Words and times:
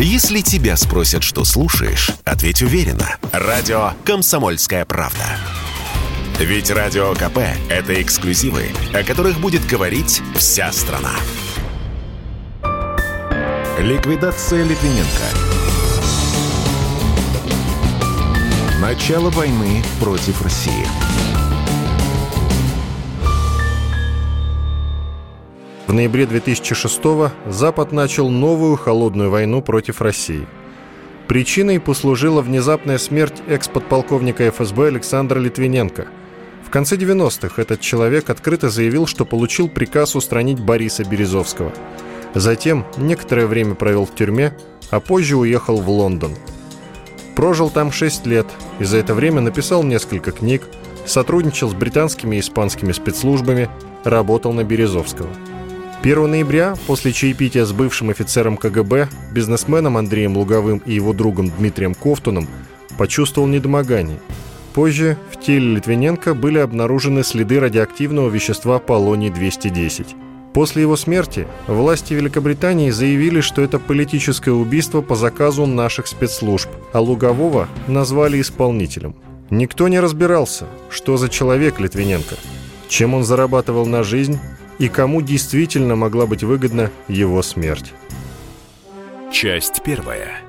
Если 0.00 0.42
тебя 0.42 0.76
спросят, 0.76 1.24
что 1.24 1.44
слушаешь, 1.44 2.12
ответь 2.24 2.62
уверенно. 2.62 3.16
Радио 3.32 3.94
«Комсомольская 4.04 4.84
правда». 4.84 5.24
Ведь 6.38 6.70
Радио 6.70 7.14
КП– 7.14 7.38
это 7.68 8.00
эксклюзивы, 8.00 8.68
о 8.94 9.02
которых 9.02 9.40
будет 9.40 9.66
говорить 9.66 10.22
вся 10.36 10.70
страна. 10.70 11.14
Ликвидация 13.80 14.62
Литвиненко. 14.62 15.08
Начало 18.80 19.30
войны 19.30 19.82
против 19.98 20.40
России. 20.42 20.86
В 25.88 25.94
ноябре 25.94 26.26
2006 26.26 27.00
Запад 27.46 27.92
начал 27.92 28.28
новую 28.28 28.76
холодную 28.76 29.30
войну 29.30 29.62
против 29.62 30.02
России. 30.02 30.46
Причиной 31.28 31.80
послужила 31.80 32.42
внезапная 32.42 32.98
смерть 32.98 33.42
экс-подполковника 33.48 34.50
ФСБ 34.50 34.88
Александра 34.88 35.38
Литвиненко. 35.38 36.08
В 36.62 36.68
конце 36.68 36.96
90-х 36.96 37.62
этот 37.62 37.80
человек 37.80 38.28
открыто 38.28 38.68
заявил, 38.68 39.06
что 39.06 39.24
получил 39.24 39.70
приказ 39.70 40.14
устранить 40.14 40.60
Бориса 40.60 41.04
Березовского. 41.04 41.72
Затем 42.34 42.84
некоторое 42.98 43.46
время 43.46 43.74
провел 43.74 44.04
в 44.04 44.14
тюрьме, 44.14 44.54
а 44.90 45.00
позже 45.00 45.38
уехал 45.38 45.80
в 45.80 45.88
Лондон. 45.88 46.34
Прожил 47.34 47.70
там 47.70 47.92
6 47.92 48.26
лет 48.26 48.46
и 48.78 48.84
за 48.84 48.98
это 48.98 49.14
время 49.14 49.40
написал 49.40 49.82
несколько 49.82 50.32
книг, 50.32 50.64
сотрудничал 51.06 51.70
с 51.70 51.74
британскими 51.74 52.36
и 52.36 52.40
испанскими 52.40 52.92
спецслужбами, 52.92 53.70
работал 54.04 54.52
на 54.52 54.64
Березовского– 54.64 55.30
1 56.02 56.30
ноября, 56.30 56.76
после 56.86 57.12
чаепития 57.12 57.64
с 57.64 57.72
бывшим 57.72 58.10
офицером 58.10 58.56
КГБ, 58.56 59.08
бизнесменом 59.32 59.96
Андреем 59.96 60.36
Луговым 60.36 60.78
и 60.86 60.92
его 60.92 61.12
другом 61.12 61.50
Дмитрием 61.50 61.94
Кофтуном, 61.94 62.46
почувствовал 62.96 63.48
недомогание. 63.48 64.20
Позже 64.74 65.18
в 65.32 65.40
теле 65.40 65.74
Литвиненко 65.74 66.34
были 66.34 66.58
обнаружены 66.58 67.24
следы 67.24 67.58
радиоактивного 67.58 68.28
вещества 68.30 68.78
полоний-210. 68.78 70.06
После 70.54 70.82
его 70.82 70.96
смерти 70.96 71.48
власти 71.66 72.14
Великобритании 72.14 72.90
заявили, 72.90 73.40
что 73.40 73.60
это 73.60 73.80
политическое 73.80 74.52
убийство 74.52 75.02
по 75.02 75.16
заказу 75.16 75.66
наших 75.66 76.06
спецслужб, 76.06 76.70
а 76.92 77.00
Лугового 77.00 77.68
назвали 77.88 78.40
исполнителем. 78.40 79.16
Никто 79.50 79.88
не 79.88 79.98
разбирался, 79.98 80.66
что 80.90 81.16
за 81.16 81.28
человек 81.28 81.80
Литвиненко, 81.80 82.36
чем 82.88 83.14
он 83.14 83.24
зарабатывал 83.24 83.84
на 83.86 84.04
жизнь 84.04 84.38
и 84.78 84.88
кому 84.88 85.22
действительно 85.22 85.96
могла 85.96 86.26
быть 86.26 86.42
выгодна 86.42 86.90
его 87.08 87.42
смерть. 87.42 87.92
Часть 89.32 89.82
первая. 89.82 90.40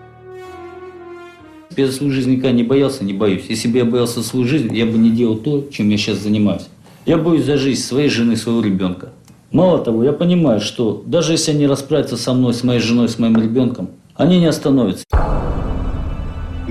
Я 1.75 1.91
свою 1.91 2.11
жизнь 2.11 2.31
никогда 2.31 2.51
не 2.51 2.63
боялся, 2.63 3.03
не 3.03 3.13
боюсь. 3.13 3.45
Если 3.47 3.67
бы 3.67 3.77
я 3.77 3.85
боялся 3.85 4.23
свою 4.23 4.45
жизнь, 4.45 4.75
я 4.75 4.85
бы 4.85 4.97
не 4.97 5.11
делал 5.11 5.37
то, 5.37 5.67
чем 5.71 5.89
я 5.89 5.97
сейчас 5.97 6.17
занимаюсь. 6.17 6.67
Я 7.05 7.17
боюсь 7.17 7.45
за 7.45 7.57
жизнь 7.57 7.81
своей 7.81 8.09
жены, 8.09 8.35
своего 8.35 8.61
ребенка. 8.61 9.09
Мало 9.51 9.79
того, 9.79 10.03
я 10.03 10.13
понимаю, 10.13 10.61
что 10.61 11.03
даже 11.05 11.33
если 11.33 11.51
они 11.51 11.65
расправятся 11.65 12.17
со 12.17 12.33
мной, 12.33 12.53
с 12.53 12.63
моей 12.63 12.79
женой, 12.79 13.09
с 13.09 13.17
моим 13.17 13.37
ребенком, 13.37 13.89
они 14.15 14.39
не 14.39 14.45
остановятся. 14.45 15.05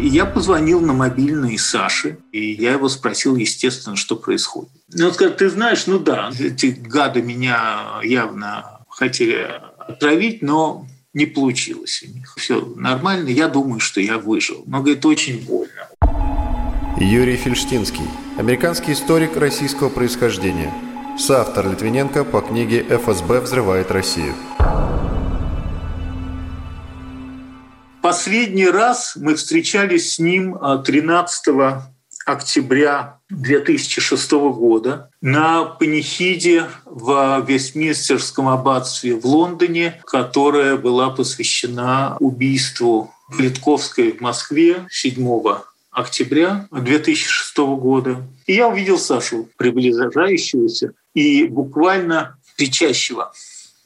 Я 0.01 0.27
позвонил 0.27 0.81
на 0.81 0.93
мобильный 0.93 1.59
Саши, 1.59 2.19
и 2.33 2.53
я 2.53 2.73
его 2.73 2.89
спросил, 2.89 3.35
естественно, 3.37 3.97
что 3.97 4.15
происходит. 4.15 4.71
И 4.95 5.03
он 5.03 5.13
сказал, 5.13 5.35
ты 5.35 5.51
знаешь, 5.51 5.87
ну 5.87 5.99
да, 5.99 6.31
эти 6.39 6.67
гады 6.67 7.21
меня 7.21 8.01
явно 8.03 8.79
хотели 8.89 9.61
отравить, 9.79 10.41
но 10.41 10.87
не 11.15 11.27
получилось 11.27 12.05
у 12.07 12.15
них. 12.15 12.35
Все 12.37 12.65
нормально, 12.77 13.29
я 13.29 13.49
думаю, 13.49 13.81
что 13.81 14.01
я 14.01 14.19
выжил. 14.19 14.63
Но, 14.67 14.81
говорит, 14.81 15.05
очень 15.05 15.45
больно. 15.45 15.89
Юрий 16.97 17.37
Фельштинский, 17.37 18.09
американский 18.39 18.93
историк 18.93 19.37
российского 19.37 19.89
происхождения, 19.89 20.73
соавтор 21.19 21.71
Литвиненко 21.71 22.25
по 22.25 22.41
книге 22.41 22.85
«ФСБ 22.89 23.41
взрывает 23.41 23.91
Россию». 23.91 24.35
Последний 28.09 28.67
раз 28.67 29.17
мы 29.17 29.35
встречались 29.35 30.15
с 30.15 30.19
ним 30.19 30.59
13 30.59 31.49
а, 31.49 31.93
октября 32.25 33.21
2006 33.29 34.33
года 34.33 35.11
на 35.21 35.65
панихиде 35.65 36.65
в 36.87 37.45
Вестминстерском 37.47 38.49
аббатстве 38.49 39.15
в 39.15 39.27
Лондоне, 39.27 40.01
которая 40.07 40.79
была 40.79 41.11
посвящена 41.11 42.17
убийству 42.19 43.13
Литковской 43.39 44.13
в 44.13 44.23
Москве 44.23 44.87
7 44.89 45.45
октября 45.91 46.67
2006 46.71 47.59
года. 47.59 48.23
И 48.47 48.55
я 48.55 48.69
увидел 48.69 48.99
Сашу, 48.99 49.51
приближающегося 49.59 50.95
и 51.13 51.45
буквально 51.45 52.39
кричащего. 52.57 53.35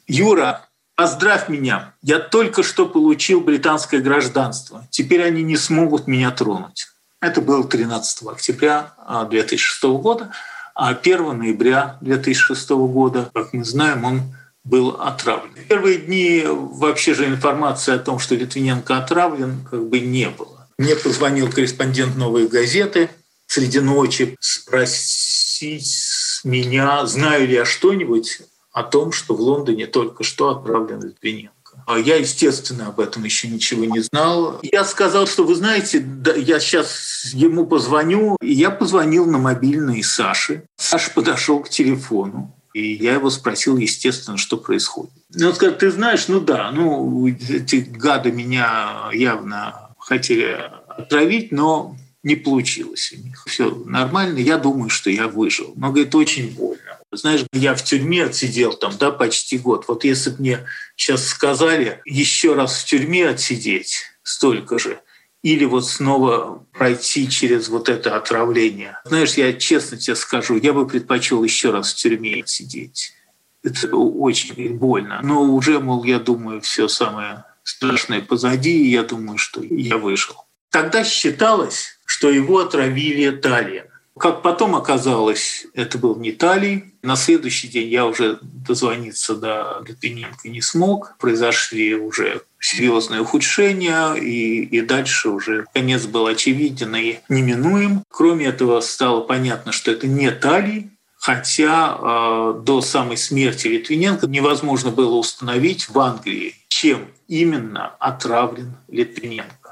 «Юра, 0.07 0.69
Поздравь 0.95 1.49
меня, 1.49 1.95
я 2.03 2.19
только 2.19 2.61
что 2.61 2.85
получил 2.85 3.41
британское 3.41 3.99
гражданство. 3.99 4.87
Теперь 4.91 5.23
они 5.23 5.41
не 5.41 5.57
смогут 5.57 6.05
меня 6.05 6.29
тронуть. 6.29 6.87
Это 7.19 7.41
было 7.41 7.63
13 7.63 8.27
октября 8.27 8.93
2006 9.29 9.83
года, 9.83 10.31
а 10.75 10.89
1 10.89 11.37
ноября 11.37 11.97
2006 12.01 12.69
года, 12.69 13.31
как 13.33 13.53
мы 13.53 13.63
знаем, 13.63 14.05
он 14.05 14.21
был 14.63 14.89
отравлен. 14.89 15.53
В 15.55 15.67
первые 15.67 15.97
дни 15.97 16.43
вообще 16.45 17.15
же 17.15 17.25
информации 17.25 17.95
о 17.95 17.99
том, 17.99 18.19
что 18.19 18.35
Литвиненко 18.35 18.97
отравлен, 18.97 19.65
как 19.69 19.87
бы 19.87 19.99
не 19.99 20.29
было. 20.29 20.67
Мне 20.77 20.95
позвонил 20.95 21.51
корреспондент 21.51 22.15
«Новой 22.15 22.47
газеты» 22.47 23.09
среди 23.47 23.79
ночи 23.79 24.35
спросить 24.39 26.41
меня, 26.43 27.05
знаю 27.05 27.47
ли 27.47 27.55
я 27.55 27.65
что-нибудь 27.65 28.41
о 28.73 28.83
том, 28.83 29.11
что 29.11 29.35
в 29.35 29.39
Лондоне 29.39 29.87
только 29.87 30.23
что 30.23 30.49
отправлен 30.49 31.01
Литвиненко. 31.01 31.53
А 31.85 31.97
я, 31.97 32.17
естественно, 32.17 32.87
об 32.87 32.99
этом 32.99 33.23
еще 33.23 33.47
ничего 33.47 33.85
не 33.85 33.99
знал. 33.99 34.59
Я 34.61 34.83
сказал, 34.83 35.27
что 35.27 35.43
вы 35.43 35.55
знаете, 35.55 35.99
да, 35.99 36.33
я 36.33 36.59
сейчас 36.59 37.31
ему 37.33 37.65
позвоню. 37.65 38.37
И 38.41 38.53
я 38.53 38.71
позвонил 38.71 39.25
на 39.25 39.37
мобильный 39.37 40.03
Саши. 40.03 40.63
Саша 40.77 41.11
подошел 41.11 41.59
к 41.61 41.69
телефону. 41.69 42.55
И 42.73 42.93
я 42.93 43.13
его 43.13 43.29
спросил, 43.29 43.77
естественно, 43.77 44.37
что 44.37 44.57
происходит. 44.57 45.13
И 45.35 45.43
он 45.43 45.53
сказал, 45.53 45.75
ты 45.77 45.91
знаешь, 45.91 46.27
ну 46.27 46.39
да, 46.39 46.71
ну 46.71 47.27
эти 47.27 47.75
гады 47.75 48.31
меня 48.31 49.09
явно 49.13 49.95
хотели 49.99 50.71
отравить, 50.87 51.51
но 51.51 51.95
не 52.23 52.35
получилось 52.35 53.13
у 53.15 53.21
них. 53.21 53.43
Все 53.45 53.69
нормально, 53.85 54.39
я 54.39 54.57
думаю, 54.57 54.89
что 54.89 55.11
я 55.11 55.27
выжил. 55.27 55.73
Но, 55.75 55.89
говорит, 55.89 56.15
очень 56.15 56.49
больно. 56.51 56.99
Знаешь, 57.15 57.45
я 57.53 57.75
в 57.75 57.83
тюрьме 57.83 58.25
отсидел 58.25 58.73
там, 58.73 58.93
да, 58.97 59.11
почти 59.11 59.57
год. 59.57 59.85
Вот 59.87 60.03
если 60.03 60.31
бы 60.31 60.37
мне 60.39 60.59
сейчас 60.95 61.27
сказали 61.27 62.01
еще 62.05 62.53
раз 62.53 62.81
в 62.81 62.85
тюрьме 62.85 63.29
отсидеть 63.29 64.03
столько 64.23 64.79
же, 64.79 64.99
или 65.43 65.65
вот 65.65 65.85
снова 65.85 66.65
пройти 66.71 67.29
через 67.29 67.67
вот 67.67 67.89
это 67.89 68.15
отравление. 68.15 68.97
Знаешь, 69.03 69.33
я 69.33 69.51
честно 69.53 69.97
тебе 69.97 70.15
скажу, 70.15 70.57
я 70.57 70.71
бы 70.73 70.87
предпочел 70.87 71.43
еще 71.43 71.71
раз 71.71 71.93
в 71.93 71.95
тюрьме 71.97 72.41
отсидеть. 72.41 73.13
Это 73.61 73.95
очень 73.95 74.75
больно. 74.75 75.19
Но 75.21 75.43
уже, 75.43 75.79
мол, 75.79 76.03
я 76.05 76.19
думаю, 76.19 76.61
все 76.61 76.87
самое 76.87 77.43
страшное 77.63 78.21
позади, 78.21 78.85
и 78.85 78.91
я 78.91 79.03
думаю, 79.03 79.37
что 79.37 79.61
я 79.61 79.97
выжил. 79.97 80.35
Тогда 80.69 81.03
считалось, 81.03 81.99
что 82.05 82.29
его 82.29 82.59
отравили 82.59 83.29
талием. 83.31 83.85
Как 84.19 84.43
потом 84.43 84.75
оказалось, 84.75 85.65
это 85.73 85.97
был 85.97 86.15
не 86.15 86.31
талий. 86.31 86.93
На 87.01 87.15
следующий 87.15 87.67
день 87.67 87.89
я 87.89 88.05
уже 88.05 88.37
дозвониться 88.41 89.35
до 89.35 89.83
Литвиненко 89.87 90.49
не 90.49 90.61
смог. 90.61 91.15
Произошли 91.17 91.95
уже 91.95 92.43
серьезные 92.59 93.21
ухудшения, 93.21 94.13
и, 94.13 94.63
и 94.63 94.81
дальше 94.81 95.29
уже 95.29 95.65
конец 95.73 96.05
был 96.05 96.27
очевиден 96.27 96.95
и 96.95 97.19
неминуем. 97.27 98.03
Кроме 98.09 98.45
этого, 98.45 98.81
стало 98.81 99.21
понятно, 99.21 99.71
что 99.71 99.91
это 99.91 100.05
не 100.05 100.29
талий, 100.29 100.91
хотя 101.17 101.97
э, 101.97 102.61
до 102.63 102.81
самой 102.81 103.17
смерти 103.17 103.67
Литвиненко 103.67 104.27
невозможно 104.27 104.91
было 104.91 105.15
установить 105.15 105.89
в 105.89 105.97
Англии, 105.99 106.55
чем 106.67 107.07
именно 107.27 107.95
отравлен 107.99 108.75
Литвиненко. 108.89 109.62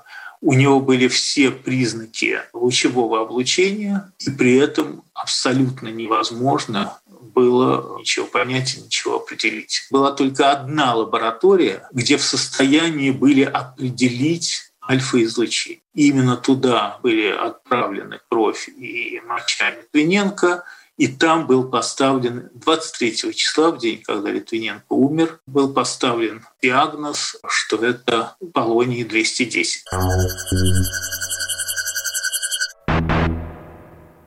У 0.41 0.53
него 0.53 0.79
были 0.79 1.07
все 1.07 1.51
признаки 1.51 2.39
лучевого 2.51 3.21
облучения, 3.21 4.11
и 4.19 4.31
при 4.31 4.57
этом 4.57 5.03
абсолютно 5.13 5.89
невозможно 5.89 6.99
было 7.07 7.99
ничего 7.99 8.25
понять 8.25 8.75
и 8.75 8.81
ничего 8.81 9.17
определить. 9.17 9.87
Была 9.91 10.11
только 10.11 10.51
одна 10.51 10.95
лаборатория, 10.95 11.87
где 11.91 12.17
в 12.17 12.23
состоянии 12.23 13.11
были 13.11 13.43
определить 13.43 14.71
альфа-излучение. 14.87 15.81
Именно 15.93 16.37
туда 16.37 16.99
были 17.03 17.27
отправлены 17.27 18.19
кровь 18.29 18.67
и 18.67 19.21
моча 19.27 19.69
Литвиненко, 19.69 20.63
И 21.01 21.07
там 21.07 21.47
был 21.47 21.63
поставлен 21.63 22.51
23 22.53 23.33
числа, 23.33 23.71
в 23.71 23.79
день, 23.79 24.03
когда 24.05 24.29
Литвиненко 24.29 24.85
умер, 24.91 25.39
был 25.47 25.73
поставлен 25.73 26.45
диагноз, 26.61 27.37
что 27.47 27.83
это 27.83 28.35
полоний 28.53 29.03
210. 29.03 29.83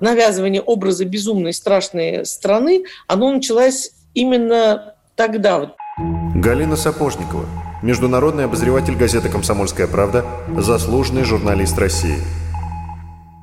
Навязывание 0.01 0.63
образа 0.63 1.05
безумной, 1.05 1.53
страшной 1.53 2.27
страны, 2.27 2.83
оно 3.07 3.31
началось 3.31 3.93
именно 4.13 4.97
тогда. 5.15 5.77
Галина 6.35 6.75
Сапожникова, 6.75 7.47
международный 7.85 8.47
обозреватель 8.47 8.97
газеты 8.97 9.29
«Комсомольская 9.29 9.87
правда», 9.87 10.27
заслуженный 10.59 11.23
журналист 11.23 11.79
России. 11.79 12.19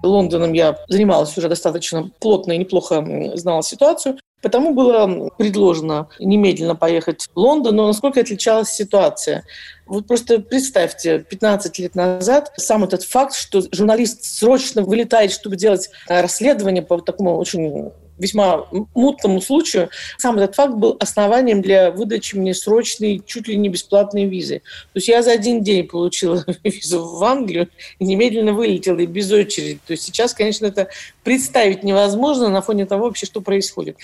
Лондоном 0.03 0.53
я 0.53 0.77
занималась 0.87 1.37
уже 1.37 1.49
достаточно 1.49 2.09
плотно 2.19 2.53
и 2.53 2.57
неплохо 2.57 3.05
знала 3.35 3.63
ситуацию. 3.63 4.17
Потому 4.41 4.73
было 4.73 5.29
предложено 5.37 6.09
немедленно 6.19 6.75
поехать 6.75 7.29
в 7.33 7.37
Лондон, 7.37 7.75
но 7.75 7.87
насколько 7.87 8.21
отличалась 8.21 8.69
ситуация? 8.69 9.43
Вот 9.85 10.07
просто 10.07 10.39
представьте, 10.39 11.19
15 11.19 11.77
лет 11.79 11.95
назад 11.95 12.51
сам 12.55 12.83
этот 12.83 13.03
факт, 13.03 13.35
что 13.35 13.61
журналист 13.71 14.23
срочно 14.23 14.81
вылетает, 14.81 15.31
чтобы 15.31 15.57
делать 15.57 15.91
расследование 16.07 16.81
по 16.81 16.99
такому 17.01 17.37
очень 17.37 17.91
весьма 18.21 18.65
мутному 18.93 19.41
случаю, 19.41 19.89
сам 20.17 20.37
этот 20.37 20.55
факт 20.55 20.75
был 20.75 20.95
основанием 20.99 21.61
для 21.61 21.91
выдачи 21.91 22.35
мне 22.35 22.53
срочной, 22.53 23.21
чуть 23.25 23.47
ли 23.47 23.57
не 23.57 23.69
бесплатной 23.69 24.25
визы. 24.25 24.59
То 24.93 24.97
есть 24.97 25.07
я 25.07 25.23
за 25.23 25.31
один 25.31 25.63
день 25.63 25.87
получила 25.87 26.45
визу 26.63 27.03
в 27.03 27.23
Англию 27.23 27.67
и 27.99 28.05
немедленно 28.05 28.53
вылетела 28.53 28.99
и 28.99 29.05
без 29.05 29.31
очереди. 29.31 29.79
То 29.85 29.91
есть 29.91 30.03
сейчас, 30.03 30.33
конечно, 30.33 30.65
это 30.65 30.87
представить 31.23 31.83
невозможно 31.83 32.49
на 32.49 32.61
фоне 32.61 32.85
того 32.85 33.05
вообще, 33.05 33.25
что 33.25 33.41
происходит. 33.41 33.97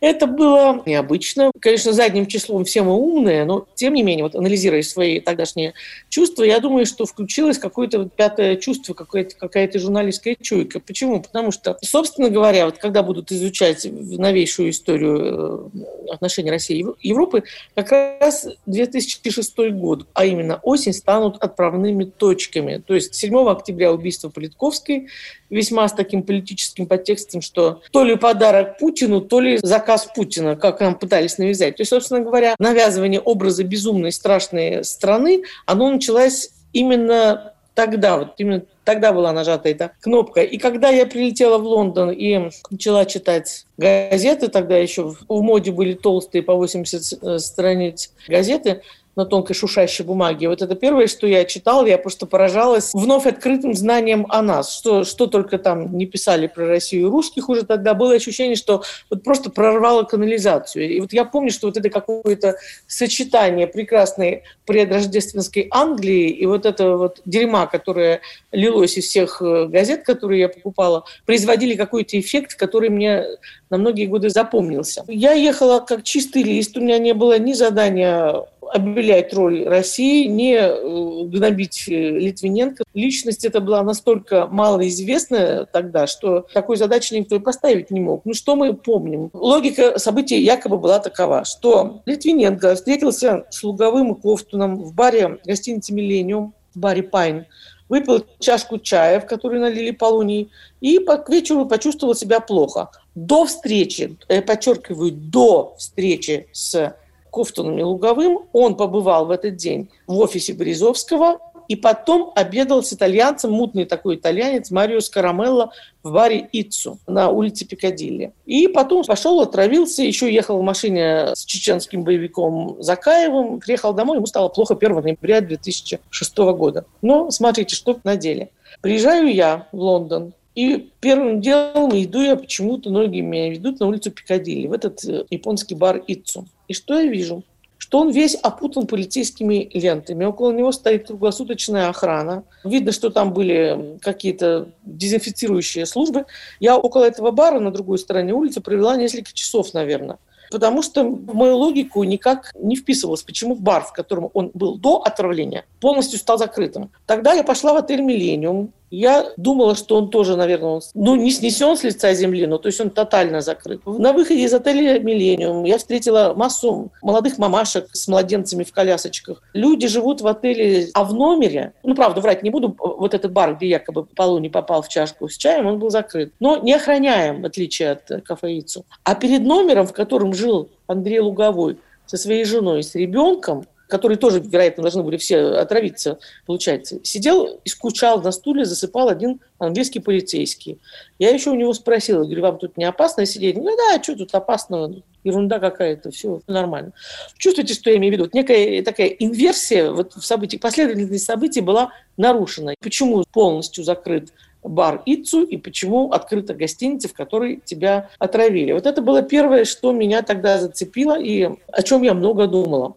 Это 0.00 0.26
было 0.26 0.82
необычно. 0.86 1.50
Конечно, 1.60 1.92
задним 1.92 2.26
числом 2.26 2.64
все 2.64 2.82
мы 2.82 2.94
умные, 2.94 3.44
но 3.44 3.66
тем 3.74 3.94
не 3.94 4.02
менее, 4.02 4.24
вот 4.24 4.34
анализируя 4.34 4.82
свои 4.82 5.20
тогдашние 5.20 5.74
чувства, 6.08 6.44
я 6.44 6.60
думаю, 6.60 6.86
что 6.86 7.06
включилось 7.06 7.58
какое-то 7.58 8.00
вот 8.00 8.12
пятое 8.12 8.56
чувство, 8.56 8.94
какая-то 8.94 9.34
какая 9.36 9.70
журналистская 9.74 10.36
чуйка. 10.40 10.78
Почему? 10.78 11.20
Потому 11.20 11.50
что, 11.50 11.76
собственно 11.82 12.28
говоря, 12.28 12.66
вот 12.66 12.78
когда 12.78 13.02
будут 13.02 13.32
изучать 13.32 13.63
новейшую 13.84 14.70
историю 14.70 15.70
э, 16.08 16.12
отношений 16.12 16.50
России 16.50 16.84
и 17.00 17.08
Европы, 17.08 17.44
как 17.74 17.92
раз 17.92 18.46
2006 18.66 19.56
год, 19.72 20.06
а 20.14 20.24
именно 20.24 20.60
осень, 20.62 20.92
станут 20.92 21.36
отправными 21.42 22.04
точками. 22.04 22.82
То 22.86 22.94
есть 22.94 23.14
7 23.14 23.48
октября 23.48 23.92
убийство 23.92 24.28
Политковской, 24.28 25.08
весьма 25.50 25.88
с 25.88 25.92
таким 25.92 26.22
политическим 26.22 26.86
подтекстом, 26.86 27.40
что 27.40 27.80
то 27.90 28.04
ли 28.04 28.16
подарок 28.16 28.78
Путину, 28.78 29.20
то 29.20 29.40
ли 29.40 29.58
заказ 29.62 30.08
Путина, 30.14 30.56
как 30.56 30.80
нам 30.80 30.96
пытались 30.96 31.38
навязать. 31.38 31.76
То 31.76 31.82
есть, 31.82 31.90
собственно 31.90 32.20
говоря, 32.20 32.54
навязывание 32.58 33.20
образа 33.20 33.64
безумной, 33.64 34.12
страшной 34.12 34.84
страны, 34.84 35.42
оно 35.66 35.90
началось 35.90 36.50
именно 36.72 37.53
тогда, 37.74 38.18
вот 38.18 38.34
именно 38.38 38.62
тогда 38.84 39.12
была 39.12 39.32
нажата 39.32 39.68
эта 39.68 39.92
кнопка. 40.00 40.42
И 40.42 40.58
когда 40.58 40.90
я 40.90 41.06
прилетела 41.06 41.58
в 41.58 41.64
Лондон 41.64 42.10
и 42.10 42.50
начала 42.70 43.04
читать 43.04 43.66
газеты, 43.76 44.48
тогда 44.48 44.76
еще 44.76 45.14
в 45.28 45.42
моде 45.42 45.72
были 45.72 45.94
толстые 45.94 46.42
по 46.42 46.54
80 46.54 47.22
э, 47.22 47.38
страниц 47.38 48.12
газеты, 48.28 48.82
на 49.16 49.24
тонкой 49.24 49.54
шушащей 49.54 50.04
бумаге. 50.04 50.48
Вот 50.48 50.62
это 50.62 50.74
первое, 50.74 51.06
что 51.06 51.26
я 51.26 51.44
читала, 51.44 51.86
я 51.86 51.98
просто 51.98 52.26
поражалась 52.26 52.90
вновь 52.94 53.26
открытым 53.26 53.74
знанием 53.74 54.26
о 54.28 54.42
нас. 54.42 54.76
Что, 54.76 55.04
что 55.04 55.26
только 55.26 55.58
там 55.58 55.96
не 55.96 56.06
писали 56.06 56.46
про 56.46 56.66
Россию 56.66 57.06
и 57.06 57.10
русских 57.10 57.48
уже 57.48 57.64
тогда, 57.64 57.94
было 57.94 58.14
ощущение, 58.14 58.56
что 58.56 58.82
вот 59.10 59.22
просто 59.22 59.50
прорвало 59.50 60.02
канализацию. 60.02 60.88
И 60.90 61.00
вот 61.00 61.12
я 61.12 61.24
помню, 61.24 61.50
что 61.50 61.68
вот 61.68 61.76
это 61.76 61.88
какое-то 61.90 62.56
сочетание 62.86 63.66
прекрасной 63.66 64.42
предрождественской 64.66 65.68
Англии 65.70 66.28
и 66.30 66.46
вот 66.46 66.66
это 66.66 66.96
вот 66.96 67.20
дерьма, 67.24 67.66
которое 67.66 68.20
лилось 68.52 68.96
из 68.96 69.06
всех 69.06 69.40
э, 69.42 69.66
газет, 69.66 70.04
которые 70.04 70.40
я 70.40 70.48
покупала, 70.48 71.04
производили 71.26 71.74
какой-то 71.74 72.18
эффект, 72.18 72.54
который 72.54 72.88
мне 72.88 73.24
на 73.70 73.78
многие 73.78 74.06
годы 74.06 74.30
запомнился. 74.30 75.04
Я 75.08 75.32
ехала 75.32 75.80
как 75.80 76.02
чистый 76.02 76.42
лист, 76.42 76.76
у 76.76 76.80
меня 76.80 76.98
не 76.98 77.14
было 77.14 77.38
ни 77.38 77.52
задания 77.52 78.44
обелять 78.72 79.32
роль 79.34 79.64
России, 79.64 80.26
не 80.26 80.54
э, 80.54 81.24
гнобить 81.26 81.84
э, 81.88 81.92
Литвиненко. 81.92 82.84
Личность 82.94 83.44
эта 83.44 83.60
была 83.60 83.82
настолько 83.82 84.46
малоизвестна 84.46 85.66
тогда, 85.72 86.06
что 86.06 86.46
такой 86.52 86.76
задачи 86.76 87.14
никто 87.14 87.36
и 87.36 87.40
поставить 87.40 87.90
не 87.90 88.00
мог. 88.00 88.22
Ну 88.24 88.34
что 88.34 88.56
мы 88.56 88.74
помним? 88.74 89.30
Логика 89.32 89.98
событий 89.98 90.40
якобы 90.40 90.78
была 90.78 90.98
такова, 90.98 91.44
что 91.44 92.02
Литвиненко 92.06 92.74
встретился 92.74 93.44
с 93.50 93.62
Луговым 93.62 94.12
и 94.12 94.20
Кофтуном 94.20 94.76
в 94.76 94.94
баре 94.94 95.38
гостиницы 95.44 95.92
«Миллениум», 95.92 96.54
в 96.74 96.78
баре 96.78 97.02
«Пайн», 97.02 97.46
выпил 97.88 98.24
чашку 98.38 98.78
чая, 98.78 99.20
в 99.20 99.26
которую 99.26 99.60
налили 99.60 99.90
полуний, 99.90 100.50
и 100.80 100.98
к 100.98 101.28
вечеру 101.28 101.66
почувствовал 101.66 102.14
себя 102.14 102.40
плохо. 102.40 102.90
До 103.14 103.44
встречи, 103.44 104.16
я 104.28 104.42
подчеркиваю, 104.42 105.12
до 105.12 105.74
встречи 105.78 106.48
с 106.52 106.96
Кофтоном 107.34 107.78
и 107.78 107.82
Луговым. 107.82 108.38
Он 108.52 108.76
побывал 108.76 109.26
в 109.26 109.32
этот 109.32 109.56
день 109.56 109.88
в 110.06 110.18
офисе 110.18 110.52
Березовского 110.52 111.40
и 111.66 111.74
потом 111.74 112.30
обедал 112.36 112.82
с 112.82 112.92
итальянцем, 112.92 113.50
мутный 113.50 113.86
такой 113.86 114.16
итальянец, 114.16 114.70
Марио 114.70 115.00
Скарамелло 115.00 115.72
в 116.02 116.12
баре 116.12 116.48
Ицу 116.52 116.98
на 117.06 117.30
улице 117.30 117.66
Пикадилли. 117.66 118.32
И 118.46 118.68
потом 118.68 119.02
пошел, 119.02 119.40
отравился, 119.40 120.02
еще 120.02 120.32
ехал 120.32 120.58
в 120.58 120.62
машине 120.62 121.34
с 121.34 121.44
чеченским 121.44 122.04
боевиком 122.04 122.76
Закаевым, 122.80 123.60
приехал 123.60 123.94
домой, 123.94 124.18
ему 124.18 124.26
стало 124.26 124.48
плохо 124.48 124.74
1 124.74 124.94
ноября 125.00 125.40
2006 125.40 126.36
года. 126.36 126.84
Но 127.02 127.30
смотрите, 127.30 127.74
что 127.74 127.98
на 128.04 128.16
деле. 128.16 128.50
Приезжаю 128.80 129.34
я 129.34 129.66
в 129.72 129.78
Лондон, 129.78 130.34
и 130.54 130.90
первым 131.00 131.40
делом 131.40 131.90
иду 131.94 132.22
я 132.22 132.36
почему-то, 132.36 132.90
ноги 132.90 133.20
меня 133.20 133.50
ведут 133.50 133.80
на 133.80 133.88
улицу 133.88 134.12
Пикадилли, 134.12 134.68
в 134.68 134.72
этот 134.72 135.04
э, 135.04 135.24
японский 135.30 135.74
бар 135.74 135.98
Ицу. 136.06 136.46
И 136.68 136.74
что 136.74 136.98
я 136.98 137.10
вижу? 137.10 137.42
Что 137.76 138.00
он 138.00 138.12
весь 138.12 138.36
опутан 138.36 138.86
полицейскими 138.86 139.68
лентами. 139.74 140.24
Около 140.24 140.52
него 140.52 140.70
стоит 140.70 141.08
круглосуточная 141.08 141.88
охрана. 141.88 142.44
Видно, 142.62 142.92
что 142.92 143.10
там 143.10 143.32
были 143.32 143.98
какие-то 144.00 144.68
дезинфицирующие 144.84 145.84
службы. 145.86 146.24
Я 146.60 146.76
около 146.78 147.04
этого 147.04 147.32
бара 147.32 147.58
на 147.58 147.72
другой 147.72 147.98
стороне 147.98 148.32
улицы 148.32 148.60
провела 148.60 148.96
несколько 148.96 149.32
часов, 149.32 149.74
наверное 149.74 150.18
потому 150.50 150.82
что 150.82 151.02
в 151.02 151.34
мою 151.34 151.56
логику 151.56 152.04
никак 152.04 152.52
не 152.54 152.76
вписывалось, 152.76 153.22
почему 153.22 153.56
бар, 153.56 153.82
в 153.82 153.92
котором 153.92 154.30
он 154.34 154.52
был 154.54 154.76
до 154.78 155.02
отравления, 155.02 155.64
полностью 155.80 156.18
стал 156.18 156.38
закрытым. 156.38 156.92
Тогда 157.06 157.32
я 157.32 157.42
пошла 157.42 157.72
в 157.72 157.76
отель 157.76 158.02
«Миллениум», 158.02 158.72
я 158.94 159.32
думала, 159.36 159.74
что 159.74 159.96
он 159.96 160.10
тоже, 160.10 160.36
наверное, 160.36 160.70
он, 160.70 160.80
ну, 160.94 161.16
не 161.16 161.30
снесен 161.30 161.76
с 161.76 161.82
лица 161.82 162.12
земли, 162.14 162.46
но 162.46 162.58
то 162.58 162.68
есть 162.68 162.80
он 162.80 162.90
тотально 162.90 163.40
закрыт. 163.40 163.80
На 163.86 164.12
выходе 164.12 164.42
из 164.42 164.54
отеля 164.54 164.98
«Миллениум» 164.98 165.64
я 165.64 165.78
встретила 165.78 166.34
массу 166.36 166.92
молодых 167.02 167.38
мамашек 167.38 167.88
с 167.92 168.08
младенцами 168.08 168.64
в 168.64 168.72
колясочках. 168.72 169.42
Люди 169.52 169.88
живут 169.88 170.20
в 170.20 170.26
отеле, 170.26 170.88
а 170.94 171.04
в 171.04 171.14
номере, 171.14 171.72
ну, 171.82 171.94
правда, 171.94 172.20
врать 172.20 172.42
не 172.42 172.50
буду, 172.50 172.74
вот 172.78 173.14
этот 173.14 173.32
бар, 173.32 173.56
где 173.56 173.68
якобы 173.68 174.04
Полу 174.04 174.38
не 174.38 174.48
попал 174.48 174.82
в 174.82 174.88
чашку 174.88 175.28
с 175.28 175.36
чаем, 175.36 175.66
он 175.66 175.78
был 175.78 175.90
закрыт. 175.90 176.32
Но 176.40 176.56
не 176.56 176.72
охраняем, 176.74 177.42
в 177.42 177.46
отличие 177.46 177.92
от 177.92 178.24
кафе 178.24 178.54
«Ицу». 178.54 178.84
А 179.02 179.14
перед 179.14 179.42
номером, 179.42 179.86
в 179.86 179.92
котором 179.92 180.34
жил 180.34 180.68
Андрей 180.86 181.20
Луговой 181.20 181.78
со 182.06 182.16
своей 182.16 182.44
женой 182.44 182.80
и 182.80 182.82
с 182.82 182.94
ребенком, 182.94 183.66
которые 183.94 184.18
тоже, 184.18 184.40
вероятно, 184.40 184.82
должны 184.82 185.04
были 185.04 185.18
все 185.18 185.38
отравиться, 185.56 186.18
получается, 186.46 186.98
сидел 187.04 187.60
и 187.64 187.68
скучал 187.68 188.20
на 188.20 188.32
стуле, 188.32 188.64
засыпал 188.64 189.08
один 189.08 189.38
английский 189.58 190.00
полицейский. 190.00 190.80
Я 191.20 191.30
еще 191.30 191.50
у 191.50 191.54
него 191.54 191.72
спросила, 191.74 192.24
говорю, 192.24 192.42
вам 192.42 192.58
тут 192.58 192.76
не 192.76 192.84
опасно 192.84 193.24
сидеть? 193.24 193.56
Ну 193.56 193.76
да, 193.76 194.02
что 194.02 194.16
тут 194.16 194.34
опасного? 194.34 194.92
Ерунда 195.22 195.60
какая-то, 195.60 196.10
все 196.10 196.40
нормально. 196.48 196.90
Чувствуете, 197.38 197.74
что 197.74 197.88
я 197.88 197.98
имею 197.98 198.14
в 198.14 198.18
виду? 198.18 198.30
Некая 198.32 198.82
такая 198.82 199.06
инверсия 199.06 199.92
вот 199.92 200.14
в 200.14 200.24
событиях, 200.24 200.60
последовательность 200.60 201.24
событий 201.24 201.60
была 201.60 201.92
нарушена. 202.16 202.74
Почему 202.80 203.22
полностью 203.32 203.84
закрыт 203.84 204.32
бар 204.64 205.02
Ицу 205.06 205.44
и 205.44 205.56
почему 205.56 206.10
открыта 206.10 206.54
гостиница, 206.54 207.08
в 207.08 207.12
которой 207.12 207.60
тебя 207.64 208.08
отравили. 208.18 208.72
Вот 208.72 208.86
это 208.86 209.02
было 209.02 209.22
первое, 209.22 209.64
что 209.64 209.92
меня 209.92 210.22
тогда 210.22 210.58
зацепило 210.58 211.20
и 211.20 211.50
о 211.70 211.82
чем 211.82 212.02
я 212.02 212.14
много 212.14 212.46
думала 212.46 212.96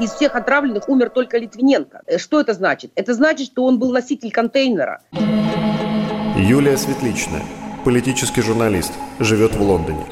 из 0.00 0.12
всех 0.12 0.34
отравленных 0.34 0.88
умер 0.88 1.10
только 1.10 1.38
Литвиненко. 1.38 2.02
Э, 2.06 2.18
что 2.18 2.40
это 2.40 2.54
значит? 2.54 2.90
Это 2.94 3.14
значит, 3.14 3.46
что 3.48 3.64
он 3.64 3.78
был 3.78 3.92
носитель 3.92 4.32
контейнера. 4.32 5.02
Юлия 6.36 6.76
Светличная, 6.76 7.42
политический 7.84 8.40
журналист, 8.40 8.92
живет 9.18 9.54
в 9.54 9.62
Лондоне. 9.62 10.06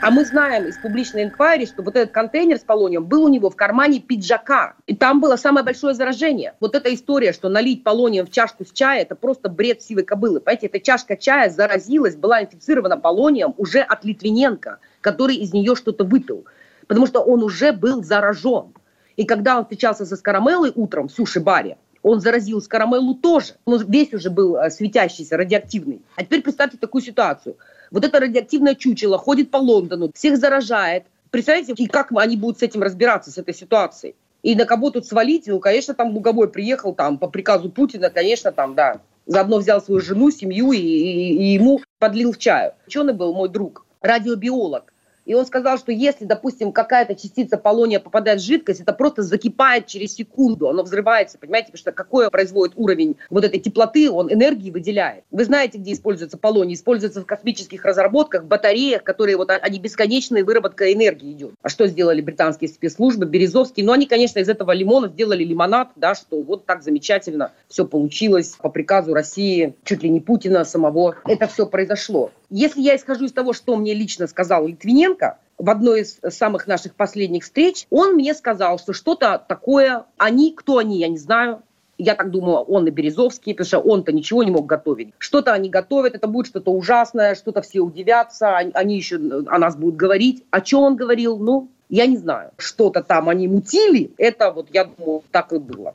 А 0.00 0.10
мы 0.10 0.24
знаем 0.24 0.66
из 0.66 0.78
публичной 0.78 1.24
инквайри, 1.24 1.66
что 1.66 1.82
вот 1.82 1.96
этот 1.96 2.12
контейнер 2.12 2.56
с 2.56 2.62
полонием 2.62 3.04
был 3.04 3.24
у 3.24 3.28
него 3.28 3.50
в 3.50 3.56
кармане 3.56 3.98
пиджака. 3.98 4.74
И 4.86 4.94
там 4.94 5.20
было 5.20 5.36
самое 5.36 5.64
большое 5.64 5.92
заражение. 5.92 6.54
Вот 6.60 6.76
эта 6.76 6.94
история, 6.94 7.32
что 7.32 7.48
налить 7.48 7.82
полонием 7.82 8.24
в 8.24 8.30
чашку 8.30 8.64
с 8.64 8.70
чая, 8.70 9.02
это 9.02 9.16
просто 9.16 9.48
бред 9.48 9.82
сивой 9.82 10.04
кобылы. 10.04 10.40
Понимаете, 10.40 10.68
эта 10.68 10.78
чашка 10.80 11.16
чая 11.16 11.50
заразилась, 11.50 12.14
была 12.14 12.42
инфицирована 12.42 12.96
полонием 12.96 13.54
уже 13.56 13.80
от 13.80 14.04
Литвиненко, 14.04 14.78
который 15.00 15.34
из 15.34 15.52
нее 15.52 15.74
что-то 15.74 16.04
выпил. 16.04 16.46
Потому 16.88 17.06
что 17.06 17.20
он 17.20 17.44
уже 17.44 17.72
был 17.72 18.02
заражен. 18.02 18.74
И 19.16 19.24
когда 19.24 19.58
он 19.58 19.64
встречался 19.64 20.06
со 20.06 20.16
Скоромеллой 20.16 20.72
утром 20.74 21.08
в 21.08 21.12
суши-баре, 21.12 21.76
он 22.02 22.20
заразил 22.20 22.60
Скоромеллу 22.60 23.14
тоже. 23.14 23.54
Он 23.64 23.84
весь 23.86 24.12
уже 24.14 24.30
был 24.30 24.56
э, 24.56 24.70
светящийся, 24.70 25.36
радиоактивный. 25.36 26.00
А 26.16 26.24
теперь 26.24 26.42
представьте 26.42 26.78
такую 26.78 27.02
ситуацию. 27.02 27.56
Вот 27.90 28.04
это 28.04 28.20
радиоактивное 28.20 28.74
чучело 28.74 29.18
ходит 29.18 29.50
по 29.50 29.58
Лондону, 29.58 30.10
всех 30.14 30.38
заражает. 30.38 31.04
Представляете, 31.30 31.74
и 31.76 31.86
как 31.86 32.12
они 32.12 32.36
будут 32.36 32.60
с 32.60 32.62
этим 32.62 32.82
разбираться, 32.82 33.30
с 33.30 33.38
этой 33.38 33.54
ситуацией? 33.54 34.14
И 34.42 34.54
на 34.54 34.64
кого 34.64 34.90
тут 34.90 35.06
свалить? 35.06 35.46
Ну, 35.46 35.58
конечно, 35.58 35.94
там 35.94 36.14
Луговой 36.14 36.48
приехал 36.48 36.94
там 36.94 37.18
по 37.18 37.28
приказу 37.28 37.70
Путина, 37.70 38.08
конечно, 38.08 38.52
там, 38.52 38.74
да. 38.74 39.00
Заодно 39.26 39.58
взял 39.58 39.82
свою 39.82 40.00
жену, 40.00 40.30
семью 40.30 40.72
и, 40.72 40.78
и, 40.78 41.34
и 41.34 41.44
ему 41.54 41.80
подлил 41.98 42.32
в 42.32 42.38
чаю. 42.38 42.72
Ученый 42.86 43.12
был 43.12 43.34
мой 43.34 43.48
друг, 43.48 43.84
радиобиолог. 44.00 44.92
И 45.28 45.34
он 45.34 45.44
сказал, 45.44 45.76
что 45.76 45.92
если, 45.92 46.24
допустим, 46.24 46.72
какая-то 46.72 47.14
частица 47.14 47.58
полония 47.58 48.00
попадает 48.00 48.40
в 48.40 48.44
жидкость, 48.44 48.80
это 48.80 48.94
просто 48.94 49.22
закипает 49.22 49.86
через 49.86 50.14
секунду, 50.14 50.70
оно 50.70 50.82
взрывается, 50.82 51.36
понимаете, 51.36 51.66
потому 51.66 51.80
что 51.80 51.92
какой 51.92 52.30
производит 52.30 52.72
уровень 52.76 53.16
вот 53.28 53.44
этой 53.44 53.60
теплоты, 53.60 54.10
он 54.10 54.32
энергии 54.32 54.70
выделяет. 54.70 55.24
Вы 55.30 55.44
знаете, 55.44 55.76
где 55.76 55.92
используется 55.92 56.38
полоний? 56.38 56.72
Используется 56.72 57.20
в 57.20 57.26
космических 57.26 57.84
разработках, 57.84 58.44
батареях, 58.44 59.02
которые 59.02 59.36
вот 59.36 59.50
они 59.50 59.78
бесконечные, 59.78 60.44
выработка 60.44 60.90
энергии 60.90 61.32
идет. 61.32 61.52
А 61.60 61.68
что 61.68 61.86
сделали 61.88 62.22
британские 62.22 62.70
спецслужбы, 62.70 63.26
Березовский? 63.26 63.82
Ну, 63.82 63.92
они, 63.92 64.06
конечно, 64.06 64.38
из 64.38 64.48
этого 64.48 64.72
лимона 64.72 65.08
сделали 65.08 65.44
лимонад, 65.44 65.90
да, 65.96 66.14
что 66.14 66.40
вот 66.40 66.64
так 66.64 66.82
замечательно 66.82 67.52
все 67.68 67.84
получилось 67.84 68.56
по 68.58 68.70
приказу 68.70 69.12
России, 69.12 69.74
чуть 69.84 70.02
ли 70.02 70.08
не 70.08 70.20
Путина 70.20 70.64
самого. 70.64 71.16
Это 71.26 71.48
все 71.48 71.66
произошло. 71.66 72.30
Если 72.50 72.80
я 72.80 72.96
исхожу 72.96 73.26
из 73.26 73.32
того, 73.32 73.52
что 73.52 73.76
мне 73.76 73.92
лично 73.92 74.26
сказал 74.26 74.66
Литвиненко, 74.66 75.17
в 75.58 75.70
одной 75.70 76.02
из 76.02 76.20
самых 76.28 76.66
наших 76.66 76.94
последних 76.94 77.42
встреч, 77.44 77.86
он 77.90 78.14
мне 78.14 78.34
сказал, 78.34 78.78
что 78.78 78.92
что-то 78.92 79.44
такое, 79.46 80.04
они, 80.16 80.52
кто 80.52 80.78
они, 80.78 80.98
я 80.98 81.08
не 81.08 81.18
знаю, 81.18 81.62
я 81.98 82.14
так 82.14 82.30
думаю, 82.30 82.58
он 82.58 82.86
и 82.86 82.90
Березовский, 82.90 83.54
потому 83.54 83.66
что 83.66 83.80
он-то 83.80 84.12
ничего 84.12 84.44
не 84.44 84.52
мог 84.52 84.66
готовить. 84.66 85.12
Что-то 85.18 85.52
они 85.52 85.68
готовят, 85.68 86.14
это 86.14 86.28
будет 86.28 86.46
что-то 86.46 86.70
ужасное, 86.70 87.34
что-то 87.34 87.60
все 87.60 87.80
удивятся, 87.80 88.56
они 88.56 88.96
еще 88.96 89.16
о 89.16 89.58
нас 89.58 89.76
будут 89.76 89.96
говорить. 89.96 90.44
О 90.50 90.60
чем 90.60 90.80
он 90.80 90.96
говорил? 90.96 91.38
Ну, 91.38 91.68
я 91.88 92.06
не 92.06 92.16
знаю. 92.16 92.52
Что-то 92.56 93.02
там 93.02 93.28
они 93.28 93.48
мутили, 93.48 94.12
это 94.16 94.52
вот, 94.52 94.68
я 94.72 94.84
думаю, 94.84 95.24
так 95.32 95.52
и 95.52 95.58
было. 95.58 95.92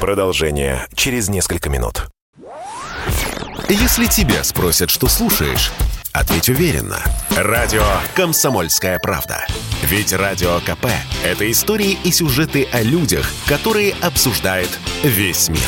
Продолжение 0.00 0.86
через 0.94 1.28
несколько 1.28 1.70
минут. 1.70 2.08
Если 3.68 4.06
тебя 4.06 4.42
спросят, 4.42 4.90
что 4.90 5.06
слушаешь, 5.06 5.70
ответь 6.12 6.48
уверенно. 6.48 6.98
Радио 7.36 7.82
«Комсомольская 8.14 8.98
правда». 8.98 9.46
Ведь 9.82 10.12
Радио 10.12 10.60
КП– 10.60 10.86
это 11.24 11.50
истории 11.50 11.98
и 12.04 12.12
сюжеты 12.12 12.68
о 12.72 12.82
людях, 12.82 13.30
которые 13.46 13.94
обсуждает 14.00 14.68
весь 15.02 15.48
мир. 15.48 15.60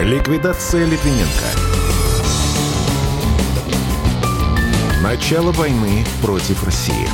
Ликвидация 0.00 0.86
Литвиненко. 0.86 1.70
Начало 5.02 5.52
войны 5.52 6.04
против 6.22 6.64
России. 6.64 7.08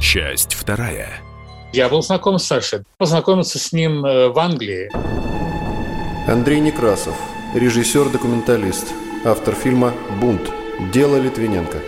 Часть 0.00 0.54
вторая. 0.54 1.20
Я 1.72 1.88
был 1.88 2.02
знаком 2.02 2.38
с 2.38 2.44
Сашей. 2.44 2.80
Познакомился 2.96 3.58
с 3.58 3.72
ним 3.72 4.04
э, 4.04 4.28
в 4.28 4.38
Англии. 4.38 4.90
Андрей 6.26 6.60
Некрасов, 6.60 7.14
режиссер-документалист, 7.54 8.92
автор 9.24 9.54
фильма 9.54 9.92
«Бунт. 10.20 10.50
Дело 10.92 11.16
Литвиненко». 11.16 11.78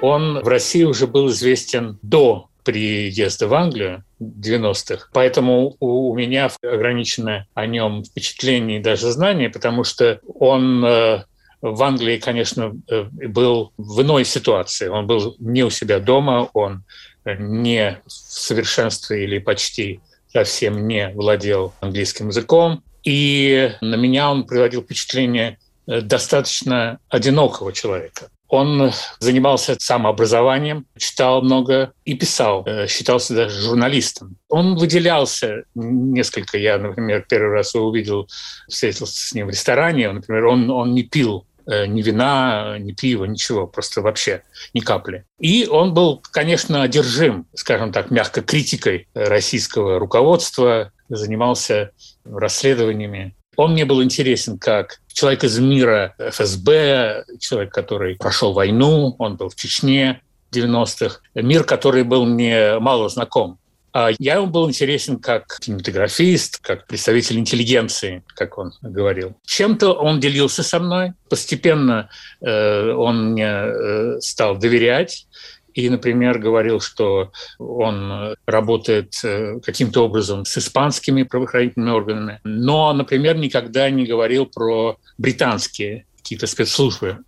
Он 0.00 0.40
в 0.40 0.48
России 0.48 0.82
уже 0.82 1.06
был 1.06 1.28
известен 1.28 1.98
до 2.02 2.48
приезда 2.64 3.48
в 3.48 3.54
Англию 3.54 4.04
90-х. 4.20 5.08
Поэтому 5.12 5.76
у, 5.78 6.14
меня 6.14 6.50
ограничено 6.62 7.46
о 7.54 7.66
нем 7.66 8.04
впечатление 8.04 8.80
и 8.80 8.82
даже 8.82 9.10
знание, 9.10 9.50
потому 9.50 9.84
что 9.84 10.20
он 10.38 10.84
э, 10.84 11.24
в 11.60 11.82
Англии, 11.82 12.18
конечно, 12.18 12.72
э, 12.88 13.04
был 13.12 13.72
в 13.76 14.02
иной 14.02 14.24
ситуации. 14.24 14.88
Он 14.88 15.06
был 15.06 15.36
не 15.38 15.62
у 15.62 15.70
себя 15.70 16.00
дома, 16.00 16.48
он 16.52 16.84
не 17.24 18.00
в 18.06 18.10
совершенстве 18.10 19.24
или 19.24 19.38
почти 19.38 20.00
совсем 20.32 20.86
не 20.88 21.10
владел 21.10 21.74
английским 21.80 22.28
языком. 22.28 22.82
И 23.04 23.72
на 23.80 23.96
меня 23.96 24.30
он 24.30 24.44
производил 24.44 24.82
впечатление 24.82 25.58
э, 25.86 26.00
достаточно 26.00 26.98
одинокого 27.08 27.72
человека. 27.72 28.28
Он 28.48 28.92
занимался 29.18 29.76
самообразованием, 29.78 30.84
читал 30.98 31.40
много 31.40 31.94
и 32.04 32.14
писал, 32.14 32.64
э, 32.66 32.86
считался 32.86 33.34
даже 33.34 33.60
журналистом. 33.60 34.36
Он 34.48 34.76
выделялся 34.76 35.64
несколько. 35.74 36.58
Я, 36.58 36.78
например, 36.78 37.24
первый 37.28 37.52
раз 37.52 37.74
его 37.74 37.86
увидел, 37.86 38.28
встретился 38.68 39.26
с 39.26 39.32
ним 39.32 39.46
в 39.46 39.50
ресторане. 39.50 40.12
Например, 40.12 40.46
он, 40.46 40.70
он 40.70 40.92
не 40.92 41.02
пил 41.02 41.46
ни 41.66 42.02
вина, 42.02 42.76
ни 42.78 42.92
пива, 42.92 43.24
ничего, 43.24 43.66
просто 43.66 44.00
вообще 44.00 44.42
ни 44.74 44.80
капли. 44.80 45.24
И 45.38 45.66
он 45.66 45.94
был, 45.94 46.22
конечно, 46.30 46.82
одержим, 46.82 47.46
скажем 47.54 47.92
так, 47.92 48.10
мягко 48.10 48.42
критикой 48.42 49.08
российского 49.14 49.98
руководства, 49.98 50.92
занимался 51.08 51.90
расследованиями. 52.24 53.34
Он 53.56 53.72
мне 53.72 53.84
был 53.84 54.02
интересен 54.02 54.58
как 54.58 55.00
человек 55.08 55.44
из 55.44 55.58
мира 55.58 56.14
ФСБ, 56.18 57.24
человек, 57.38 57.72
который 57.72 58.16
прошел 58.16 58.52
войну, 58.52 59.14
он 59.18 59.36
был 59.36 59.50
в 59.50 59.56
Чечне 59.56 60.22
90-х, 60.52 61.20
мир, 61.34 61.64
который 61.64 62.02
был 62.02 62.24
мне 62.24 62.78
мало 62.78 63.08
знаком. 63.08 63.58
А 63.92 64.10
я 64.18 64.36
ему 64.36 64.46
был 64.46 64.68
интересен 64.68 65.18
как 65.18 65.58
кинематографист, 65.60 66.58
как 66.60 66.86
представитель 66.86 67.38
интеллигенции, 67.38 68.22
как 68.34 68.56
он 68.56 68.72
говорил. 68.80 69.36
Чем-то 69.44 69.92
он 69.92 70.18
делился 70.18 70.62
со 70.62 70.78
мной. 70.78 71.12
Постепенно 71.28 72.08
э, 72.40 72.92
он 72.92 73.32
мне 73.32 73.46
э, 73.46 74.20
стал 74.20 74.56
доверять. 74.56 75.26
И, 75.74 75.88
например, 75.88 76.38
говорил, 76.38 76.80
что 76.80 77.32
он 77.58 78.34
работает 78.46 79.14
э, 79.24 79.58
каким-то 79.60 80.04
образом 80.04 80.44
с 80.44 80.58
испанскими 80.58 81.22
правоохранительными 81.22 81.90
органами, 81.90 82.40
но, 82.44 82.92
например, 82.92 83.36
никогда 83.36 83.88
не 83.88 84.04
говорил 84.04 84.46
про 84.46 84.98
британские 85.16 86.06
какие-то 86.18 86.46
спецслужбы. 86.46 87.18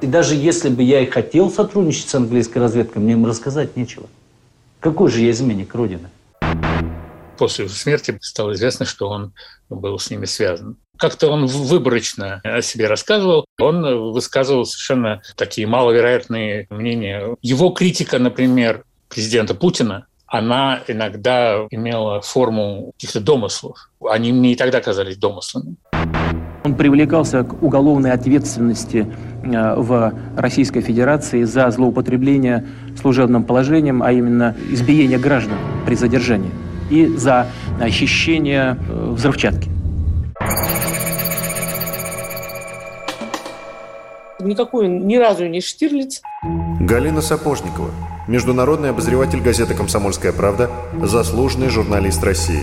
И 0.00 0.06
даже 0.06 0.36
если 0.36 0.68
бы 0.68 0.82
я 0.82 1.00
и 1.00 1.06
хотел 1.06 1.50
сотрудничать 1.50 2.08
с 2.08 2.14
английской 2.14 2.58
разведкой, 2.58 3.02
мне 3.02 3.14
им 3.14 3.26
рассказать 3.26 3.76
нечего. 3.76 4.06
Какой 4.80 5.10
же 5.10 5.20
я 5.22 5.30
изменник 5.30 5.74
Родины? 5.74 6.08
После 7.36 7.68
смерти 7.68 8.16
стало 8.20 8.54
известно, 8.54 8.86
что 8.86 9.08
он 9.08 9.32
был 9.68 9.98
с 9.98 10.10
ними 10.10 10.24
связан. 10.24 10.76
Как-то 10.96 11.28
он 11.30 11.46
выборочно 11.46 12.40
о 12.44 12.62
себе 12.62 12.86
рассказывал. 12.86 13.44
Он 13.60 14.12
высказывал 14.12 14.64
совершенно 14.64 15.20
такие 15.36 15.66
маловероятные 15.66 16.66
мнения. 16.70 17.36
Его 17.42 17.70
критика, 17.70 18.18
например, 18.18 18.84
президента 19.08 19.54
Путина, 19.54 20.06
она 20.26 20.80
иногда 20.86 21.66
имела 21.70 22.20
форму 22.20 22.92
каких-то 22.94 23.20
домыслов. 23.20 23.90
Они 24.08 24.32
мне 24.32 24.52
и 24.52 24.56
тогда 24.56 24.80
казались 24.80 25.16
домыслами. 25.16 25.76
Он 26.64 26.74
привлекался 26.74 27.44
к 27.44 27.62
уголовной 27.62 28.12
ответственности 28.12 29.12
в 29.56 30.12
Российской 30.36 30.80
Федерации 30.80 31.44
за 31.44 31.70
злоупотребление 31.70 32.66
служебным 33.00 33.44
положением, 33.44 34.02
а 34.02 34.12
именно 34.12 34.54
избиение 34.70 35.18
граждан 35.18 35.58
при 35.86 35.94
задержании 35.94 36.50
и 36.90 37.06
за 37.06 37.46
хищение 37.88 38.78
э, 38.88 39.10
взрывчатки. 39.12 39.70
Никакой 44.40 44.88
ни 44.88 45.16
разу 45.16 45.46
не 45.46 45.60
Штирлиц. 45.60 46.22
Галина 46.80 47.20
Сапожникова, 47.20 47.90
международный 48.28 48.90
обозреватель 48.90 49.40
газеты 49.40 49.74
«Комсомольская 49.74 50.32
правда», 50.32 50.70
заслуженный 51.02 51.68
журналист 51.68 52.22
России. 52.22 52.62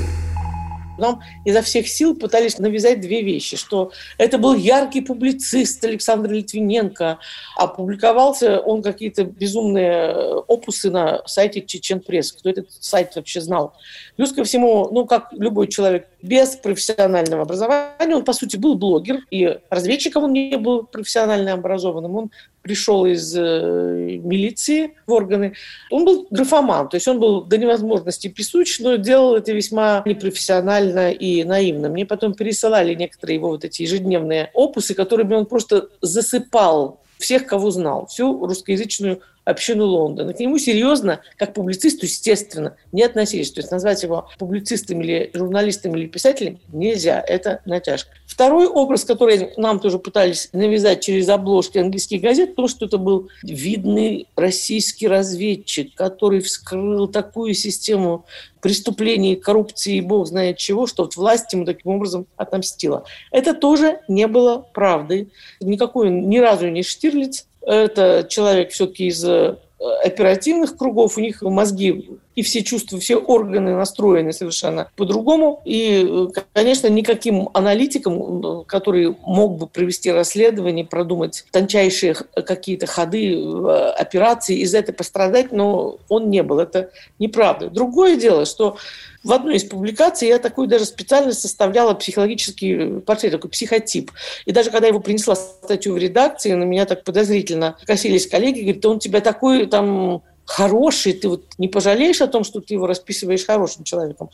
Нам 0.97 1.21
изо 1.45 1.61
всех 1.61 1.87
сил 1.87 2.15
пытались 2.15 2.57
навязать 2.57 3.01
две 3.01 3.21
вещи, 3.21 3.57
что 3.57 3.91
это 4.17 4.37
был 4.37 4.53
яркий 4.53 5.01
публицист 5.01 5.83
Александр 5.83 6.31
Литвиненко, 6.31 7.19
опубликовался 7.55 8.59
он 8.59 8.81
какие-то 8.81 9.23
безумные 9.23 10.13
опусы 10.47 10.89
на 10.89 11.21
сайте 11.25 11.61
Чечен 11.61 11.99
Пресс. 11.99 12.31
Кто 12.31 12.49
этот 12.49 12.67
сайт 12.71 13.15
вообще 13.15 13.41
знал? 13.41 13.73
Плюс 14.15 14.31
ко 14.31 14.43
всему, 14.43 14.89
ну, 14.91 15.05
как 15.05 15.31
любой 15.31 15.67
человек 15.67 16.07
без 16.21 16.55
профессионального 16.55 17.43
образования, 17.43 18.15
он, 18.15 18.23
по 18.23 18.33
сути, 18.33 18.57
был 18.57 18.75
блогер, 18.75 19.19
и 19.29 19.59
разведчиком 19.69 20.25
он 20.25 20.33
не 20.33 20.57
был 20.57 20.83
профессионально 20.83 21.53
образованным, 21.53 22.15
он 22.15 22.31
пришел 22.65 23.05
из 23.05 23.37
э, 23.37 24.17
милиции 24.23 24.95
в 25.05 25.13
органы. 25.13 25.53
Он 25.91 26.03
был 26.03 26.27
графоман, 26.31 26.89
то 26.89 26.95
есть 26.95 27.07
он 27.07 27.19
был 27.19 27.43
до 27.43 27.59
невозможности 27.59 28.27
писуч, 28.27 28.79
но 28.79 28.95
делал 28.95 29.35
это 29.35 29.51
весьма 29.51 30.01
непрофессионально 30.03 31.11
и 31.11 31.43
наивно. 31.43 31.89
Мне 31.89 32.07
потом 32.07 32.33
пересылали 32.33 32.95
некоторые 32.95 33.35
его 33.35 33.49
вот 33.49 33.65
эти 33.65 33.83
ежедневные 33.83 34.49
опусы, 34.55 34.95
которыми 34.95 35.35
он 35.35 35.45
просто 35.45 35.89
засыпал 36.01 37.01
всех, 37.19 37.45
кого 37.45 37.69
знал, 37.69 38.07
всю 38.07 38.43
русскоязычную 38.43 39.21
общину 39.45 39.85
Лондона. 39.85 40.33
К 40.33 40.39
нему 40.39 40.57
серьезно, 40.57 41.21
как 41.37 41.53
публицисту, 41.53 42.05
естественно, 42.05 42.75
не 42.91 43.03
относились. 43.03 43.51
То 43.51 43.61
есть 43.61 43.71
назвать 43.71 44.03
его 44.03 44.27
публицистом 44.37 45.01
или 45.01 45.29
журналистом 45.33 45.95
или 45.95 46.07
писателем 46.07 46.59
нельзя. 46.73 47.23
Это 47.25 47.61
натяжка. 47.65 48.09
Второй 48.25 48.67
образ, 48.67 49.05
который 49.05 49.51
нам 49.55 49.79
тоже 49.79 49.99
пытались 49.99 50.49
навязать 50.51 51.01
через 51.01 51.29
обложки 51.29 51.77
английских 51.77 52.21
газет, 52.21 52.55
то, 52.55 52.67
что 52.67 52.87
это 52.87 52.97
был 52.97 53.29
видный 53.43 54.27
российский 54.35 55.07
разведчик, 55.07 55.93
который 55.95 56.41
вскрыл 56.41 57.07
такую 57.07 57.53
систему 57.53 58.25
преступлений, 58.61 59.35
коррупции 59.35 59.97
и 59.97 60.01
бог 60.01 60.25
знает 60.25 60.57
чего, 60.57 60.87
что 60.87 61.03
вот 61.03 61.15
власть 61.15 61.53
ему 61.53 61.65
таким 61.65 61.91
образом 61.91 62.25
отомстила. 62.35 63.03
Это 63.29 63.53
тоже 63.53 63.99
не 64.07 64.27
было 64.27 64.57
правдой. 64.73 65.31
Никакой 65.61 66.09
ни 66.09 66.39
разу 66.39 66.67
не 66.69 66.81
Штирлиц, 66.81 67.45
это 67.65 68.25
человек 68.29 68.71
все-таки 68.71 69.07
из 69.07 69.23
э, 69.23 69.57
оперативных 70.03 70.77
кругов, 70.77 71.17
у 71.17 71.21
них 71.21 71.41
мозги 71.41 72.19
и 72.35 72.41
все 72.41 72.63
чувства, 72.63 72.99
все 72.99 73.15
органы 73.15 73.75
настроены 73.75 74.33
совершенно 74.33 74.91
по-другому. 74.95 75.61
И, 75.65 76.27
конечно, 76.53 76.87
никаким 76.87 77.49
аналитиком, 77.53 78.63
который 78.65 79.15
мог 79.25 79.57
бы 79.57 79.67
провести 79.67 80.11
расследование, 80.11 80.85
продумать 80.85 81.45
тончайшие 81.51 82.13
какие-то 82.13 82.87
ходы 82.87 83.33
э, 83.33 83.89
операции, 83.97 84.57
из 84.59 84.73
этого 84.73 84.95
пострадать, 84.95 85.51
но 85.51 85.97
он 86.09 86.29
не 86.29 86.43
был. 86.43 86.59
Это 86.59 86.91
неправда. 87.19 87.69
Другое 87.69 88.17
дело, 88.17 88.45
что 88.45 88.77
в 89.23 89.33
одной 89.33 89.55
из 89.55 89.63
публикаций 89.63 90.27
я 90.27 90.37
такую 90.37 90.67
даже 90.67 90.85
специально 90.85 91.31
составляла 91.31 91.95
психологический 91.95 92.99
портрет, 92.99 93.31
такой 93.31 93.49
психотип. 93.49 94.11
И 94.45 94.51
даже 94.51 94.69
когда 94.69 94.87
я 94.87 94.89
его 94.89 94.99
принесла 94.99 95.35
статью 95.35 95.93
в 95.93 95.97
редакции, 95.97 96.53
на 96.53 96.63
меня 96.63 96.85
так 96.85 97.03
подозрительно 97.03 97.75
косились 97.85 98.27
коллеги, 98.27 98.61
говорят, 98.61 98.85
он 98.85 98.99
тебя 98.99 99.21
такой 99.21 99.65
там 99.65 100.21
хороший, 100.45 101.13
ты 101.13 101.29
вот 101.29 101.43
не 101.57 101.67
пожалеешь 101.67 102.21
о 102.21 102.27
том, 102.27 102.43
что 102.43 102.61
ты 102.61 102.73
его 102.75 102.87
расписываешь 102.87 103.45
хорошим 103.45 103.83
человеком. 103.83 104.29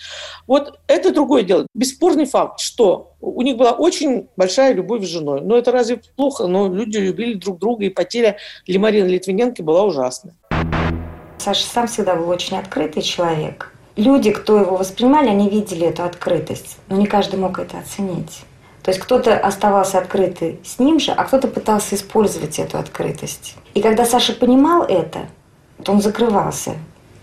Вот 0.48 0.80
это 0.88 1.14
другое 1.14 1.44
дело. 1.44 1.68
Бесспорный 1.74 2.26
факт, 2.26 2.60
что 2.60 3.14
у 3.22 3.42
них 3.42 3.58
была 3.58 3.72
очень 3.72 4.28
большая 4.36 4.74
любовь 4.74 5.04
с 5.04 5.08
женой. 5.08 5.42
Но 5.42 5.58
это 5.58 5.72
разве 5.72 6.02
плохо? 6.16 6.48
Но 6.48 6.68
люди 6.68 6.98
любили 6.98 7.34
друг 7.34 7.60
друга, 7.60 7.86
и 7.86 7.90
потеря 7.90 8.38
для 8.68 8.80
Марины 8.80 9.08
Литвиненко 9.08 9.64
была 9.64 9.84
ужасной. 9.84 10.34
Саша 11.40 11.66
сам 11.66 11.88
всегда 11.88 12.16
был 12.16 12.30
очень 12.30 12.58
открытый 12.58 13.02
человек 13.02 13.72
люди, 13.96 14.32
кто 14.32 14.60
его 14.60 14.78
воспринимали, 14.78 15.30
они 15.30 15.50
видели 15.50 15.88
эту 15.88 16.04
открытость, 16.04 16.78
но 16.88 16.98
не 16.98 17.06
каждый 17.06 17.40
мог 17.40 17.60
это 17.60 17.80
оценить. 17.80 18.42
То 18.84 18.90
есть 18.90 19.00
кто-то 19.00 19.38
оставался 19.38 20.00
открытый 20.00 20.60
с 20.64 20.80
ним 20.80 21.00
же, 21.00 21.12
а 21.12 21.24
кто-то 21.24 21.48
пытался 21.48 21.96
использовать 21.96 22.58
эту 22.58 22.80
открытость. 22.80 23.56
И 23.76 23.82
когда 23.82 24.06
Саша 24.06 24.34
понимал 24.34 24.84
это, 24.84 25.28
то 25.82 25.92
он 25.92 26.02
закрывался. 26.02 26.76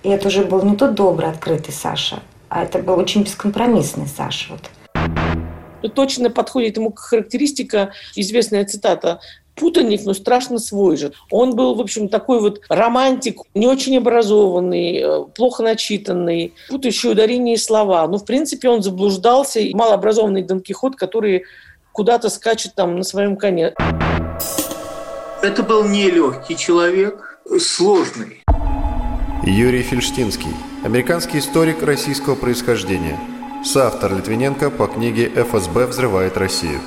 И 0.03 0.09
это 0.09 0.29
уже 0.29 0.45
был 0.45 0.63
не 0.63 0.77
тот 0.77 0.95
добрый, 0.95 1.31
открытый 1.31 1.75
Саша, 1.75 2.21
а 2.49 2.63
это 2.63 2.79
был 2.79 2.99
очень 2.99 3.23
бескомпромиссный 3.23 4.07
Саша. 4.07 4.53
Вот. 4.53 5.95
Точно 5.95 6.31
подходит 6.31 6.77
ему 6.77 6.93
характеристика, 6.95 7.93
известная 8.15 8.65
цитата 8.65 9.21
путаник, 9.59 10.05
но 10.05 10.15
страшно 10.15 10.59
свой 10.59 10.97
же. 10.97 11.13
Он 11.31 11.55
был, 11.55 11.75
в 11.75 11.81
общем, 11.81 12.09
такой 12.09 12.41
вот 12.41 12.61
романтик, 12.69 13.41
не 13.55 13.67
очень 13.67 13.97
образованный, 13.99 14.99
э, 14.99 15.25
плохо 15.35 15.63
начитанный, 15.63 16.55
путающий 16.69 17.11
ударения 17.11 17.55
и 17.55 17.59
слова. 17.59 18.07
Но, 18.07 18.19
в 18.19 18.25
принципе, 18.25 18.69
он 18.69 18.83
заблуждался. 18.83 19.61
Малообразованный 19.73 20.43
Дон 20.43 20.61
Кихот, 20.61 20.97
который 20.97 21.45
куда-то 21.93 22.29
скачет 22.31 22.75
там 22.75 22.97
на 22.97 23.03
своем 23.03 23.37
коне. 23.37 23.75
Это 25.43 25.63
был 25.63 25.85
нелегкий 25.85 26.57
человек, 26.57 27.41
сложный. 27.59 28.43
Юрий 29.49 29.83
Фельштинский, 29.83 30.55
американский 30.85 31.39
историк 31.39 31.83
российского 31.83 32.35
происхождения, 32.35 33.19
соавтор 33.65 34.15
Литвиненко 34.15 34.69
по 34.69 34.87
книге 34.87 35.33
«ФСБ 35.35 35.87
взрывает 35.87 36.37
Россию». 36.37 36.81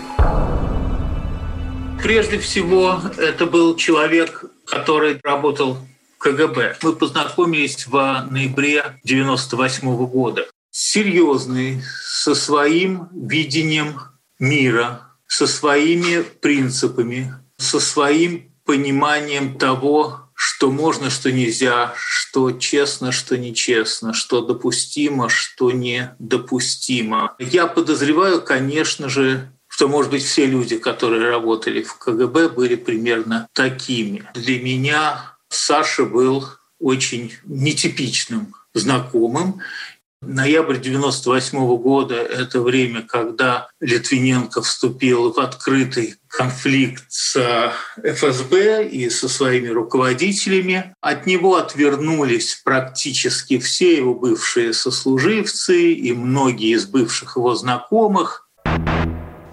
Прежде 2.03 2.37
всего, 2.37 3.01
это 3.17 3.47
был 3.47 3.75
человек, 3.75 4.45
который 4.65 5.19
работал 5.23 5.73
в 5.73 6.17
КГБ. 6.19 6.77
Мы 6.83 6.93
познакомились 6.93 7.87
в 7.87 8.27
ноябре 8.29 8.99
98 9.05 10.05
года. 10.05 10.45
Серьезный, 10.69 11.81
со 12.05 12.35
своим 12.35 13.07
видением 13.11 13.99
мира, 14.37 15.01
со 15.25 15.47
своими 15.47 16.21
принципами, 16.21 17.33
со 17.57 17.79
своим 17.79 18.51
пониманием 18.65 19.57
того, 19.57 20.30
что 20.43 20.71
можно, 20.71 21.11
что 21.11 21.31
нельзя, 21.31 21.93
что 21.95 22.51
честно, 22.51 23.11
что 23.11 23.37
нечестно, 23.37 24.11
что 24.11 24.41
допустимо, 24.41 25.29
что 25.29 25.69
недопустимо. 25.69 27.35
Я 27.37 27.67
подозреваю, 27.67 28.41
конечно 28.41 29.07
же, 29.07 29.51
что, 29.67 29.87
может 29.87 30.09
быть, 30.09 30.23
все 30.23 30.47
люди, 30.47 30.79
которые 30.79 31.29
работали 31.29 31.83
в 31.83 31.93
КГБ, 31.93 32.49
были 32.49 32.73
примерно 32.73 33.47
такими. 33.53 34.27
Для 34.33 34.59
меня 34.59 35.37
Саша 35.49 36.05
был 36.05 36.47
очень 36.79 37.33
нетипичным 37.45 38.55
знакомым. 38.73 39.61
Ноябрь 40.23 40.79
98 40.79 41.77
года– 41.77 42.15
это 42.15 42.61
время, 42.61 43.03
когда 43.03 43.69
Литвиненко 43.79 44.63
вступил 44.63 45.31
в 45.33 45.37
открытый 45.37 46.15
конфликт 46.31 47.03
с 47.09 47.73
ФСБ 47.97 48.87
и 48.87 49.09
со 49.09 49.27
своими 49.27 49.67
руководителями. 49.67 50.95
От 51.01 51.25
него 51.27 51.57
отвернулись 51.57 52.61
практически 52.63 53.59
все 53.59 53.97
его 53.97 54.15
бывшие 54.15 54.73
сослуживцы 54.73 55.91
и 55.91 56.13
многие 56.13 56.73
из 56.75 56.85
бывших 56.85 57.35
его 57.35 57.53
знакомых. 57.55 58.47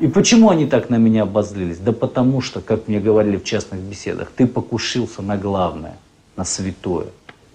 И 0.00 0.06
почему 0.06 0.50
они 0.50 0.66
так 0.66 0.90
на 0.90 0.96
меня 0.96 1.24
обозлились? 1.24 1.78
Да 1.78 1.92
потому 1.92 2.40
что, 2.40 2.60
как 2.60 2.86
мне 2.86 3.00
говорили 3.00 3.36
в 3.36 3.44
частных 3.44 3.80
беседах, 3.80 4.30
ты 4.34 4.46
покушился 4.46 5.22
на 5.22 5.36
главное, 5.36 5.98
на 6.36 6.44
святое. 6.44 7.06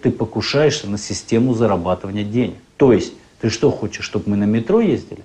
Ты 0.01 0.11
покушаешься 0.11 0.89
на 0.89 0.97
систему 0.97 1.53
зарабатывания 1.53 2.25
денег. 2.25 2.57
То 2.75 2.91
есть, 2.91 3.13
ты 3.39 3.49
что 3.49 3.71
хочешь, 3.71 4.03
чтобы 4.03 4.31
мы 4.31 4.35
на 4.35 4.43
метро 4.43 4.81
ездили? 4.81 5.23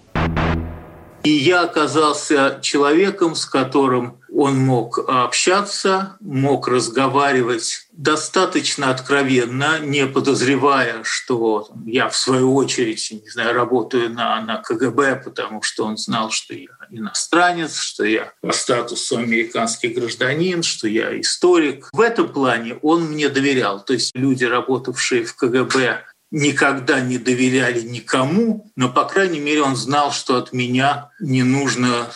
И 1.24 1.30
я 1.30 1.62
оказался 1.62 2.58
человеком, 2.62 3.34
с 3.34 3.44
которым 3.44 4.20
он 4.32 4.56
мог 4.56 4.98
общаться, 5.08 6.16
мог 6.20 6.68
разговаривать 6.68 7.88
достаточно 7.92 8.90
откровенно, 8.90 9.80
не 9.80 10.06
подозревая, 10.06 11.00
что 11.02 11.68
я 11.84 12.08
в 12.08 12.16
свою 12.16 12.54
очередь, 12.54 13.10
не 13.10 13.28
знаю, 13.28 13.54
работаю 13.54 14.10
на, 14.10 14.40
на 14.40 14.58
КГБ, 14.58 15.22
потому 15.24 15.62
что 15.62 15.84
он 15.84 15.96
знал, 15.96 16.30
что 16.30 16.54
я 16.54 16.68
иностранец, 16.90 17.80
что 17.80 18.04
я 18.04 18.32
по 18.40 18.52
статусу 18.52 19.18
американский 19.18 19.88
гражданин, 19.88 20.62
что 20.62 20.86
я 20.86 21.18
историк. 21.20 21.88
В 21.92 22.00
этом 22.00 22.28
плане 22.28 22.78
он 22.82 23.04
мне 23.04 23.28
доверял. 23.28 23.84
То 23.84 23.94
есть 23.94 24.12
люди, 24.14 24.44
работавшие 24.44 25.24
в 25.24 25.34
КГБ, 25.34 26.04
никогда 26.30 27.00
не 27.00 27.18
доверяли 27.18 27.80
никому, 27.80 28.70
но, 28.76 28.88
по 28.88 29.04
крайней 29.04 29.40
мере, 29.40 29.62
он 29.62 29.76
знал, 29.76 30.12
что 30.12 30.36
от 30.36 30.52
меня 30.52 31.10
не 31.20 31.42
нужно 31.42 32.08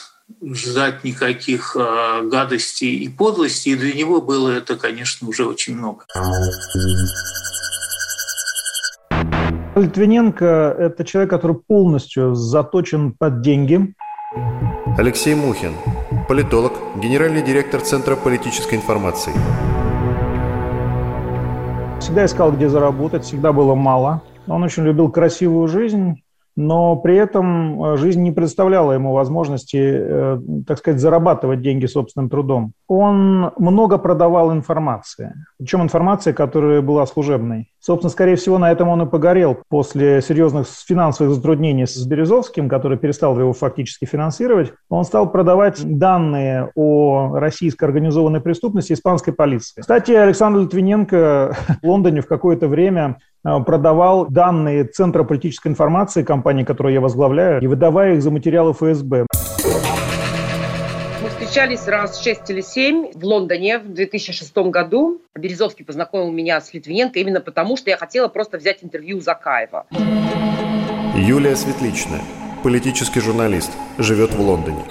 ждать 0.43 1.05
никаких 1.05 1.77
э, 1.79 2.23
гадостей 2.29 2.97
и 2.97 3.09
подлостей, 3.09 3.75
и 3.75 3.77
для 3.77 3.93
него 3.93 4.21
было 4.21 4.51
это, 4.51 4.77
конечно, 4.77 5.29
уже 5.29 5.45
очень 5.45 5.77
много. 5.77 6.05
Литвиненко– 9.75 10.77
это 10.79 11.05
человек, 11.05 11.31
который 11.31 11.57
полностью 11.57 12.35
заточен 12.35 13.13
под 13.13 13.41
деньги. 13.41 13.95
Алексей 14.99 15.35
Мухин, 15.35 15.75
политолог, 16.29 16.73
генеральный 16.97 17.43
директор 17.43 17.81
Центра 17.81 18.17
политической 18.17 18.75
информации. 18.75 19.33
Всегда 22.13 22.27
искал, 22.27 22.53
где 22.53 22.69
заработать, 22.69 23.25
всегда 23.25 23.55
было 23.55 23.75
мало. 23.75 24.21
Он 24.47 24.63
очень 24.63 24.83
любил 24.83 25.11
красивую 25.11 25.67
жизнь, 25.67 26.23
но 26.57 26.97
при 26.97 27.17
этом 27.17 27.83
э, 27.83 27.97
жизнь 27.97 28.23
не 28.23 28.33
представляла 28.33 28.93
ему 28.93 29.13
возможности, 29.13 29.79
э, 29.81 30.39
так 30.67 30.79
сказать, 30.79 31.01
зарабатывать 31.01 31.63
деньги 31.63 31.87
собственным 31.87 32.29
трудом. 32.29 32.73
Он 32.89 33.53
много 33.57 33.99
продавал 33.99 34.53
информации, 34.53 35.35
причем 35.59 35.83
информации, 35.83 36.33
которая 36.33 36.83
была 36.83 37.07
служебной. 37.07 37.71
Собственно, 37.81 38.11
скорее 38.11 38.37
всего, 38.37 38.59
на 38.59 38.71
этом 38.71 38.89
он 38.89 39.03
и 39.03 39.07
погорел 39.07 39.59
после 39.69 40.23
серьезных 40.23 40.69
финансовых 40.69 41.35
затруднений 41.35 41.87
с 41.87 42.07
Березовским, 42.07 42.69
который 42.69 42.97
перестал 42.97 43.39
его 43.39 43.53
фактически 43.53 44.05
финансировать. 44.05 44.73
Он 44.89 45.05
стал 45.05 45.31
продавать 45.31 45.83
данные 45.83 46.71
о 46.77 47.39
российской 47.39 47.85
организованной 47.85 48.41
преступности 48.41 48.93
испанской 48.93 49.33
полиции. 49.33 49.81
Кстати, 49.81 50.13
Александр 50.13 50.61
Литвиненко 50.61 51.57
в 51.83 51.87
Лондоне 51.87 52.21
в 52.21 52.29
какое-то 52.29 52.69
время 52.69 53.19
продавал 53.43 54.27
данные 54.29 54.85
Центра 54.85 55.25
политической 55.25 55.69
информации 55.69 56.23
компании, 56.23 56.65
которую 56.65 56.95
я 56.95 57.01
возглавляю, 57.01 57.61
и 57.61 57.67
выдавая 57.67 58.15
их 58.15 58.23
за 58.23 58.31
материалы 58.31 58.73
ФСБ. 58.73 59.27
Мы 61.23 61.29
встречались 61.29 61.87
раз 61.87 62.21
шесть 62.21 62.51
или 62.51 62.61
семь 62.61 63.13
в 63.15 63.25
Лондоне 63.25 63.79
в 63.79 63.93
2006 63.93 64.57
году. 64.71 65.21
Березовский 65.37 65.85
познакомил 65.85 66.31
меня 66.33 66.61
с 66.61 66.75
Литвиненко 66.75 67.19
именно 67.19 67.41
потому, 67.41 67.77
что 67.77 67.91
я 67.91 67.97
хотела 67.97 68.29
просто 68.29 68.59
взять 68.59 68.83
интервью 68.83 69.19
у 69.19 69.21
Закаева. 69.21 69.87
Юлия 71.15 71.55
Светличная, 71.57 72.23
политический 72.63 73.21
журналист, 73.21 73.71
живет 73.99 74.35
в 74.35 74.41
Лондоне. 74.41 74.85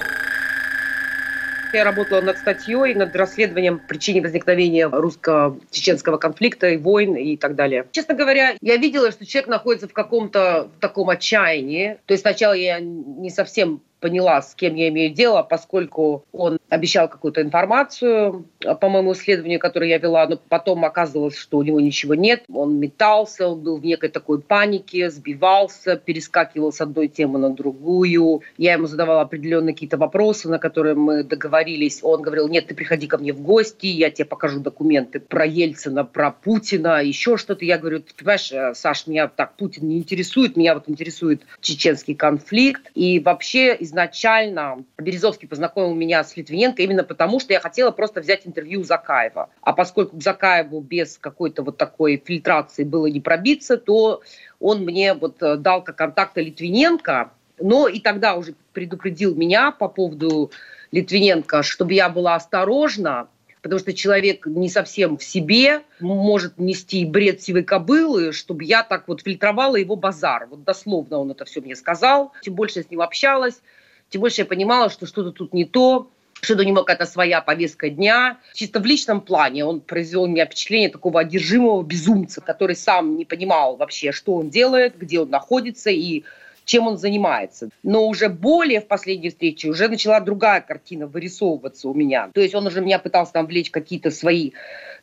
Я 1.73 1.83
работала 1.83 2.21
над 2.21 2.37
статьей, 2.37 2.93
над 2.95 3.15
расследованием 3.15 3.79
причин 3.79 4.21
возникновения 4.21 4.87
русско-чеченского 4.87 6.17
конфликта 6.17 6.69
и 6.69 6.77
войн 6.77 7.15
и 7.15 7.37
так 7.37 7.55
далее. 7.55 7.87
Честно 7.91 8.13
говоря, 8.13 8.55
я 8.61 8.77
видела, 8.77 9.11
что 9.11 9.25
человек 9.25 9.49
находится 9.49 9.87
в 9.87 9.93
каком-то 9.93 10.69
таком 10.79 11.09
отчаянии. 11.09 11.97
То 12.05 12.13
есть 12.13 12.21
сначала 12.21 12.53
я 12.53 12.79
не 12.79 13.29
совсем 13.29 13.81
поняла, 14.01 14.41
с 14.41 14.55
кем 14.55 14.75
я 14.75 14.89
имею 14.89 15.13
дело, 15.13 15.43
поскольку 15.43 16.25
он 16.33 16.57
обещал 16.69 17.07
какую-то 17.07 17.41
информацию 17.41 18.45
а, 18.65 18.75
по 18.75 18.89
моему 18.89 19.13
исследованию, 19.13 19.59
которое 19.59 19.89
я 19.89 19.99
вела, 19.99 20.27
но 20.27 20.37
потом 20.49 20.83
оказывалось, 20.83 21.37
что 21.37 21.59
у 21.59 21.63
него 21.63 21.79
ничего 21.79 22.15
нет. 22.15 22.43
Он 22.51 22.79
метался, 22.79 23.47
он 23.47 23.61
был 23.61 23.77
в 23.77 23.85
некой 23.85 24.09
такой 24.09 24.41
панике, 24.41 25.09
сбивался, 25.09 25.95
перескакивал 25.95 26.73
с 26.73 26.81
одной 26.81 27.07
темы 27.07 27.39
на 27.39 27.51
другую. 27.51 28.41
Я 28.57 28.73
ему 28.73 28.87
задавала 28.87 29.21
определенные 29.21 29.73
какие-то 29.73 29.97
вопросы, 29.97 30.49
на 30.49 30.57
которые 30.57 30.95
мы 30.95 31.23
договорились. 31.23 31.99
Он 32.01 32.21
говорил, 32.21 32.47
нет, 32.47 32.67
ты 32.67 32.75
приходи 32.75 33.07
ко 33.07 33.17
мне 33.19 33.33
в 33.33 33.41
гости, 33.41 33.85
я 33.85 34.09
тебе 34.09 34.25
покажу 34.25 34.59
документы 34.59 35.19
про 35.19 35.45
Ельцина, 35.45 36.03
про 36.03 36.31
Путина, 36.31 37.03
еще 37.03 37.37
что-то. 37.37 37.63
Я 37.65 37.77
говорю, 37.77 37.99
ты 37.99 38.13
понимаешь, 38.15 38.51
э, 38.51 38.73
Саш, 38.73 39.05
меня 39.05 39.27
так 39.27 39.55
Путин 39.57 39.87
не 39.87 39.99
интересует, 39.99 40.57
меня 40.57 40.73
вот 40.73 40.89
интересует 40.89 41.43
чеченский 41.59 42.15
конфликт. 42.15 42.89
И 42.95 43.19
вообще 43.19 43.75
из 43.75 43.90
изначально 43.91 44.85
Березовский 44.97 45.47
познакомил 45.47 45.93
меня 45.93 46.23
с 46.23 46.35
Литвиненко 46.37 46.81
именно 46.81 47.03
потому, 47.03 47.39
что 47.39 47.53
я 47.53 47.59
хотела 47.59 47.91
просто 47.91 48.21
взять 48.21 48.47
интервью 48.47 48.81
у 48.81 48.83
Закаева. 48.83 49.49
А 49.61 49.73
поскольку 49.73 50.17
к 50.17 50.23
Закаеву 50.23 50.79
без 50.79 51.17
какой-то 51.17 51.61
вот 51.61 51.77
такой 51.77 52.21
фильтрации 52.23 52.83
было 52.83 53.07
не 53.07 53.19
пробиться, 53.19 53.77
то 53.77 54.21
он 54.59 54.85
мне 54.85 55.13
вот 55.13 55.43
э, 55.43 55.57
дал 55.57 55.83
как 55.83 55.97
контакты 55.97 56.41
Литвиненко, 56.41 57.31
но 57.59 57.87
и 57.87 57.99
тогда 57.99 58.35
уже 58.35 58.55
предупредил 58.73 59.35
меня 59.35 59.71
по 59.71 59.89
поводу 59.89 60.51
Литвиненко, 60.91 61.61
чтобы 61.61 61.93
я 61.93 62.09
была 62.09 62.35
осторожна, 62.35 63.27
потому 63.61 63.79
что 63.79 63.93
человек 63.93 64.45
не 64.45 64.69
совсем 64.69 65.17
в 65.17 65.23
себе, 65.23 65.81
может 65.99 66.57
нести 66.57 67.05
бред 67.05 67.41
сивой 67.41 67.63
кобылы, 67.63 68.31
чтобы 68.33 68.63
я 68.63 68.83
так 68.83 69.07
вот 69.07 69.21
фильтровала 69.21 69.75
его 69.75 69.95
базар. 69.95 70.47
Вот 70.49 70.63
дословно 70.63 71.19
он 71.19 71.31
это 71.31 71.45
все 71.45 71.61
мне 71.61 71.75
сказал. 71.75 72.33
Тем 72.41 72.55
больше 72.55 72.79
я 72.79 72.83
с 72.83 72.89
ним 72.89 73.01
общалась, 73.01 73.61
тем 74.11 74.21
больше 74.21 74.41
я 74.41 74.45
понимала, 74.45 74.89
что 74.89 75.07
что-то 75.07 75.31
тут 75.31 75.53
не 75.53 75.65
то, 75.65 76.11
что 76.41 76.55
у 76.55 76.63
него 76.63 76.83
какая-то 76.83 77.09
своя 77.09 77.41
повестка 77.41 77.89
дня. 77.89 78.37
Чисто 78.53 78.79
в 78.79 78.85
личном 78.85 79.21
плане 79.21 79.63
он 79.63 79.79
произвел 79.79 80.23
у 80.23 80.27
меня 80.27 80.45
впечатление 80.45 80.89
такого 80.89 81.21
одержимого 81.21 81.81
безумца, 81.81 82.41
который 82.41 82.75
сам 82.75 83.15
не 83.15 83.25
понимал 83.25 83.77
вообще, 83.77 84.11
что 84.11 84.35
он 84.35 84.49
делает, 84.49 84.97
где 84.97 85.21
он 85.21 85.29
находится 85.29 85.89
и 85.91 86.23
чем 86.71 86.87
он 86.87 86.97
занимается. 86.97 87.69
Но 87.83 88.07
уже 88.07 88.29
более 88.29 88.79
в 88.79 88.87
последней 88.87 89.29
встрече 89.29 89.67
уже 89.67 89.89
начала 89.89 90.21
другая 90.21 90.61
картина 90.61 91.05
вырисовываться 91.05 91.89
у 91.89 91.93
меня. 91.93 92.29
То 92.33 92.39
есть 92.39 92.55
он 92.55 92.65
уже 92.65 92.79
меня 92.79 92.97
пытался 92.97 93.33
там 93.33 93.45
влечь 93.45 93.69
какие-то 93.71 94.09
свои 94.09 94.51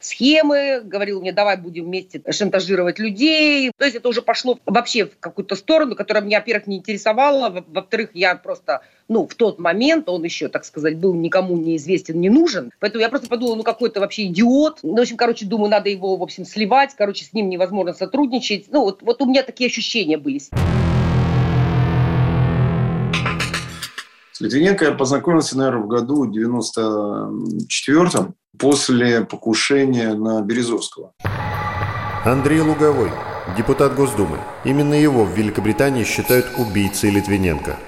схемы, 0.01 0.81
говорил 0.83 1.21
мне, 1.21 1.31
давай 1.31 1.59
будем 1.59 1.85
вместе 1.85 2.23
шантажировать 2.31 2.99
людей. 2.99 3.71
То 3.77 3.85
есть 3.85 3.99
это 3.99 4.09
уже 4.09 4.23
пошло 4.23 4.59
вообще 4.65 5.05
в 5.05 5.19
какую-то 5.21 5.57
сторону, 5.57 5.95
которая 5.95 6.25
меня, 6.25 6.39
во-первых, 6.39 6.69
не 6.69 6.79
интересовала, 6.79 7.63
во-вторых, 7.69 8.11
я 8.15 8.35
просто, 8.37 8.81
ну, 9.09 9.27
в 9.27 9.35
тот 9.35 9.59
момент 9.59 10.09
он 10.09 10.25
еще, 10.25 10.49
так 10.49 10.65
сказать, 10.65 10.97
был 10.97 11.13
никому 11.13 11.55
неизвестен, 11.59 12.19
не 12.19 12.31
нужен. 12.31 12.73
Поэтому 12.81 13.03
я 13.03 13.11
просто 13.11 13.29
подумала, 13.29 13.57
ну, 13.57 13.63
какой-то 13.63 14.01
вообще 14.01 14.25
идиот. 14.29 14.79
Ну, 14.85 14.97
в 14.97 15.01
общем, 15.01 15.19
короче, 15.19 15.45
думаю, 15.45 15.71
надо 15.71 15.91
его, 15.91 16.17
в 16.17 16.23
общем, 16.23 16.47
сливать, 16.47 16.95
короче, 16.97 17.27
с 17.27 17.35
ним 17.35 17.51
невозможно 17.51 17.93
сотрудничать. 17.93 18.69
Ну, 18.71 18.85
вот, 18.85 19.03
вот 19.03 19.21
у 19.21 19.27
меня 19.27 19.43
такие 19.43 19.69
ощущения 19.69 20.17
были. 20.17 20.41
С 24.39 24.41
Литвиненко 24.41 24.85
я 24.85 24.93
познакомился, 24.93 25.59
наверное, 25.59 25.83
в 25.83 25.89
году 25.89 26.31
94-м, 26.31 28.35
после 28.57 29.25
покушения 29.25 30.15
на 30.15 30.41
Березовского. 30.43 31.13
Андрей 32.25 32.61
Луговой, 32.61 33.11
депутат 33.57 33.97
Госдумы. 33.97 34.39
Именно 34.65 34.95
его 34.95 35.25
в 35.25 35.37
Великобритании 35.37 36.05
считают 36.05 36.47
убийцей 36.57 37.11
Литвиненко. 37.11 37.81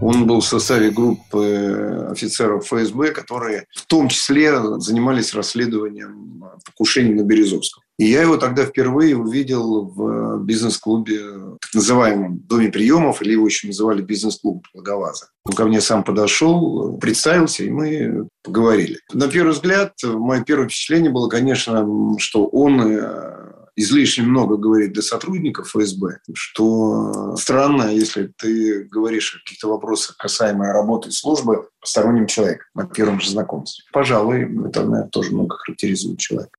Он 0.00 0.28
был 0.28 0.42
в 0.42 0.46
составе 0.46 0.92
группы 0.92 2.06
офицеров 2.12 2.64
ФСБ, 2.64 3.10
которые 3.10 3.66
в 3.74 3.84
том 3.84 4.06
числе 4.06 4.62
занимались 4.78 5.34
расследованием 5.34 6.44
покушений 6.64 7.14
на 7.14 7.24
Березовского. 7.24 7.82
И 7.98 8.06
я 8.06 8.22
его 8.22 8.36
тогда 8.36 8.64
впервые 8.64 9.16
увидел 9.16 9.86
в 9.86 10.44
бизнес-клубе, 10.44 11.18
так 11.60 11.74
называемом 11.74 12.38
Доме 12.38 12.70
приемов, 12.70 13.22
или 13.22 13.32
его 13.32 13.46
еще 13.46 13.66
называли 13.66 14.02
бизнес-клуб 14.02 14.64
Благоваза. 14.72 15.30
Он 15.44 15.52
ко 15.52 15.64
мне 15.64 15.80
сам 15.80 16.04
подошел, 16.04 16.96
представился, 16.98 17.64
и 17.64 17.70
мы 17.70 18.28
поговорили. 18.44 19.00
На 19.12 19.26
первый 19.28 19.52
взгляд, 19.52 19.94
мое 20.04 20.42
первое 20.44 20.66
впечатление 20.66 21.10
было, 21.10 21.28
конечно, 21.28 21.84
что 22.18 22.46
он 22.46 22.80
э, 22.80 23.38
излишне 23.74 24.24
много 24.24 24.56
говорит 24.56 24.92
для 24.92 25.02
сотрудников 25.02 25.68
ФСБ, 25.68 26.18
что 26.34 27.36
странно, 27.36 27.92
если 27.92 28.32
ты 28.36 28.84
говоришь 28.84 29.34
о 29.34 29.38
каких-то 29.38 29.68
вопросах, 29.68 30.16
касаемо 30.18 30.72
работы 30.72 31.10
службы, 31.10 31.68
посторонним 31.80 32.26
человеком 32.26 32.66
на 32.74 32.86
первом 32.86 33.20
же 33.20 33.30
знакомстве. 33.30 33.84
Пожалуй, 33.92 34.44
это, 34.68 34.84
наверное, 34.84 35.08
тоже 35.08 35.32
много 35.32 35.56
характеризует 35.56 36.18
человека. 36.18 36.58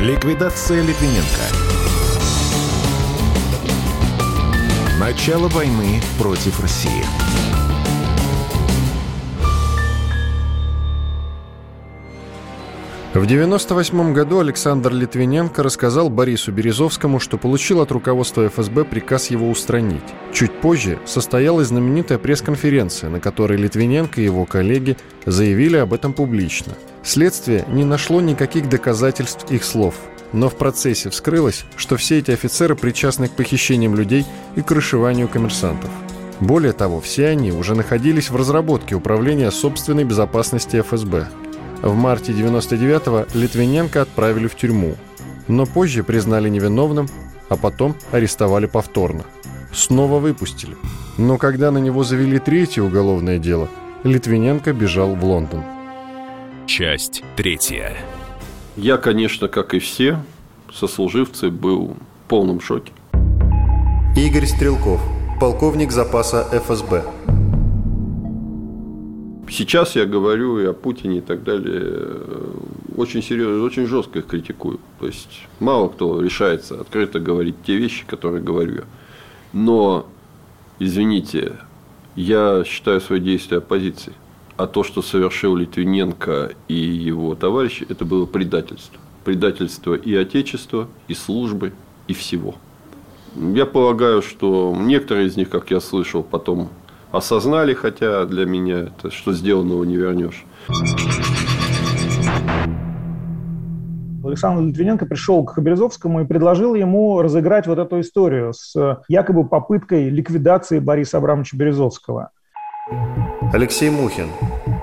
Ликвидация 0.00 0.80
Литвиненко. 0.80 1.42
Начало 5.00 5.48
войны 5.48 6.00
против 6.20 6.60
России. 6.60 7.04
В 13.14 13.24
1998 13.24 14.12
году 14.12 14.40
Александр 14.40 14.92
Литвиненко 14.92 15.62
рассказал 15.62 16.10
Борису 16.10 16.52
Березовскому, 16.52 17.20
что 17.20 17.38
получил 17.38 17.80
от 17.80 17.90
руководства 17.90 18.46
ФСБ 18.48 18.84
приказ 18.84 19.30
его 19.30 19.48
устранить. 19.48 20.02
Чуть 20.34 20.52
позже 20.60 20.98
состоялась 21.06 21.68
знаменитая 21.68 22.18
пресс-конференция, 22.18 23.08
на 23.08 23.18
которой 23.18 23.56
Литвиненко 23.56 24.20
и 24.20 24.24
его 24.24 24.44
коллеги 24.44 24.98
заявили 25.24 25.78
об 25.78 25.94
этом 25.94 26.12
публично. 26.12 26.74
Следствие 27.02 27.64
не 27.68 27.86
нашло 27.86 28.20
никаких 28.20 28.68
доказательств 28.68 29.50
их 29.50 29.64
слов, 29.64 29.94
но 30.34 30.50
в 30.50 30.56
процессе 30.56 31.08
вскрылось, 31.08 31.64
что 31.76 31.96
все 31.96 32.18
эти 32.18 32.32
офицеры 32.32 32.76
причастны 32.76 33.28
к 33.28 33.32
похищениям 33.32 33.94
людей 33.94 34.26
и 34.54 34.60
крышеванию 34.60 35.28
коммерсантов. 35.28 35.90
Более 36.40 36.74
того, 36.74 37.00
все 37.00 37.28
они 37.28 37.52
уже 37.52 37.74
находились 37.74 38.28
в 38.28 38.36
разработке 38.36 38.94
Управления 38.94 39.50
собственной 39.50 40.04
безопасности 40.04 40.82
ФСБ– 40.82 41.28
в 41.82 41.94
марте 41.94 42.32
99-го 42.32 43.26
Литвиненко 43.38 44.02
отправили 44.02 44.46
в 44.46 44.54
тюрьму, 44.56 44.96
но 45.46 45.66
позже 45.66 46.02
признали 46.02 46.48
невиновным 46.48 47.08
а 47.48 47.56
потом 47.56 47.94
арестовали 48.12 48.66
повторно. 48.66 49.24
Снова 49.72 50.18
выпустили. 50.18 50.76
Но 51.16 51.38
когда 51.38 51.70
на 51.70 51.78
него 51.78 52.04
завели 52.04 52.38
третье 52.38 52.82
уголовное 52.82 53.38
дело, 53.38 53.68
Литвиненко 54.04 54.72
бежал 54.72 55.14
в 55.14 55.24
Лондон. 55.24 55.62
Часть 56.66 57.22
третья. 57.36 57.96
Я, 58.76 58.96
конечно, 58.98 59.48
как 59.48 59.74
и 59.74 59.78
все, 59.78 60.22
сослуживцы 60.72 61.50
был 61.50 61.96
в 62.24 62.28
полном 62.28 62.60
шоке. 62.60 62.92
Игорь 64.16 64.46
Стрелков, 64.46 65.00
полковник 65.40 65.90
запаса 65.90 66.46
ФСБ. 66.52 67.04
Сейчас 69.50 69.96
я 69.96 70.04
говорю 70.04 70.58
и 70.58 70.66
о 70.66 70.72
Путине 70.72 71.18
и 71.18 71.20
так 71.20 71.42
далее 71.42 72.08
очень 72.96 73.22
серьезно, 73.22 73.64
очень 73.64 73.86
жестко 73.86 74.18
их 74.18 74.26
критикую. 74.26 74.78
То 74.98 75.06
есть 75.06 75.46
мало 75.60 75.88
кто 75.88 76.20
решается 76.20 76.80
открыто 76.80 77.20
говорить 77.20 77.56
те 77.64 77.76
вещи, 77.76 78.04
которые 78.06 78.42
говорю 78.42 78.74
я. 78.76 78.84
Но, 79.52 80.06
извините, 80.78 81.54
я 82.14 82.64
считаю 82.66 83.00
свои 83.00 83.20
действия 83.20 83.58
оппозицией. 83.58 84.16
А 84.56 84.66
то, 84.66 84.82
что 84.82 85.02
совершил 85.02 85.54
Литвиненко 85.54 86.52
и 86.66 86.74
его 86.74 87.36
товарищи, 87.36 87.86
это 87.88 88.04
было 88.04 88.26
предательство. 88.26 88.98
Предательство 89.24 89.94
и 89.94 90.14
Отечества, 90.14 90.88
и 91.06 91.14
службы, 91.14 91.72
и 92.08 92.12
всего. 92.12 92.56
Я 93.36 93.66
полагаю, 93.66 94.20
что 94.20 94.76
некоторые 94.76 95.28
из 95.28 95.36
них, 95.36 95.48
как 95.48 95.70
я 95.70 95.80
слышал, 95.80 96.24
потом 96.24 96.70
осознали, 97.12 97.74
хотя 97.74 98.24
для 98.24 98.46
меня 98.46 98.80
это 98.80 99.10
что 99.10 99.32
сделанного 99.32 99.84
не 99.84 99.96
вернешь. 99.96 100.44
Александр 104.24 104.62
Литвиненко 104.62 105.06
пришел 105.06 105.44
к 105.44 105.58
Березовскому 105.58 106.20
и 106.20 106.26
предложил 106.26 106.74
ему 106.74 107.22
разыграть 107.22 107.66
вот 107.66 107.78
эту 107.78 108.00
историю 108.00 108.52
с 108.52 109.02
якобы 109.08 109.48
попыткой 109.48 110.10
ликвидации 110.10 110.80
Бориса 110.80 111.16
Абрамовича 111.16 111.56
Березовского. 111.56 112.30
Алексей 113.52 113.88
Мухин, 113.90 114.28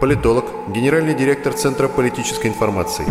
политолог, 0.02 0.46
генеральный 0.74 1.14
директор 1.14 1.54
Центра 1.54 1.88
политической 1.88 2.48
информации. 2.48 3.06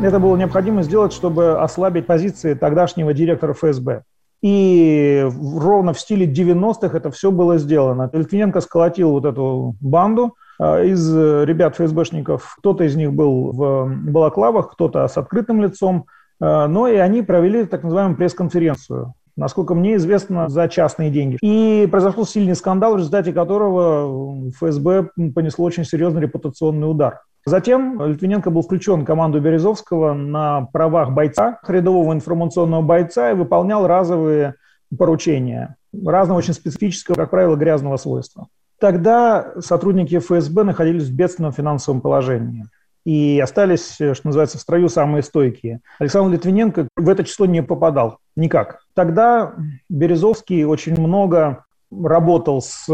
Это 0.00 0.20
было 0.20 0.36
необходимо 0.36 0.82
сделать, 0.82 1.12
чтобы 1.12 1.58
ослабить 1.60 2.06
позиции 2.06 2.54
тогдашнего 2.54 3.12
директора 3.12 3.54
ФСБ. 3.54 4.02
И 4.42 5.26
ровно 5.56 5.92
в 5.92 6.00
стиле 6.00 6.26
90-х 6.26 6.96
это 6.96 7.10
все 7.10 7.30
было 7.30 7.58
сделано. 7.58 8.10
Литвиненко 8.12 8.60
сколотил 8.60 9.10
вот 9.10 9.24
эту 9.24 9.76
банду 9.80 10.36
э, 10.60 10.86
из 10.86 11.14
ребят 11.14 11.76
ФСБшников. 11.76 12.56
Кто-то 12.58 12.84
из 12.84 12.96
них 12.96 13.12
был 13.12 13.52
в 13.52 13.90
балаклавах, 14.10 14.72
кто-то 14.72 15.08
с 15.08 15.16
открытым 15.16 15.62
лицом. 15.62 16.06
Э, 16.40 16.66
но 16.66 16.86
и 16.86 16.96
они 16.96 17.22
провели 17.22 17.64
так 17.64 17.82
называемую 17.82 18.16
пресс-конференцию 18.16 19.14
насколько 19.36 19.74
мне 19.74 19.96
известно, 19.96 20.48
за 20.48 20.66
частные 20.68 21.10
деньги. 21.10 21.36
И 21.42 21.86
произошел 21.90 22.26
сильный 22.26 22.56
скандал, 22.56 22.94
в 22.94 22.98
результате 22.98 23.32
которого 23.32 24.50
ФСБ 24.50 25.10
понесло 25.34 25.66
очень 25.66 25.84
серьезный 25.84 26.22
репутационный 26.22 26.90
удар. 26.90 27.20
Затем 27.48 28.04
Литвиненко 28.04 28.50
был 28.50 28.62
включен 28.62 29.02
в 29.02 29.04
команду 29.04 29.40
Березовского 29.40 30.14
на 30.14 30.62
правах 30.72 31.12
бойца, 31.12 31.60
рядового 31.68 32.12
информационного 32.12 32.82
бойца, 32.82 33.30
и 33.30 33.34
выполнял 33.34 33.86
разовые 33.86 34.54
поручения 34.98 35.76
разного 36.04 36.38
очень 36.38 36.54
специфического, 36.54 37.14
как 37.14 37.30
правило, 37.30 37.54
грязного 37.54 37.98
свойства. 37.98 38.48
Тогда 38.80 39.52
сотрудники 39.60 40.18
ФСБ 40.18 40.64
находились 40.64 41.04
в 41.04 41.14
бедственном 41.14 41.52
финансовом 41.52 42.00
положении 42.00 42.66
и 43.04 43.40
остались, 43.40 43.94
что 43.94 44.20
называется, 44.24 44.58
в 44.58 44.60
строю 44.60 44.88
самые 44.88 45.22
стойкие. 45.22 45.80
Александр 46.00 46.32
Литвиненко 46.32 46.88
в 46.96 47.08
это 47.08 47.22
число 47.22 47.46
не 47.46 47.62
попадал 47.62 48.18
никак. 48.34 48.80
Тогда 48.94 49.54
Березовский 49.88 50.64
очень 50.64 51.00
много 51.00 51.64
работал 51.92 52.60
с 52.60 52.88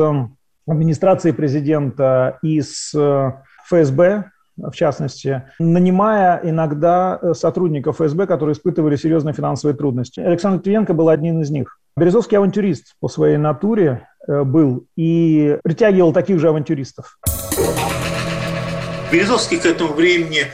администрацией 0.67 1.35
президента 1.35 2.39
и 2.43 2.61
с 2.61 2.93
ФСБ, 3.67 4.31
в 4.57 4.73
частности, 4.73 5.45
нанимая 5.59 6.41
иногда 6.43 7.19
э, 7.21 7.35
сотрудников 7.35 7.97
ФСБ, 8.01 8.27
которые 8.27 8.55
испытывали 8.55 8.97
серьезные 8.97 9.35
финансовые 9.35 9.77
трудности. 9.77 10.21
Александр 10.21 10.63
Твенко 10.63 10.95
был 10.95 11.09
одним 11.09 11.41
из 11.41 11.51
них. 11.51 11.79
Березовский 11.97 12.39
авантюрист 12.39 12.95
по 13.01 13.09
своей 13.09 13.37
натуре 13.37 14.09
э, 14.27 14.45
был 14.45 14.87
и 14.97 15.59
притягивал 15.63 16.13
таких 16.13 16.39
же 16.39 16.49
авантюристов. 16.49 17.19
Березовский 19.11 19.59
к 19.59 19.67
этому 19.67 19.93
времени 19.93 20.47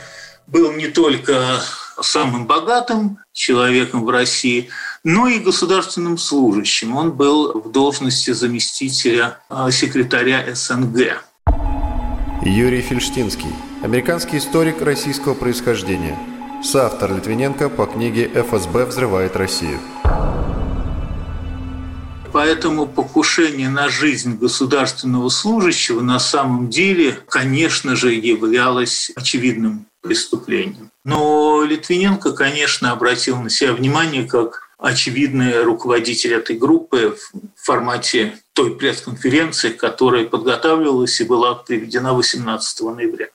был 0.47 0.73
не 0.73 0.89
только 0.89 1.35
самым 2.01 2.47
богатым 2.47 3.19
человеком 3.33 4.05
в 4.05 4.11
России, 4.11 4.69
но 5.05 5.29
и 5.29 5.39
государственным 5.39 6.19
служащим. 6.19 6.97
Он 6.97 7.13
был 7.13 7.61
в 7.61 7.71
должности 7.71 8.31
заместителя 8.33 9.39
э, 9.51 9.71
секретаря 9.71 10.45
СНГ. 10.53 11.23
Юрий 12.43 12.83
Фельштинский, 12.83 13.51
американский 13.83 14.39
историк 14.39 14.81
российского 14.81 15.35
происхождения, 15.35 16.17
соавтор 16.63 17.17
Литвиненко 17.17 17.69
по 17.69 17.87
книге 17.87 18.31
«ФСБ 18.33 18.87
взрывает 18.87 19.35
Россию». 19.37 19.81
Поэтому 22.33 22.87
покушение 22.87 23.69
на 23.69 23.89
жизнь 23.89 24.39
государственного 24.39 25.31
служащего 25.31 26.01
на 26.01 26.21
самом 26.21 26.71
деле, 26.71 27.19
конечно 27.29 27.97
же, 27.97 28.15
являлось 28.15 29.11
очевидным 29.17 29.87
преступлением. 30.01 30.91
Но 31.05 31.65
Литвиненко, 31.65 32.33
конечно, 32.33 32.93
обратил 32.93 33.43
на 33.43 33.51
себя 33.51 33.73
внимание 33.73 34.25
как 34.25 34.69
очевидный 34.79 35.65
руководитель 35.65 36.35
этой 36.35 36.57
группы 36.57 37.17
в 37.57 37.67
формате 37.67 38.39
той 38.59 38.75
пресс-конференции, 38.75 39.71
которая 39.71 40.25
подготавливалась 40.25 41.21
и 41.21 41.25
была 41.25 41.55
приведена 41.55 42.13
18 42.13 42.81
ноября. 42.81 43.29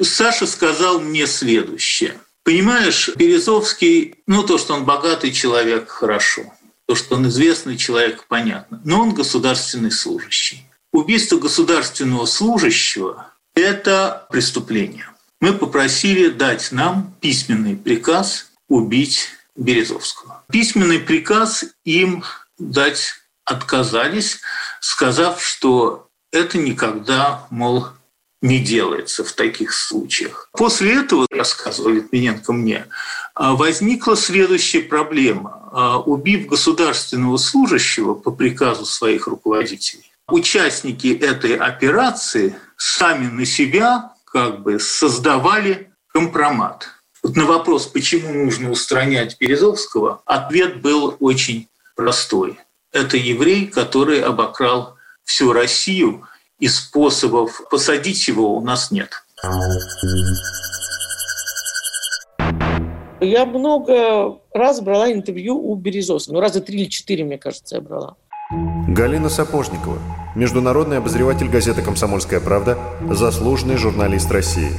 Саша 0.00 0.44
сказал 0.44 0.98
мне 0.98 1.28
следующее. 1.28 2.18
Понимаешь, 2.42 3.08
Березовский, 3.14 4.16
ну 4.26 4.42
то, 4.42 4.58
что 4.58 4.74
он 4.74 4.84
богатый 4.84 5.30
человек, 5.30 5.88
хорошо. 5.88 6.52
То, 6.86 6.96
что 6.96 7.14
он 7.14 7.28
известный 7.28 7.76
человек, 7.76 8.24
понятно. 8.26 8.80
Но 8.84 9.02
он 9.02 9.14
государственный 9.14 9.92
служащий. 9.92 10.66
Убийство 10.92 11.36
государственного 11.36 12.26
служащего– 12.26 13.32
это 13.54 14.26
преступление. 14.30 15.06
Мы 15.40 15.52
попросили 15.52 16.28
дать 16.28 16.72
нам 16.72 17.14
письменный 17.20 17.76
приказ 17.76 18.50
убить 18.68 19.28
Березовского. 19.54 20.42
Письменный 20.50 20.98
приказ 20.98 21.66
им 21.84 22.24
дать 22.58 23.14
отказались, 23.46 24.40
сказав, 24.80 25.42
что 25.42 26.08
это 26.30 26.58
никогда, 26.58 27.46
мол, 27.48 27.86
не 28.42 28.58
делается 28.58 29.24
в 29.24 29.32
таких 29.32 29.72
случаях. 29.72 30.50
После 30.52 31.00
этого, 31.00 31.26
рассказывал 31.30 31.90
Литвиненко 31.90 32.52
мне, 32.52 32.86
возникла 33.34 34.16
следующая 34.16 34.80
проблема. 34.80 36.02
Убив 36.06 36.46
государственного 36.46 37.38
служащего 37.38 38.14
по 38.14 38.30
приказу 38.30 38.84
своих 38.84 39.26
руководителей, 39.26 40.10
участники 40.28 41.08
этой 41.08 41.56
операции 41.56 42.56
сами 42.76 43.26
на 43.26 43.46
себя 43.46 44.12
как 44.24 44.62
бы 44.62 44.78
создавали 44.78 45.90
компромат. 46.08 46.88
Вот 47.22 47.36
на 47.36 47.46
вопрос, 47.46 47.86
почему 47.86 48.32
нужно 48.32 48.70
устранять 48.70 49.36
Березовского, 49.40 50.22
ответ 50.26 50.80
был 50.80 51.16
очень 51.20 51.68
простой. 51.94 52.58
Это 52.92 53.16
еврей, 53.16 53.66
который 53.66 54.20
обокрал 54.20 54.96
всю 55.24 55.52
Россию, 55.52 56.22
и 56.58 56.68
способов 56.68 57.60
посадить 57.70 58.26
его 58.28 58.56
у 58.56 58.60
нас 58.60 58.90
нет. 58.90 59.10
Я 63.20 63.46
много 63.46 64.38
раз 64.52 64.80
брала 64.80 65.12
интервью 65.12 65.58
у 65.58 65.74
Березовского. 65.74 66.34
Ну, 66.34 66.40
раза 66.40 66.60
три 66.60 66.80
или 66.80 66.88
четыре, 66.88 67.24
мне 67.24 67.38
кажется, 67.38 67.76
я 67.76 67.80
брала. 67.80 68.16
Галина 68.88 69.28
Сапожникова, 69.28 69.98
международный 70.36 70.98
обозреватель 70.98 71.48
газеты 71.48 71.82
«Комсомольская 71.82 72.40
правда», 72.40 72.78
заслуженный 73.10 73.76
журналист 73.76 74.30
России. 74.30 74.70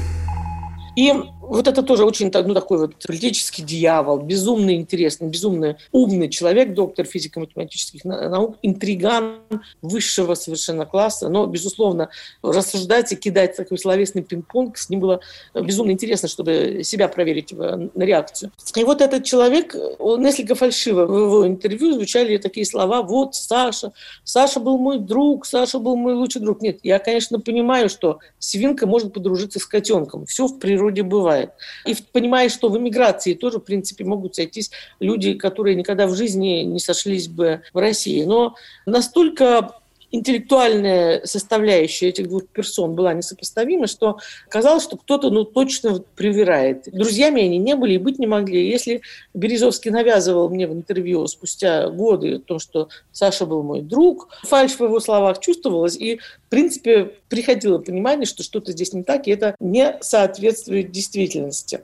И 0.96 1.14
вот 1.48 1.68
это 1.68 1.82
тоже 1.82 2.04
очень 2.04 2.32
ну, 2.34 2.54
такой 2.54 2.78
вот 2.78 2.96
политический 3.06 3.64
дьявол, 3.64 4.20
безумно 4.20 4.76
интересный, 4.76 5.30
безумно 5.30 5.78
умный 5.92 6.30
человек, 6.30 6.74
доктор 6.74 7.06
физико-математических 7.06 8.04
наук, 8.04 8.58
интриган 8.62 9.40
высшего 9.82 10.34
совершенно 10.34 10.86
класса. 10.86 11.30
Но, 11.30 11.46
безусловно, 11.46 12.10
рассуждать 12.44 13.12
и 13.14 13.16
кидать 13.16 13.56
такой 13.56 13.78
словесный 13.78 14.24
пинг-понг 14.24 14.78
с 14.78 14.90
ним 14.90 15.00
было 15.00 15.22
безумно 15.54 15.92
интересно, 15.92 16.28
чтобы 16.28 16.82
себя 16.84 17.08
проверить 17.08 17.54
на 17.54 18.04
реакцию. 18.04 18.52
И 18.76 18.84
вот 18.84 19.02
этот 19.02 19.24
человек, 19.24 19.76
он 20.00 20.22
несколько 20.22 20.56
фальшиво 20.56 21.06
в 21.06 21.18
его 21.18 21.48
интервью 21.48 21.94
звучали 21.94 22.38
такие 22.38 22.66
слова, 22.66 23.02
вот 23.02 23.36
Саша, 23.36 23.94
Саша 24.24 24.60
был 24.60 24.78
мой 24.78 25.00
друг, 25.00 25.46
Саша 25.46 25.80
был 25.80 25.96
мой 25.96 26.14
лучший 26.14 26.42
друг. 26.42 26.62
Нет, 26.62 26.80
я, 26.84 27.00
конечно, 27.00 27.40
понимаю, 27.40 27.90
что 27.90 28.20
свинка 28.40 28.86
может 28.86 29.14
подружиться 29.14 29.60
с 29.60 29.66
котенком. 29.66 30.26
Все 30.26 30.48
в 30.48 30.60
природе 30.60 31.04
бывает 31.04 31.37
бывает. 31.38 31.52
И 31.86 31.96
понимая, 32.12 32.50
что 32.50 32.70
в 32.70 32.78
эмиграции 32.78 33.34
тоже, 33.34 33.60
в 33.60 33.64
принципе, 33.64 34.04
могут 34.04 34.36
сойтись 34.36 34.72
люди, 35.00 35.34
которые 35.34 35.76
никогда 35.76 36.08
в 36.08 36.16
жизни 36.16 36.64
не 36.64 36.80
сошлись 36.80 37.28
бы 37.28 37.62
в 37.74 37.78
России. 37.78 38.24
Но 38.24 38.56
настолько 38.86 39.80
интеллектуальная 40.12 41.26
составляющая 41.26 42.10
этих 42.10 42.28
двух 42.28 42.48
персон 42.48 42.96
была 42.96 43.14
несопоставима, 43.14 43.88
что 43.88 44.18
казалось, 44.50 44.84
что 44.84 44.98
кто-то 44.98 45.30
ну, 45.30 45.44
точно 45.44 46.04
привирает. 46.16 46.84
Друзьями 46.92 47.44
они 47.44 47.58
не 47.58 47.76
были 47.76 47.94
и 47.94 47.98
быть 47.98 48.20
не 48.20 48.28
могли. 48.28 48.70
Если 48.70 49.02
Березовский 49.34 49.92
навязывал 49.92 50.50
мне 50.50 50.68
в 50.68 50.74
интервью 50.74 51.28
спустя 51.28 51.90
годы 51.90 52.36
о 52.36 52.40
том, 52.40 52.60
что 52.60 52.90
Саша 53.12 53.46
был 53.46 53.64
мой 53.64 53.82
друг, 53.82 54.30
фальш 54.44 54.74
в 54.74 54.84
его 54.84 55.00
словах 55.00 55.40
чувствовалась, 55.40 55.98
и, 55.98 56.18
в 56.18 56.50
принципе, 56.50 57.12
приходило 57.30 57.78
понимание, 57.78 58.26
что 58.26 58.44
что-то 58.44 58.72
здесь 58.72 58.94
не 58.94 59.04
так, 59.04 59.28
и 59.28 59.32
это 59.32 59.56
не 59.60 59.98
соответствует 60.02 60.92
действительности. 60.92 61.82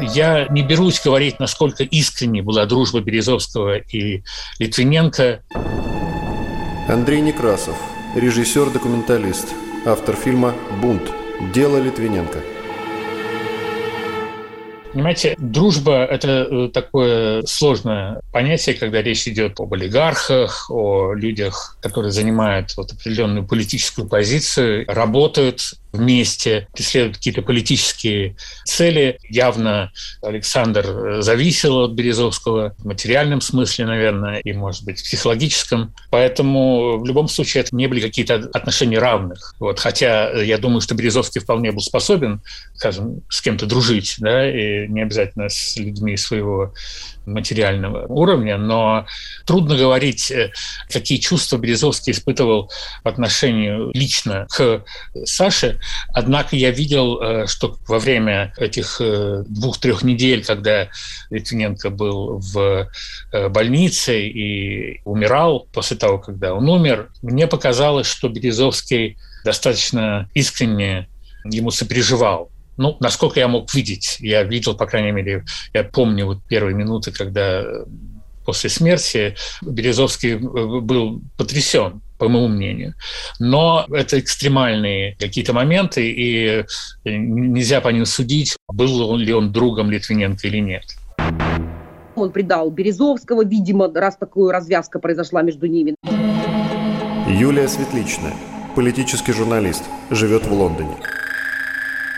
Я 0.00 0.46
не 0.48 0.62
берусь 0.62 1.02
говорить, 1.04 1.38
насколько 1.38 1.84
искренней 1.84 2.40
была 2.40 2.64
дружба 2.64 3.00
Березовского 3.00 3.78
и 3.78 4.22
Литвиненко. 4.58 5.42
Андрей 6.88 7.20
Некрасов, 7.20 7.76
режиссер-документалист, 8.16 9.54
автор 9.86 10.16
фильма 10.16 10.52
«Бунт. 10.80 11.12
Дело 11.54 11.76
Литвиненко». 11.76 12.40
Понимаете, 14.92 15.36
дружба– 15.38 16.04
это 16.10 16.48
э, 16.50 16.68
такое 16.74 17.42
сложное 17.46 18.20
понятие, 18.32 18.74
когда 18.74 19.00
речь 19.00 19.28
идет 19.28 19.60
об 19.60 19.72
олигархах, 19.72 20.68
о 20.70 21.14
людях, 21.14 21.78
которые 21.80 22.10
занимают 22.10 22.76
вот 22.76 22.92
определенную 22.92 23.46
политическую 23.46 24.08
позицию, 24.08 24.84
работают 24.88 25.60
вместе, 25.92 26.68
преследуют 26.72 27.18
какие-то 27.18 27.42
политические 27.42 28.36
цели. 28.64 29.18
Явно 29.28 29.92
Александр 30.22 31.22
зависел 31.22 31.80
от 31.80 31.92
Березовского 31.92 32.74
в 32.78 32.84
материальном 32.84 33.40
смысле, 33.40 33.86
наверное, 33.86 34.38
и, 34.38 34.52
может 34.52 34.84
быть, 34.84 35.00
в 35.00 35.04
психологическом. 35.04 35.94
Поэтому 36.10 36.98
в 36.98 37.04
любом 37.04 37.28
случае 37.28 37.62
это 37.62 37.76
не 37.76 37.86
были 37.86 38.00
какие-то 38.00 38.36
отношения 38.52 38.98
равных. 38.98 39.54
Вот. 39.58 39.78
Хотя 39.78 40.30
я 40.42 40.58
думаю, 40.58 40.80
что 40.80 40.94
Березовский 40.94 41.40
вполне 41.40 41.72
был 41.72 41.80
способен, 41.80 42.40
скажем, 42.74 43.22
с 43.28 43.40
кем-то 43.42 43.66
дружить, 43.66 44.16
да, 44.18 44.48
и 44.48 44.88
не 44.88 45.02
обязательно 45.02 45.48
с 45.48 45.76
людьми 45.76 46.16
своего 46.16 46.72
материального 47.26 48.06
уровня, 48.06 48.58
но 48.58 49.06
трудно 49.46 49.76
говорить, 49.76 50.30
э, 50.30 50.52
какие 50.90 51.18
чувства 51.18 51.56
Березовский 51.56 52.12
испытывал 52.12 52.70
в 53.04 53.08
отношении 53.08 53.96
лично 53.96 54.46
к 54.50 54.84
Саше. 55.24 55.78
Однако 56.12 56.56
я 56.56 56.70
видел, 56.70 57.20
э, 57.20 57.46
что 57.46 57.76
во 57.86 57.98
время 57.98 58.52
этих 58.56 59.00
э, 59.00 59.44
двух-трех 59.46 60.02
недель, 60.02 60.44
когда 60.44 60.88
Литвиненко 61.30 61.90
был 61.90 62.38
в 62.38 62.88
больнице 63.50 64.28
и 64.28 65.00
умирал 65.04 65.66
после 65.72 65.96
того, 65.96 66.18
когда 66.18 66.54
он 66.54 66.68
умер, 66.68 67.10
мне 67.22 67.46
показалось, 67.46 68.06
что 68.06 68.28
Березовский 68.28 69.16
достаточно 69.44 70.28
искренне 70.34 71.08
ему 71.44 71.70
сопереживал. 71.70 72.50
Ну, 72.76 72.96
насколько 73.00 73.38
я 73.38 73.48
мог 73.48 73.72
видеть, 73.74 74.16
я 74.20 74.42
видел, 74.44 74.74
по 74.74 74.86
крайней 74.86 75.12
мере, 75.12 75.44
я 75.74 75.84
помню 75.84 76.26
вот 76.26 76.38
первые 76.48 76.74
минуты, 76.74 77.12
когда 77.12 77.62
э, 77.62 77.84
после 78.46 78.70
смерти 78.70 79.36
Березовский 79.60 80.32
э, 80.32 80.80
был 80.80 81.22
потрясен, 81.36 82.00
по 82.22 82.28
моему 82.28 82.46
мнению. 82.46 82.94
Но 83.40 83.84
это 83.90 84.20
экстремальные 84.20 85.16
какие-то 85.18 85.52
моменты, 85.52 86.08
и 86.08 86.64
нельзя 87.04 87.80
по 87.80 87.88
ним 87.88 88.06
судить, 88.06 88.56
был 88.68 89.16
ли 89.16 89.34
он 89.34 89.50
другом 89.50 89.90
Литвиненко 89.90 90.46
или 90.46 90.58
нет. 90.58 90.84
Он 92.14 92.30
предал 92.30 92.70
Березовского, 92.70 93.44
видимо, 93.44 93.92
раз 93.92 94.16
такая 94.16 94.52
развязка 94.52 95.00
произошла 95.00 95.42
между 95.42 95.66
ними. 95.66 95.96
Юлия 97.26 97.66
Светличная, 97.66 98.34
политический 98.76 99.32
журналист, 99.32 99.82
живет 100.10 100.46
в 100.46 100.52
Лондоне. 100.52 100.94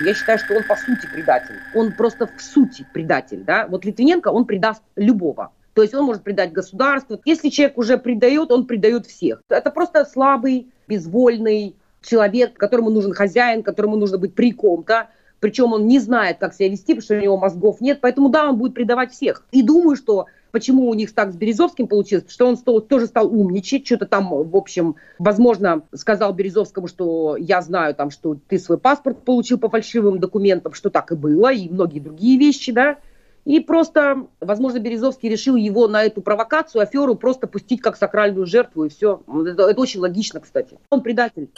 Я 0.05 0.13
считаю, 0.13 0.39
что 0.39 0.55
он 0.55 0.65
по 0.65 0.77
сути 0.77 1.07
предатель. 1.11 1.57
Он 1.75 1.93
просто 1.93 2.27
в 2.27 2.43
сути 2.43 2.85
предатель. 2.93 3.43
Да? 3.43 3.67
Вот 3.69 3.87
Литвиненко, 3.87 4.29
он 4.29 4.45
предаст 4.45 4.83
любого. 4.97 5.53
То 5.75 5.83
есть 5.83 5.95
он 5.95 6.05
может 6.05 6.23
предать 6.23 6.53
государство. 6.53 7.21
Если 7.25 7.49
человек 7.49 7.79
уже 7.79 7.99
предает, 7.99 8.51
он 8.51 8.67
предает 8.67 9.07
всех. 9.07 9.43
Это 9.49 9.71
просто 9.71 10.05
слабый, 10.05 10.69
безвольный 10.89 11.77
человек, 12.03 12.55
которому 12.55 12.91
нужен 12.91 13.13
хозяин, 13.13 13.63
которому 13.63 13.97
нужно 13.97 14.19
быть 14.19 14.35
при 14.35 14.53
ком-то. 14.53 15.09
Причем 15.41 15.73
он 15.73 15.87
не 15.87 15.99
знает, 15.99 16.39
как 16.39 16.55
себя 16.55 16.69
вести, 16.69 16.95
потому 16.95 17.03
что 17.03 17.15
у 17.17 17.21
него 17.21 17.37
мозгов 17.37 17.81
нет. 17.81 17.99
Поэтому 18.01 18.29
да, 18.29 18.49
он 18.49 18.57
будет 18.57 18.75
предавать 18.75 19.13
всех. 19.13 19.45
И 19.53 19.63
думаю, 19.63 19.97
что 19.97 20.27
Почему 20.55 20.89
у 20.89 20.95
них 20.95 21.13
так 21.13 21.33
с 21.33 21.35
Березовским 21.35 21.89
получилось? 21.89 22.27
Что 22.29 22.47
он 22.47 22.57
стал, 22.57 22.81
тоже 22.81 23.07
стал 23.07 23.27
умничать, 23.27 23.85
что-то 23.85 24.07
там, 24.07 24.29
в 24.29 24.57
общем, 24.57 24.95
возможно, 25.19 25.83
сказал 25.93 26.33
Березовскому, 26.33 26.87
что 26.87 27.37
я 27.37 27.61
знаю 27.61 27.93
там, 27.97 28.13
что 28.13 28.37
ты 28.47 28.61
свой 28.61 28.79
паспорт 28.79 29.25
получил 29.25 29.59
по 29.59 29.69
фальшивым 29.69 30.21
документам, 30.21 30.73
что 30.73 30.91
так 30.91 31.11
и 31.11 31.17
было, 31.17 31.53
и 31.53 31.69
многие 31.69 31.99
другие 31.99 32.39
вещи, 32.39 32.71
да. 32.71 32.99
И 33.45 33.61
просто, 33.61 34.27
возможно, 34.41 34.79
Березовский 34.79 35.29
решил 35.29 35.57
его 35.57 35.87
на 35.87 36.05
эту 36.05 36.23
провокацию, 36.23 36.83
аферу 36.83 37.15
просто 37.15 37.47
пустить 37.47 37.83
как 37.83 37.97
сакральную 37.97 38.47
жертву, 38.47 38.85
и 38.85 38.89
все. 38.89 39.23
Это, 39.47 39.65
это 39.65 39.81
очень 39.81 40.01
логично, 40.01 40.41
кстати. 40.41 40.79
Он 40.91 41.03
предатель. 41.03 41.51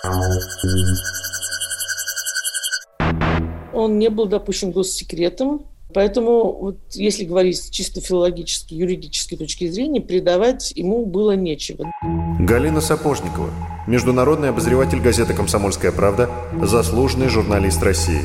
Он 3.72 3.98
не 3.98 4.08
был 4.08 4.26
допущен 4.26 4.72
госсекретом, 4.72 5.66
Поэтому, 5.94 6.52
вот, 6.52 6.76
если 6.92 7.24
говорить 7.24 7.70
чисто 7.70 8.00
филологически, 8.00 8.74
юридической 8.74 9.36
точки 9.36 9.66
зрения, 9.68 10.00
предавать 10.00 10.72
ему 10.72 11.06
было 11.06 11.36
нечего. 11.36 11.90
Галина 12.38 12.80
Сапожникова, 12.82 13.48
международный 13.86 14.50
обозреватель 14.50 15.00
газеты 15.00 15.32
«Комсомольская 15.32 15.92
правда», 15.92 16.28
заслуженный 16.60 17.28
журналист 17.28 17.82
России. 17.82 18.20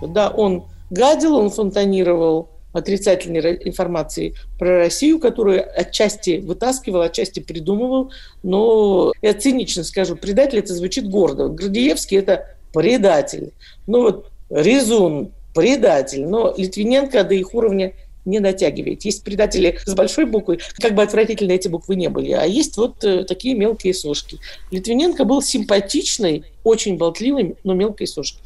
Да, 0.00 0.30
он 0.30 0.64
гадил, 0.90 1.36
он 1.36 1.50
фонтанировал 1.50 2.48
отрицательной 2.72 3.58
информации 3.64 4.34
про 4.58 4.78
Россию, 4.78 5.18
которую 5.18 5.64
отчасти 5.78 6.38
вытаскивал, 6.38 7.02
отчасти 7.02 7.40
придумывал. 7.40 8.12
Но 8.42 9.12
я 9.22 9.34
цинично 9.34 9.84
скажу, 9.84 10.16
предатель 10.16 10.58
это 10.58 10.74
звучит 10.74 11.08
гордо. 11.08 11.48
Градиевский 11.48 12.18
это 12.18 12.56
предатель. 12.72 13.52
Ну 13.86 14.02
вот 14.02 14.30
Резун 14.50 15.32
предатель. 15.54 16.26
Но 16.26 16.54
Литвиненко 16.56 17.24
до 17.24 17.34
их 17.34 17.54
уровня 17.54 17.92
не 18.24 18.40
дотягивает. 18.40 19.04
Есть 19.04 19.24
предатели 19.24 19.78
с 19.84 19.94
большой 19.94 20.26
буквы, 20.26 20.58
как 20.78 20.94
бы 20.94 21.02
отвратительно 21.02 21.52
эти 21.52 21.68
буквы 21.68 21.96
не 21.96 22.08
были, 22.08 22.30
а 22.32 22.44
есть 22.44 22.76
вот 22.76 23.02
э, 23.04 23.24
такие 23.24 23.54
мелкие 23.54 23.94
сошки. 23.94 24.38
Литвиненко 24.70 25.24
был 25.24 25.42
симпатичный, 25.42 26.44
очень 26.62 26.96
болтливый, 26.98 27.56
но 27.64 27.74
мелкой 27.74 28.06
сошкой. 28.06 28.42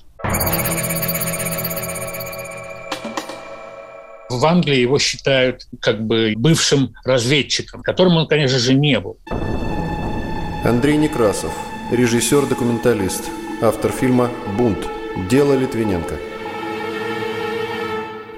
В 4.28 4.44
Англии 4.44 4.80
его 4.80 4.98
считают 4.98 5.68
как 5.80 6.04
бы 6.04 6.34
бывшим 6.36 6.94
разведчиком, 7.04 7.82
которым 7.82 8.16
он, 8.16 8.26
конечно 8.26 8.58
же, 8.58 8.74
не 8.74 8.98
был. 8.98 9.18
Андрей 10.64 10.96
Некрасов, 10.96 11.52
режиссер-документалист, 11.92 13.24
автор 13.62 13.92
фильма 13.92 14.30
«Бунт. 14.58 14.84
Дело 15.30 15.54
Литвиненко». 15.54 16.16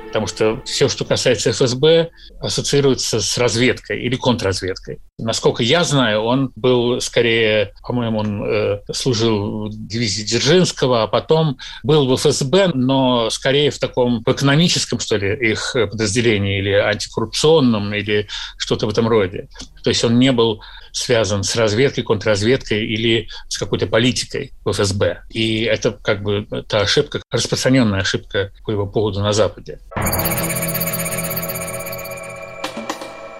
Потому 0.08 0.26
что 0.26 0.62
все, 0.66 0.90
что 0.90 1.06
касается 1.06 1.52
ФСБ, 1.52 2.10
ассоциируется 2.40 3.20
с 3.20 3.38
разведкой 3.38 4.00
или 4.00 4.16
контрразведкой. 4.16 4.98
Насколько 5.18 5.64
я 5.64 5.82
знаю, 5.82 6.22
он 6.22 6.52
был 6.54 7.00
скорее, 7.00 7.72
по-моему, 7.82 8.18
он 8.20 8.44
э, 8.44 8.80
служил 8.92 9.66
в 9.66 9.70
дивизии 9.70 10.22
Дзержинского, 10.22 11.02
а 11.02 11.06
потом 11.08 11.58
был 11.82 12.06
в 12.06 12.16
ФСБ, 12.16 12.68
но 12.74 13.28
скорее 13.30 13.70
в 13.70 13.78
таком 13.78 14.22
в 14.24 14.30
экономическом, 14.30 15.00
что 15.00 15.16
ли, 15.16 15.50
их 15.50 15.72
подразделении 15.72 16.60
или 16.60 16.70
антикоррупционном, 16.70 17.92
или 17.94 18.28
что-то 18.58 18.86
в 18.86 18.90
этом 18.90 19.08
роде. 19.08 19.48
То 19.82 19.90
есть 19.90 20.04
он 20.04 20.18
не 20.18 20.30
был 20.30 20.62
связан 20.92 21.42
с 21.42 21.54
разведкой, 21.56 22.04
контрразведкой 22.04 22.86
или 22.86 23.28
с 23.48 23.58
какой-то 23.58 23.86
политикой 23.86 24.52
в 24.64 24.72
ФСБ. 24.72 25.22
И 25.30 25.62
это 25.62 25.92
как 25.92 26.22
бы 26.22 26.46
та 26.68 26.80
ошибка, 26.80 27.20
распространенная 27.30 28.00
ошибка 28.00 28.52
по 28.64 28.70
его 28.70 28.86
поводу 28.86 29.20
на 29.20 29.32
Западе. 29.32 29.80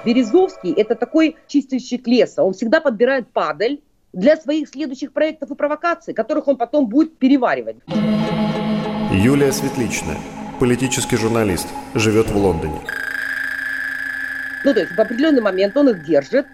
Березовский– 0.08 0.72
это 0.76 0.94
такой 0.94 1.36
чистильщик 1.48 2.06
леса. 2.06 2.42
Он 2.42 2.54
всегда 2.54 2.80
подбирает 2.80 3.28
падаль 3.30 3.80
для 4.14 4.38
своих 4.38 4.70
следующих 4.70 5.12
проектов 5.12 5.50
и 5.50 5.54
провокаций, 5.54 6.14
которых 6.14 6.48
он 6.48 6.56
потом 6.56 6.86
будет 6.86 7.18
переваривать. 7.18 7.76
Юлия 9.12 9.52
Светличная, 9.52 10.16
политический 10.60 11.18
журналист, 11.18 11.68
живет 11.94 12.30
в 12.30 12.36
Лондоне. 12.38 12.80
Ну, 14.64 14.72
то 14.72 14.80
есть 14.80 14.92
в 14.92 14.98
определенный 14.98 15.42
момент 15.42 15.76
он 15.76 15.90
их 15.90 16.06
держит, 16.06 16.46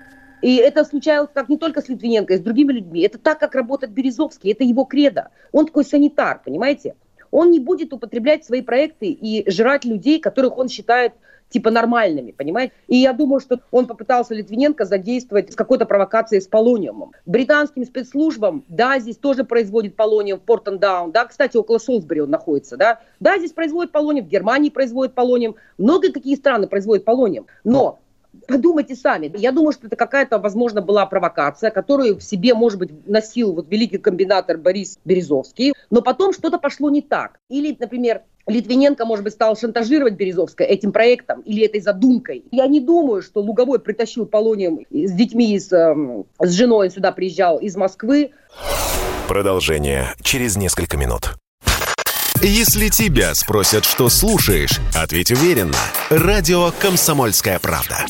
и 0.43 0.57
это 0.57 0.85
случалось 0.85 1.31
так 1.33 1.49
не 1.49 1.57
только 1.57 1.81
с 1.81 1.89
Литвиненко, 1.89 2.35
и 2.35 2.39
с 2.39 2.41
другими 2.41 2.73
людьми. 2.73 3.03
Это 3.03 3.19
так, 3.19 3.39
как 3.39 3.55
работает 3.55 3.93
Березовский, 3.93 4.51
это 4.51 4.65
его 4.65 4.85
кредо. 4.85 5.29
Он 5.53 5.67
такой 5.67 5.85
санитар, 5.85 6.41
понимаете? 6.45 6.97
он 7.35 7.51
не 7.51 7.59
будет 7.59 7.93
употреблять 7.93 8.45
свои 8.45 8.63
проекты 8.63 9.09
и 9.09 9.51
жрать 9.51 9.85
людей, 9.85 10.21
которых 10.21 10.57
он 10.57 10.69
считает 10.69 11.15
типа 11.55 11.71
нормальными, 11.71 12.33
понимаете? 12.33 12.73
И 12.89 12.97
я 12.97 13.13
думаю, 13.13 13.39
что 13.39 13.61
он 13.71 13.87
попытался 13.87 14.35
Литвиненко 14.35 14.85
задействовать 14.85 15.53
с 15.53 15.55
какой-то 15.55 15.87
провокацией 15.87 16.43
с 16.43 16.49
полониумом. 16.49 17.13
Британским 17.27 17.85
спецслужбам, 17.85 18.65
да, 18.67 18.99
здесь 18.99 19.17
тоже 19.17 19.45
производит 19.45 19.95
полониум 19.95 20.41
в 20.41 20.43
Портендаун, 20.43 21.13
да, 21.13 21.27
кстати, 21.27 21.57
около 21.57 21.79
Солсбери 21.79 22.23
он 22.23 22.31
находится, 22.31 22.77
да, 22.77 22.99
да, 23.21 23.39
здесь 23.39 23.53
производит 23.53 23.93
полониум, 23.93 24.27
в 24.27 24.29
Германии 24.29 24.69
производит 24.69 25.15
полониум, 25.15 25.55
много 25.79 26.11
какие 26.11 26.35
страны 26.35 26.67
производят 26.67 27.05
полониум, 27.05 27.47
но 27.63 28.01
Подумайте 28.47 28.95
сами. 28.95 29.33
Я 29.37 29.53
думаю, 29.53 29.73
что 29.73 29.87
это 29.87 29.97
какая-то, 29.97 30.39
возможно, 30.39 30.83
была 30.83 31.07
провокация, 31.07 31.71
которую 31.71 32.19
в 32.19 32.23
себе, 32.23 32.55
может 32.55 32.79
быть, 32.79 33.07
носил 33.07 33.53
вот 33.53 33.69
великий 33.69 33.99
комбинатор 33.99 34.59
Борис 34.59 34.99
Березовский, 35.05 35.73
но 35.91 36.03
потом 36.03 36.33
что-то 36.33 36.59
пошло 36.59 36.91
не 36.91 37.03
так. 37.03 37.39
Или, 37.49 37.77
например, 37.79 38.23
Литвиненко, 38.47 39.07
может 39.07 39.25
быть, 39.25 39.33
стал 39.33 39.57
шантажировать 39.57 40.15
Березовское 40.15 40.67
этим 40.67 40.93
проектом 40.93 41.41
или 41.41 41.65
этой 41.65 41.81
задумкой. 41.81 42.45
Я 42.51 42.67
не 42.67 42.81
думаю, 42.81 43.23
что 43.23 43.41
Луговой 43.41 43.79
притащил 43.79 44.27
полониум 44.27 44.81
с 44.91 45.13
детьми, 45.13 45.59
с, 45.59 45.73
эм, 45.73 46.27
с 46.39 46.51
женой, 46.51 46.91
сюда 46.91 47.13
приезжал 47.13 47.59
из 47.59 47.77
Москвы. 47.77 48.33
Продолжение 49.29 50.09
через 50.23 50.57
несколько 50.57 50.99
минут. 50.99 51.37
Если 52.43 52.89
тебя 52.89 53.35
спросят, 53.35 53.85
что 53.85 54.09
слушаешь, 54.09 54.81
ответь 54.95 55.31
уверенно. 55.31 55.79
Радио 56.11 56.73
«Комсомольская 56.73 57.59
правда». 57.59 58.05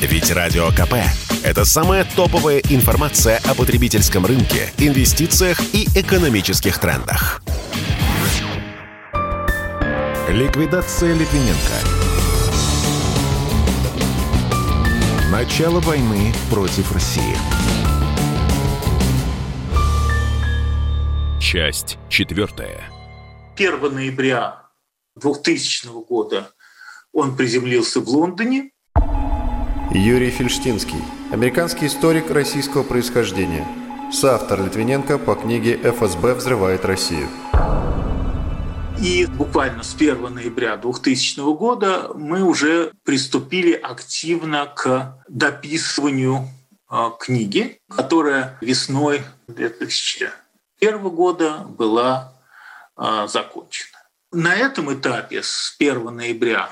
Ведь 0.00 0.30
Радио 0.30 0.70
КП– 0.70 0.94
это 1.42 1.64
самая 1.64 2.04
топовая 2.04 2.60
информация 2.68 3.38
о 3.44 3.54
потребительском 3.54 4.24
рынке, 4.24 4.72
инвестициях 4.78 5.60
и 5.72 5.88
экономических 5.94 6.78
трендах. 6.78 7.42
Ликвидация 10.28 11.12
Литвиненко. 11.14 12.00
Начало 15.32 15.80
войны 15.80 16.32
против 16.50 16.92
России. 16.92 17.36
Часть 21.40 21.98
четвертая. 22.08 22.99
1 23.60 23.94
ноября 23.94 24.70
2000 25.16 25.88
года 26.08 26.50
он 27.12 27.36
приземлился 27.36 28.00
в 28.00 28.08
Лондоне. 28.08 28.70
Юрий 29.90 30.30
Фельштинский, 30.30 31.02
американский 31.30 31.88
историк 31.88 32.30
российского 32.30 32.84
происхождения, 32.84 33.68
соавтор 34.10 34.64
Литвиненко 34.64 35.18
по 35.18 35.34
книге 35.34 35.76
«ФСБ 35.76 36.36
взрывает 36.36 36.86
Россию». 36.86 37.28
И 38.98 39.26
буквально 39.26 39.82
с 39.82 39.94
1 39.94 40.32
ноября 40.32 40.78
2000 40.78 41.54
года 41.54 42.12
мы 42.14 42.42
уже 42.42 42.92
приступили 43.04 43.72
активно 43.72 44.72
к 44.74 45.22
дописыванию 45.28 46.48
э, 46.90 47.10
книги, 47.18 47.78
которая 47.94 48.56
весной 48.62 49.20
2001 49.48 50.98
года 51.10 51.66
была 51.68 52.39
закончена. 53.28 53.98
На 54.32 54.54
этом 54.54 54.92
этапе 54.92 55.42
с 55.42 55.74
1 55.78 56.04
ноября 56.04 56.68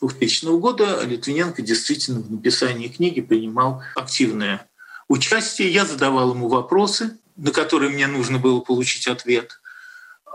2000 0.00 0.58
года 0.58 1.02
Литвиненко 1.04 1.62
действительно 1.62 2.20
в 2.20 2.30
написании 2.30 2.88
книги 2.88 3.20
принимал 3.20 3.82
активное 3.94 4.66
участие. 5.08 5.70
Я 5.70 5.84
задавал 5.84 6.32
ему 6.32 6.48
вопросы, 6.48 7.18
на 7.36 7.52
которые 7.52 7.90
мне 7.90 8.06
нужно 8.06 8.38
было 8.38 8.60
получить 8.60 9.06
ответ– 9.06 9.60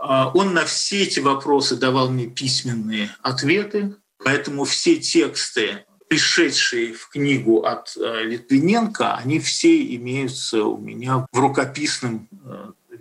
а, 0.06 0.30
он 0.34 0.52
на 0.52 0.66
все 0.66 1.02
эти 1.02 1.20
вопросы 1.20 1.76
давал 1.76 2.10
мне 2.10 2.26
письменные 2.26 3.10
ответы, 3.22 3.96
поэтому 4.22 4.64
все 4.64 4.96
тексты, 4.96 5.86
пришедшие 6.08 6.92
в 6.92 7.08
книгу 7.08 7.64
от 7.64 7.96
э, 7.96 8.24
Литвиненко, 8.24 9.14
они 9.14 9.40
все 9.40 9.82
имеются 9.96 10.62
у 10.64 10.76
меня 10.76 11.26
в 11.32 11.38
рукописном 11.38 12.28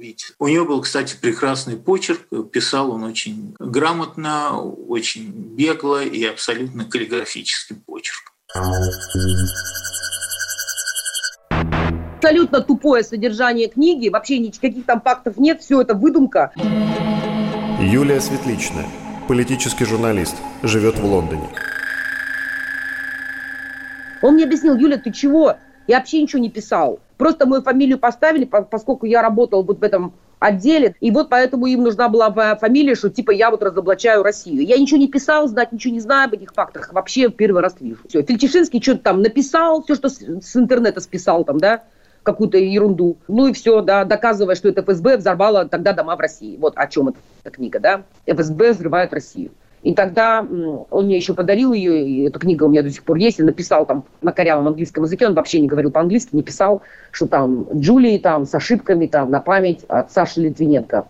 виде. 0.04 0.26
У 0.38 0.48
него 0.48 0.66
был, 0.66 0.82
кстати, 0.82 1.16
прекрасный 1.20 1.78
почерк, 1.78 2.22
писал 2.52 2.92
он 2.92 3.04
очень 3.04 3.56
грамотно, 3.60 4.60
очень 4.62 5.32
бегло 5.32 6.04
и 6.04 6.24
абсолютно 6.26 6.86
каллиграфическим 6.86 7.82
почерком 7.82 8.34
абсолютно 12.24 12.62
тупое 12.62 13.04
содержание 13.04 13.68
книги, 13.68 14.08
вообще 14.08 14.40
никаких 14.40 14.86
там 14.86 15.02
фактов 15.02 15.38
нет, 15.38 15.62
все 15.62 15.82
это 15.82 15.94
выдумка. 15.94 16.54
Юлия 17.82 18.22
Светличная, 18.22 18.86
политический 19.28 19.84
журналист, 19.84 20.36
живет 20.62 20.98
в 21.00 21.06
Лондоне. 21.06 21.50
Он 24.22 24.36
мне 24.36 24.46
объяснил, 24.46 24.78
Юля, 24.78 24.98
ты 24.98 25.12
чего? 25.12 25.58
Я 25.88 25.98
вообще 25.98 26.22
ничего 26.22 26.42
не 26.42 26.50
писал. 26.50 27.02
Просто 27.24 27.46
мою 27.46 27.62
фамилию 27.62 28.00
поставили, 28.00 28.44
поскольку 28.44 29.06
я 29.06 29.22
работал 29.22 29.64
вот 29.64 29.80
в 29.80 29.84
этом 29.84 30.14
отделе, 30.40 30.98
и 31.00 31.10
вот 31.10 31.30
поэтому 31.30 31.68
им 31.68 31.82
нужна 31.82 32.10
была 32.10 32.30
фамилия, 32.58 32.96
что 32.96 33.10
типа 33.10 33.32
я 33.32 33.50
вот 33.50 33.64
разоблачаю 33.64 34.24
Россию. 34.24 34.66
Я 34.66 34.78
ничего 34.78 35.00
не 35.00 35.08
писал, 35.08 35.48
знать 35.48 35.72
ничего 35.72 35.94
не 35.94 36.02
знаю 36.02 36.26
об 36.26 36.34
этих 36.34 36.54
фактах, 36.54 36.92
вообще 36.92 37.30
первый 37.30 37.62
раз 37.62 37.78
вижу. 37.80 38.00
Все, 38.10 38.24
Фельдшинский 38.24 38.82
что-то 38.82 39.04
там 39.04 39.22
написал, 39.22 39.84
все, 39.84 39.96
что 39.96 40.10
с, 40.10 40.18
с 40.18 40.58
интернета 40.58 41.00
списал 41.00 41.46
там, 41.46 41.60
да, 41.60 41.84
какую-то 42.24 42.58
ерунду. 42.58 43.16
Ну 43.30 43.48
и 43.48 43.54
все, 43.54 43.80
да, 43.80 44.04
доказывая, 44.04 44.56
что 44.56 44.68
это 44.68 44.82
ФСБ 44.82 45.16
взорвало 45.16 45.70
тогда 45.70 45.94
дома 45.94 46.18
в 46.18 46.20
России. 46.20 46.58
Вот 46.58 46.74
о 46.76 46.88
чем 46.88 47.16
эта 47.42 47.56
книга, 47.56 47.80
да. 47.80 48.04
ФСБ 48.28 48.74
взрывает 48.74 49.14
Россию. 49.14 49.52
И 49.84 49.94
тогда 49.94 50.46
он 50.90 51.06
мне 51.06 51.18
еще 51.18 51.34
подарил 51.34 51.74
ее, 51.74 52.08
и 52.08 52.24
эта 52.24 52.40
книга 52.40 52.64
у 52.64 52.70
меня 52.70 52.84
до 52.84 52.90
сих 52.90 53.04
пор 53.04 53.18
есть, 53.18 53.40
и 53.40 53.44
написал 53.44 53.86
там 53.86 54.06
на 54.22 54.32
корявом 54.32 54.68
английском 54.68 55.04
языке, 55.04 55.28
он 55.28 55.34
вообще 55.34 55.60
не 55.60 55.68
говорил 55.68 55.92
по-английски, 55.92 56.36
не 56.36 56.44
писал, 56.44 56.82
что 57.12 57.28
там 57.28 57.68
Джулии 57.74 58.18
там 58.18 58.46
с 58.46 58.56
ошибками 58.56 59.08
там 59.08 59.30
на 59.30 59.42
память 59.42 59.84
от 59.90 60.12
Саши 60.12 60.42
Литвиненко. 60.42 61.06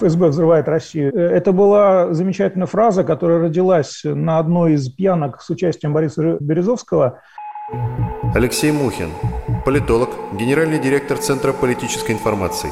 ФСБ 0.00 0.28
взрывает 0.28 0.68
Россию. 0.68 1.12
Э, 1.14 1.36
это 1.36 1.52
была 1.52 2.14
замечательная 2.14 2.66
фраза, 2.66 3.04
которая 3.04 3.40
родилась 3.40 4.02
на 4.04 4.38
одной 4.38 4.74
из 4.74 4.88
пьянок 4.88 5.42
с 5.42 5.50
участием 5.50 5.92
Бориса 5.92 6.38
Березовского. 6.40 7.20
Алексей 8.34 8.72
Мухин, 8.72 9.10
политолог, 9.64 10.10
генеральный 10.38 10.78
директор 10.78 11.18
Центра 11.18 11.52
политической 11.52 12.12
информации. 12.12 12.70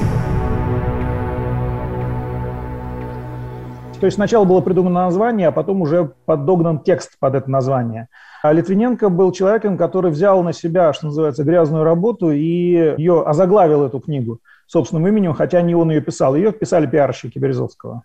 То 3.99 4.05
есть 4.05 4.15
сначала 4.15 4.45
было 4.45 4.61
придумано 4.61 5.05
название, 5.05 5.47
а 5.47 5.51
потом 5.51 5.81
уже 5.81 6.11
подогнан 6.25 6.79
текст 6.79 7.17
под 7.19 7.33
это 7.33 7.49
название. 7.49 8.09
А 8.43 8.53
Литвиненко 8.53 9.09
был 9.09 9.31
человеком, 9.31 9.77
который 9.77 10.11
взял 10.11 10.43
на 10.43 10.53
себя, 10.53 10.93
что 10.93 11.07
называется, 11.07 11.43
грязную 11.43 11.83
работу 11.83 12.31
и 12.31 12.95
ее 12.97 13.23
озаглавил 13.23 13.83
эту 13.83 13.99
книгу 13.99 14.39
собственным 14.67 15.07
именем, 15.07 15.33
хотя 15.33 15.61
не 15.61 15.73
он 15.73 15.89
ее 15.89 16.01
писал. 16.01 16.35
Ее 16.35 16.51
писали 16.51 16.85
пиарщики 16.85 17.39
Березовского. 17.39 18.03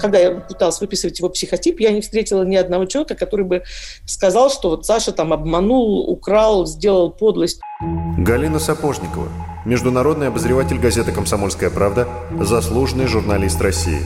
Когда 0.00 0.18
я 0.18 0.30
пыталась 0.32 0.80
выписывать 0.80 1.18
его 1.18 1.28
психотип, 1.28 1.80
я 1.80 1.90
не 1.90 2.00
встретила 2.00 2.42
ни 2.42 2.56
одного 2.56 2.86
человека, 2.86 3.14
который 3.14 3.44
бы 3.44 3.62
сказал, 4.06 4.50
что 4.50 4.70
вот 4.70 4.86
Саша 4.86 5.12
там 5.12 5.32
обманул, 5.32 6.08
украл, 6.08 6.66
сделал 6.66 7.10
подлость. 7.10 7.60
Галина 8.18 8.58
Сапожникова, 8.58 9.28
международный 9.64 10.28
обозреватель 10.28 10.78
газеты 10.78 11.12
«Комсомольская 11.12 11.70
правда», 11.70 12.08
заслуженный 12.40 13.06
журналист 13.06 13.60
России. 13.60 14.00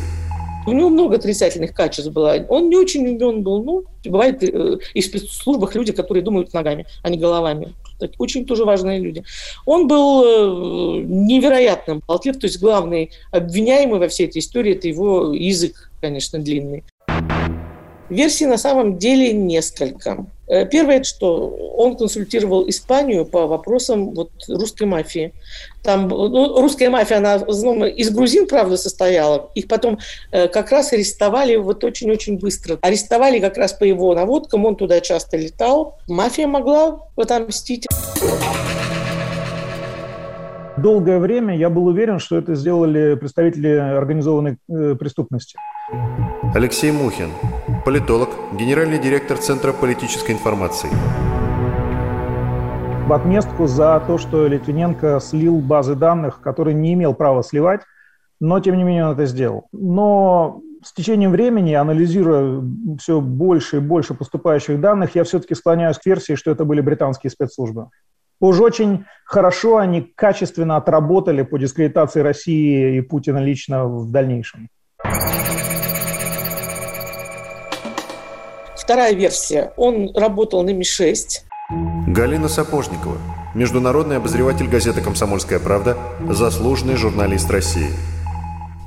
У 0.66 0.72
него 0.72 0.88
много 0.88 1.16
отрицательных 1.16 1.74
качеств 1.74 2.10
было. 2.10 2.44
Он 2.48 2.70
не 2.70 2.76
очень 2.76 3.06
умен 3.06 3.42
был. 3.42 3.62
Ну, 3.62 3.84
бывает 4.04 4.42
э, 4.42 4.78
и 4.94 5.00
в 5.00 5.04
спецслужбах 5.04 5.74
люди, 5.74 5.92
которые 5.92 6.22
думают 6.22 6.54
ногами, 6.54 6.86
а 7.02 7.10
не 7.10 7.18
головами. 7.18 7.74
Так, 7.98 8.12
очень 8.18 8.44
тоже 8.46 8.64
важные 8.64 8.98
люди. 8.98 9.24
Он 9.66 9.86
был 9.86 10.24
э, 10.24 11.02
невероятным 11.04 12.02
болтлив, 12.06 12.38
то 12.38 12.46
есть 12.46 12.60
главный 12.60 13.10
обвиняемый 13.30 14.00
во 14.00 14.08
всей 14.08 14.26
этой 14.26 14.38
истории– 14.38 14.72
это 14.74 14.88
его 14.88 15.32
язык, 15.32 15.90
конечно, 16.00 16.38
длинный. 16.38 16.84
Версий 18.14 18.46
на 18.46 18.58
самом 18.58 18.98
деле 18.98 19.32
несколько. 19.32 20.26
Э, 20.46 20.66
первое, 20.66 21.02
что 21.02 21.48
он 21.76 21.96
консультировал 21.96 22.68
Испанию 22.68 23.24
по 23.24 23.46
вопросам 23.46 24.14
вот, 24.14 24.30
русской 24.48 24.84
мафии. 24.84 25.32
Там 25.82 26.08
ну, 26.08 26.60
русская 26.60 26.90
мафия, 26.90 27.16
она 27.16 27.38
ну, 27.38 27.84
из 27.86 28.10
грузин, 28.10 28.46
правда, 28.46 28.76
состояла. 28.76 29.50
Их 29.56 29.66
потом 29.66 29.98
э, 30.30 30.46
как 30.48 30.70
раз 30.70 30.92
арестовали 30.92 31.56
вот 31.56 31.82
очень-очень 31.82 32.38
быстро. 32.38 32.78
Арестовали 32.82 33.40
как 33.40 33.56
раз 33.56 33.72
по 33.72 33.84
его 33.84 34.14
наводкам, 34.14 34.64
он 34.64 34.76
туда 34.76 35.00
часто 35.00 35.36
летал. 35.36 35.98
Мафия 36.06 36.46
могла 36.46 37.00
отомстить. 37.16 37.86
Долгое 40.76 41.20
время 41.20 41.56
я 41.56 41.70
был 41.70 41.86
уверен, 41.86 42.18
что 42.18 42.36
это 42.36 42.56
сделали 42.56 43.14
представители 43.14 43.68
организованной 43.68 44.56
э, 44.68 44.96
преступности. 44.96 45.56
Алексей 46.52 46.90
Мухин, 46.90 47.30
политолог, 47.84 48.30
генеральный 48.52 48.98
директор 48.98 49.36
Центра 49.36 49.72
политической 49.72 50.32
информации. 50.32 50.88
в 53.06 53.12
отместку 53.12 53.66
за 53.66 54.02
то, 54.06 54.18
что 54.18 54.46
Литвиненко 54.46 55.20
слил 55.20 55.58
базы 55.60 55.94
данных, 55.94 56.40
которые 56.40 56.74
не 56.74 56.94
имел 56.94 57.14
права 57.14 57.42
сливать, 57.42 57.82
но 58.40 58.58
тем 58.60 58.76
не 58.76 58.82
менее 58.82 59.06
он 59.06 59.12
это 59.12 59.26
сделал. 59.26 59.68
Но 59.72 60.60
с 60.82 60.92
течением 60.92 61.30
времени, 61.30 61.74
анализируя 61.74 62.62
все 62.98 63.20
больше 63.20 63.76
и 63.76 63.80
больше 63.80 64.14
поступающих 64.14 64.80
данных, 64.80 65.14
я 65.14 65.24
все-таки 65.24 65.54
склоняюсь 65.54 65.98
к 65.98 66.06
версии, 66.06 66.34
что 66.34 66.50
это 66.50 66.64
были 66.64 66.80
британские 66.80 67.30
спецслужбы. 67.30 67.88
Уж 68.44 68.60
очень 68.60 69.06
хорошо 69.24 69.78
они 69.78 70.02
качественно 70.02 70.76
отработали 70.76 71.40
по 71.40 71.56
дискредитации 71.58 72.20
России 72.20 72.98
и 72.98 73.00
Путина 73.00 73.38
лично 73.38 73.86
в 73.86 74.10
дальнейшем. 74.10 74.68
Вторая 78.76 79.14
версия. 79.14 79.72
Он 79.78 80.14
работал 80.14 80.62
на 80.62 80.74
Ми-6. 80.74 81.40
Галина 82.06 82.48
Сапожникова, 82.48 83.16
международный 83.54 84.18
обозреватель 84.18 84.68
газеты 84.68 85.00
«Комсомольская 85.00 85.58
правда», 85.58 85.96
заслуженный 86.28 86.96
журналист 86.96 87.50
России– 87.50 87.88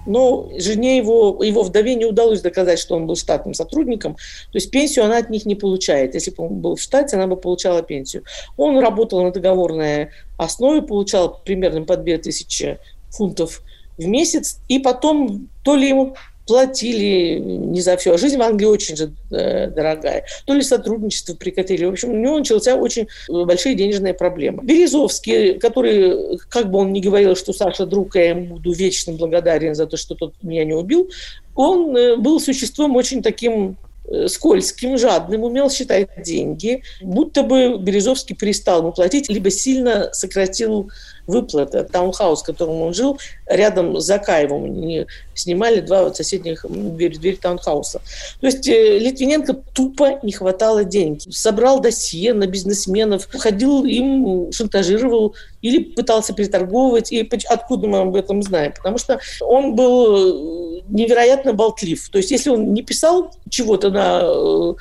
но 0.07 0.49
жене 0.57 0.97
его, 0.97 1.43
его 1.43 1.63
вдове 1.63 1.95
не 1.95 2.05
удалось 2.05 2.41
доказать, 2.41 2.79
что 2.79 2.95
он 2.95 3.05
был 3.05 3.15
штатным 3.15 3.53
сотрудником. 3.53 4.15
То 4.15 4.55
есть 4.55 4.71
пенсию 4.71 5.05
она 5.05 5.17
от 5.17 5.29
них 5.29 5.45
не 5.45 5.55
получает. 5.55 6.15
Если 6.15 6.31
бы 6.31 6.45
он 6.45 6.55
был 6.55 6.75
в 6.75 6.81
штате, 6.81 7.17
она 7.17 7.27
бы 7.27 7.35
получала 7.35 7.83
пенсию. 7.83 8.23
Он 8.55 8.79
работал 8.79 9.21
на 9.21 9.31
договорной 9.31 10.09
основе, 10.37 10.81
получал 10.81 11.41
примерно 11.43 11.83
по 11.83 11.97
2000 11.97 12.79
фунтов 13.09 13.61
в 13.97 14.07
месяц, 14.07 14.59
и 14.67 14.79
потом 14.79 15.49
то 15.63 15.75
ли 15.75 15.89
ему 15.89 16.15
платили 16.47 17.39
не 17.39 17.81
за 17.81 17.97
все. 17.97 18.13
А 18.13 18.17
жизнь 18.17 18.37
в 18.37 18.41
Англии 18.41 18.65
очень 18.65 18.95
же 18.95 19.11
э, 19.31 19.67
дорогая. 19.67 20.25
То 20.45 20.53
ли 20.53 20.61
сотрудничество 20.61 21.35
прекратили. 21.35 21.85
В 21.85 21.91
общем, 21.91 22.11
у 22.11 22.17
него 22.17 22.39
начался 22.39 22.75
очень 22.75 23.07
большие 23.27 23.75
денежные 23.75 24.13
проблемы. 24.13 24.63
Березовский, 24.63 25.59
который, 25.59 26.37
как 26.49 26.71
бы 26.71 26.79
он 26.79 26.93
ни 26.93 27.01
говорил, 27.01 27.35
что 27.35 27.53
Саша 27.53 27.85
друг, 27.85 28.15
я 28.15 28.29
ему 28.29 28.55
буду 28.55 28.71
вечно 28.71 29.13
благодарен 29.13 29.75
за 29.75 29.85
то, 29.85 29.97
что 29.97 30.15
тот 30.15 30.33
меня 30.41 30.65
не 30.65 30.73
убил, 30.73 31.09
он 31.55 31.95
э, 31.97 32.15
был 32.15 32.39
существом 32.39 32.95
очень 32.95 33.21
таким 33.21 33.77
э, 34.05 34.27
скользким, 34.27 34.97
жадным, 34.97 35.43
умел 35.43 35.69
считать 35.69 36.09
деньги, 36.23 36.83
будто 37.01 37.43
бы 37.43 37.77
Березовский 37.77 38.35
перестал 38.35 38.79
ему 38.79 38.93
платить, 38.93 39.27
либо 39.29 39.49
сильно 39.49 40.09
сократил 40.13 40.89
выплаты. 41.27 41.83
Таунхаус, 41.83 42.41
в 42.41 42.45
котором 42.45 42.81
он 42.81 42.93
жил, 42.93 43.19
рядом 43.45 43.99
с 43.99 44.05
Закаевым. 44.05 44.63
Они 44.63 45.05
снимали 45.33 45.81
два 45.81 46.13
соседних 46.13 46.65
дверь, 46.67 47.17
дверь 47.17 47.37
таунхауса. 47.37 48.01
То 48.39 48.47
есть 48.47 48.67
э, 48.67 48.97
Литвиненко 48.97 49.53
тупо 49.73 50.19
не 50.23 50.31
хватало 50.31 50.83
денег. 50.83 51.21
Собрал 51.29 51.79
досье 51.79 52.33
на 52.33 52.47
бизнесменов, 52.47 53.27
ходил 53.29 53.85
им, 53.85 54.51
шантажировал 54.51 55.35
или 55.61 55.83
пытался 55.83 56.33
переторговывать. 56.33 57.11
И 57.11 57.29
откуда 57.49 57.87
мы 57.87 57.99
об 57.99 58.15
этом 58.15 58.41
знаем? 58.41 58.73
Потому 58.75 58.97
что 58.97 59.19
он 59.41 59.75
был 59.75 60.79
э, 60.79 60.81
невероятно 60.89 61.53
болтлив. 61.53 62.09
То 62.09 62.17
есть 62.17 62.31
если 62.31 62.49
он 62.49 62.73
не 62.73 62.81
писал 62.81 63.31
чего-то 63.49 63.89
на 63.89 64.17
Э, 64.17 64.73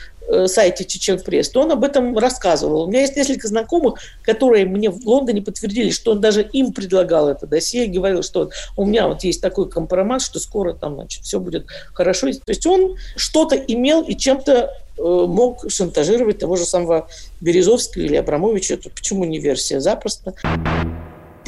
сайте 0.47 0.85
Чечен 0.85 1.21
Пресс, 1.21 1.49
то 1.49 1.63
он 1.63 1.73
об 1.73 1.85
этом 1.85 2.17
рассказывал. 2.19 2.83
У 2.83 2.89
меня 2.89 3.03
есть 3.03 3.17
несколько 3.17 3.49
знакомых, 3.49 4.01
которые 4.23 4.67
мне 4.67 4.91
в 4.91 5.07
Лондоне 5.07 5.43
подтвердили, 5.43 5.91
что 5.91 6.13
он 6.13 6.21
даже 6.21 6.43
им 6.43 6.73
предлагал 6.73 7.29
это 7.29 7.47
досье 7.47 7.87
и 7.87 7.91
говорил, 7.91 8.23
что 8.23 8.51
у 8.77 8.85
меня 8.85 9.09
вот 9.09 9.25
есть 9.25 9.41
такой 9.41 9.69
компромат, 9.69 10.23
что 10.23 10.39
скоро 10.41 10.75
там, 10.75 10.95
значит, 10.95 11.25
все 11.25 11.41
будет 11.41 11.67
хорошо. 11.93 12.31
То 12.33 12.51
есть 12.51 12.67
он 12.67 12.97
что-то 13.17 13.57
имел 13.57 14.03
и 14.03 14.17
чем-то 14.17 14.53
э, 14.99 15.03
мог 15.03 15.71
шантажировать 15.71 16.39
того 16.39 16.57
же 16.57 16.65
самого 16.65 17.09
Березовского 17.41 18.03
или 18.03 18.17
Абрамовича. 18.17 18.75
Это 18.75 18.91
почему 18.91 19.25
не 19.25 19.39
версия? 19.39 19.81
Запросто. 19.81 20.35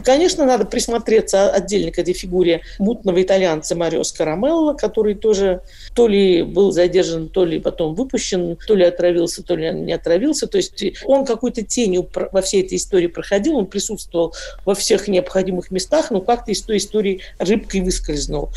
Конечно, 0.04 0.44
надо 0.44 0.64
присмотреться 0.64 1.50
отдельно 1.50 1.90
к 1.90 1.98
этой 1.98 2.14
фигуре 2.14 2.62
мутного 2.78 3.22
итальянца 3.22 3.74
Марио 3.74 4.04
Скарамелло, 4.04 4.74
который 4.74 5.14
тоже 5.14 5.62
то 5.94 6.06
ли 6.06 6.42
был 6.42 6.72
задержан, 6.72 7.28
то 7.28 7.44
ли 7.44 7.60
потом 7.60 7.94
выпущен, 7.94 8.56
то 8.66 8.74
ли 8.74 8.84
отравился, 8.84 9.42
то 9.42 9.56
ли 9.56 9.70
не 9.72 9.92
отравился. 9.92 10.46
То 10.46 10.58
есть 10.58 10.82
он 11.04 11.24
какой-то 11.24 11.62
тенью 11.62 12.08
во 12.32 12.42
всей 12.42 12.62
этой 12.62 12.76
истории 12.76 13.08
проходил, 13.08 13.56
он 13.56 13.66
присутствовал 13.66 14.34
во 14.64 14.74
всех 14.74 15.08
необходимых 15.08 15.70
местах, 15.70 16.10
но 16.10 16.20
как-то 16.20 16.52
из 16.52 16.62
той 16.62 16.78
истории 16.78 17.20
рыбкой 17.38 17.80
выскользнул. 17.80 18.50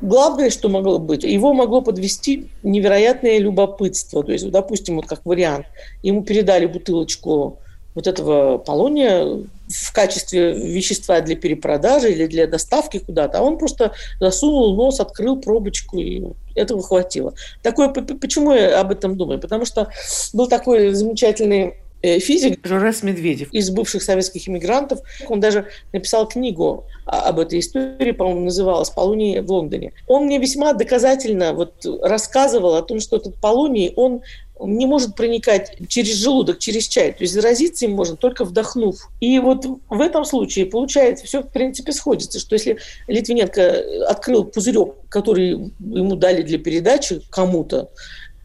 Главное, 0.00 0.50
что 0.50 0.68
могло 0.68 0.98
быть, 0.98 1.22
его 1.22 1.54
могло 1.54 1.80
подвести 1.80 2.48
невероятное 2.64 3.38
любопытство. 3.38 4.24
То 4.24 4.32
есть, 4.32 4.50
допустим, 4.50 4.96
вот 4.96 5.06
как 5.06 5.24
вариант, 5.24 5.66
ему 6.02 6.24
передали 6.24 6.66
бутылочку 6.66 7.60
вот 7.94 8.06
этого 8.06 8.58
полония 8.58 9.44
в 9.72 9.92
качестве 9.92 10.52
вещества 10.52 11.20
для 11.20 11.36
перепродажи 11.36 12.12
или 12.12 12.26
для 12.26 12.46
доставки 12.46 12.98
куда-то, 12.98 13.38
а 13.38 13.42
он 13.42 13.58
просто 13.58 13.92
засунул 14.20 14.76
нос, 14.76 15.00
открыл 15.00 15.40
пробочку, 15.40 15.98
и 15.98 16.22
этого 16.54 16.82
хватило. 16.82 17.34
Такое, 17.62 17.88
почему 17.88 18.52
я 18.52 18.80
об 18.80 18.90
этом 18.90 19.16
думаю? 19.16 19.40
Потому 19.40 19.64
что 19.64 19.88
был 20.32 20.48
такой 20.48 20.92
замечательный 20.92 21.74
физик 22.02 22.66
Жорес 22.66 23.02
Медведев 23.02 23.52
из 23.52 23.70
бывших 23.70 24.02
советских 24.02 24.48
иммигрантов. 24.48 25.00
Он 25.28 25.40
даже 25.40 25.66
написал 25.92 26.28
книгу 26.28 26.84
об 27.06 27.38
этой 27.38 27.60
истории, 27.60 28.12
по-моему, 28.12 28.40
называлась 28.46 28.90
«Полуний 28.90 29.40
в 29.40 29.50
Лондоне». 29.50 29.92
Он 30.06 30.26
мне 30.26 30.38
весьма 30.38 30.72
доказательно 30.72 31.52
вот 31.52 31.86
рассказывал 32.02 32.74
о 32.74 32.82
том, 32.82 33.00
что 33.00 33.16
этот 33.16 33.36
полуний, 33.36 33.92
он 33.96 34.22
не 34.64 34.86
может 34.86 35.16
проникать 35.16 35.76
через 35.88 36.14
желудок, 36.16 36.58
через 36.58 36.86
чай. 36.86 37.12
То 37.12 37.22
есть 37.22 37.34
заразиться 37.34 37.84
им 37.84 37.92
можно 37.92 38.16
только 38.16 38.44
вдохнув. 38.44 39.08
И 39.20 39.38
вот 39.38 39.66
в 39.88 40.00
этом 40.00 40.24
случае 40.24 40.66
получается, 40.66 41.26
все 41.26 41.42
в 41.42 41.48
принципе 41.48 41.92
сходится, 41.92 42.38
что 42.38 42.54
если 42.54 42.78
Литвиненко 43.08 44.06
открыл 44.08 44.44
пузырек, 44.44 44.94
который 45.08 45.72
ему 45.80 46.16
дали 46.16 46.42
для 46.42 46.58
передачи 46.58 47.22
кому-то, 47.30 47.90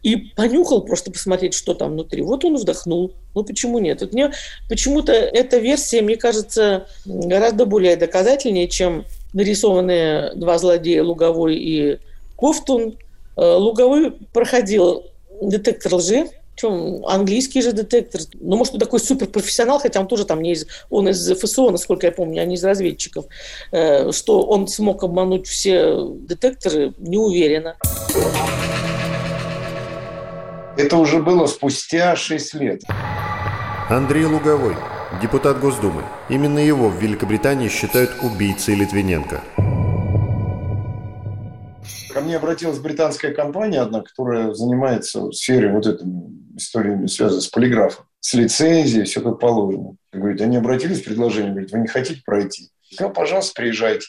и 0.08 0.16
понюхал 0.16 0.80
просто 0.80 1.10
посмотреть, 1.10 1.52
что 1.52 1.74
там 1.74 1.92
внутри. 1.92 2.22
Вот 2.22 2.42
он 2.42 2.56
вдохнул. 2.56 3.12
Ну 3.34 3.44
почему 3.44 3.78
нет? 3.78 4.00
Вот 4.00 4.14
мне 4.14 4.32
почему-то 4.68 5.12
эта 5.12 5.58
версия, 5.58 6.00
мне 6.00 6.16
кажется, 6.16 6.86
гораздо 7.04 7.66
более 7.66 7.96
доказательнее, 7.96 8.68
чем 8.68 9.04
нарисованные 9.34 10.32
два 10.34 10.56
злодея 10.56 11.02
Луговой 11.02 11.56
и 11.56 11.98
Кофтун. 12.36 12.96
Э, 13.36 13.54
Луговой 13.56 14.12
проходил 14.32 15.04
детектор 15.42 15.96
лжи, 15.96 16.30
чем 16.56 17.04
английский 17.06 17.60
же 17.60 17.72
детектор. 17.72 18.22
Ну, 18.40 18.56
может, 18.56 18.72
он 18.72 18.80
такой 18.80 19.00
суперпрофессионал, 19.00 19.78
хотя 19.78 20.00
он 20.00 20.08
тоже 20.08 20.24
там 20.24 20.40
не 20.40 20.52
из... 20.52 20.66
Он 20.88 21.06
из 21.06 21.30
ФСО, 21.38 21.70
насколько 21.70 22.06
я 22.06 22.12
помню, 22.12 22.40
а 22.40 22.46
не 22.46 22.54
из 22.54 22.64
разведчиков. 22.64 23.26
Э, 23.72 24.10
что 24.12 24.40
он 24.40 24.68
смог 24.68 25.04
обмануть 25.04 25.46
все 25.46 25.98
детекторы, 26.26 26.94
не 26.96 27.18
уверена. 27.18 27.76
Это 30.78 30.96
уже 30.96 31.20
было 31.20 31.46
спустя 31.46 32.14
6 32.14 32.54
лет. 32.54 32.82
Андрей 33.88 34.26
Луговой, 34.26 34.76
депутат 35.20 35.58
Госдумы. 35.58 36.04
Именно 36.28 36.60
его 36.60 36.88
в 36.88 37.02
Великобритании 37.02 37.68
считают 37.68 38.12
убийцей 38.22 38.76
Литвиненко. 38.76 39.42
Ко 42.14 42.20
мне 42.20 42.36
обратилась 42.36 42.78
британская 42.78 43.32
компания 43.32 43.80
одна, 43.80 44.02
которая 44.02 44.54
занимается 44.54 45.22
в 45.22 45.32
сфере 45.32 45.72
вот 45.72 45.84
этой 45.84 46.06
историями, 46.56 47.08
связанной 47.08 47.42
с 47.42 47.48
полиграфом, 47.48 48.04
с 48.20 48.34
лицензией, 48.34 49.04
все 49.04 49.20
как 49.20 49.40
положено. 49.40 49.96
Говорит, 50.12 50.40
они 50.40 50.58
обратились 50.58 50.98
с 50.98 51.02
предложением, 51.02 51.54
говорит, 51.54 51.72
вы 51.72 51.80
не 51.80 51.88
хотите 51.88 52.22
пройти? 52.24 52.68
Я 53.00 53.08
пожалуйста, 53.08 53.52
приезжайте. 53.60 54.06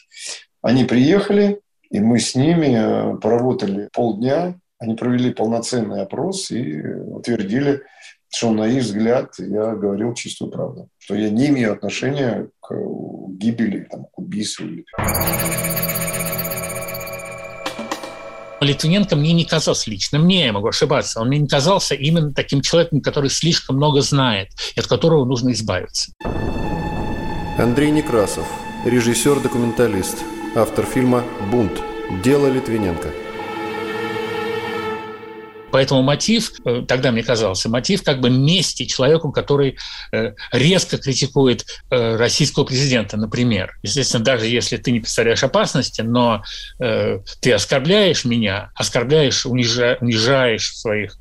Они 0.62 0.84
приехали, 0.84 1.62
и 1.90 1.98
мы 1.98 2.20
с 2.20 2.36
ними 2.36 2.76
э, 2.76 3.16
поработали 3.16 3.88
полдня. 3.92 4.54
Они 4.80 4.94
провели 4.94 5.30
полноценный 5.30 6.00
опрос 6.00 6.50
и 6.50 6.80
утвердили, 6.80 7.82
что 8.34 8.50
на 8.50 8.66
их 8.66 8.82
взгляд 8.82 9.34
я 9.38 9.74
говорил 9.74 10.14
чистую 10.14 10.50
правду. 10.50 10.88
Что 10.96 11.16
я 11.16 11.28
не 11.28 11.48
имею 11.48 11.74
отношения 11.74 12.48
к 12.62 12.74
гибели, 13.28 13.86
там, 13.90 14.06
к 14.06 14.18
убийству. 14.18 14.66
Литвиненко 18.62 19.16
мне 19.16 19.34
не 19.34 19.44
казался 19.44 19.90
лично, 19.90 20.18
мне 20.18 20.46
я 20.46 20.52
могу 20.52 20.68
ошибаться, 20.68 21.20
он 21.20 21.28
мне 21.28 21.38
не 21.38 21.48
казался 21.48 21.94
именно 21.94 22.32
таким 22.32 22.62
человеком, 22.62 23.02
который 23.02 23.28
слишком 23.28 23.76
много 23.76 24.00
знает, 24.00 24.48
и 24.76 24.80
от 24.80 24.86
которого 24.86 25.26
нужно 25.26 25.52
избавиться. 25.52 26.12
Андрей 27.58 27.90
Некрасов, 27.90 28.46
режиссер-документалист, 28.86 30.24
автор 30.54 30.86
фильма 30.86 31.22
«Бунт. 31.50 31.82
Дело 32.22 32.48
Литвиненко». 32.48 33.08
Поэтому 35.72 36.02
мотив, 36.02 36.52
э, 36.64 36.82
тогда 36.86 37.12
мне 37.12 37.22
казался, 37.22 37.68
мотив 37.68 38.02
как 38.02 38.20
бы 38.20 38.30
мести 38.30 38.84
человеку, 38.84 39.32
который 39.32 39.76
э, 40.12 40.32
резко 40.52 40.98
критикует 40.98 41.64
э, 41.90 42.16
российского 42.16 42.64
президента, 42.64 43.16
например. 43.16 43.78
Естественно, 43.82 44.24
даже 44.24 44.46
если 44.46 44.76
ты 44.76 44.90
не 44.90 45.00
представляешь 45.00 45.42
опасности, 45.42 46.02
но 46.02 46.42
ты 46.78 47.52
оскорбляешь 47.52 48.24
меня, 48.24 48.70
оскорбляешь, 48.74 49.46
унижаешь 49.46 50.70
в 50.70 50.76
своих 50.78 51.16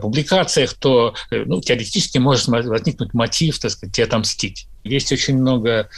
публикациях, 0.00 0.74
то 0.74 1.14
ну, 1.30 1.60
теоретически 1.60 2.18
может 2.18 2.48
возникнуть 2.48 3.14
мотив, 3.14 3.58
так 3.58 3.70
сказать, 3.70 3.94
тебе 3.94 4.04
отомстить. 4.04 4.66
Есть 4.84 5.12
очень 5.12 5.38
много 5.38 5.88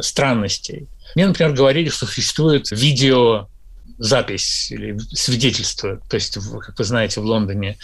странностей. 0.00 0.88
Мне, 1.14 1.26
например, 1.26 1.52
говорили, 1.52 1.88
что 1.88 2.06
существует 2.06 2.70
видео 2.70 3.48
запись 3.98 4.70
или 4.70 4.98
свидетельство. 5.12 6.00
То 6.08 6.16
есть, 6.16 6.38
как 6.60 6.78
вы 6.78 6.84
знаете, 6.84 7.20
в 7.20 7.24
Лондоне 7.24 7.78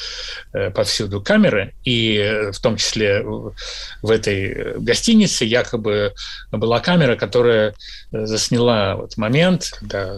э, 0.52 0.70
повсюду 0.70 1.20
камеры, 1.20 1.74
и 1.84 2.16
э, 2.16 2.52
в 2.52 2.60
том 2.60 2.76
числе 2.76 3.22
в 3.22 4.10
этой 4.10 4.78
гостинице 4.78 5.44
якобы 5.44 6.12
была 6.50 6.80
камера, 6.80 7.16
которая 7.16 7.74
э, 8.12 8.26
засняла 8.26 8.96
вот 8.96 9.16
момент, 9.16 9.70
когда 9.78 10.14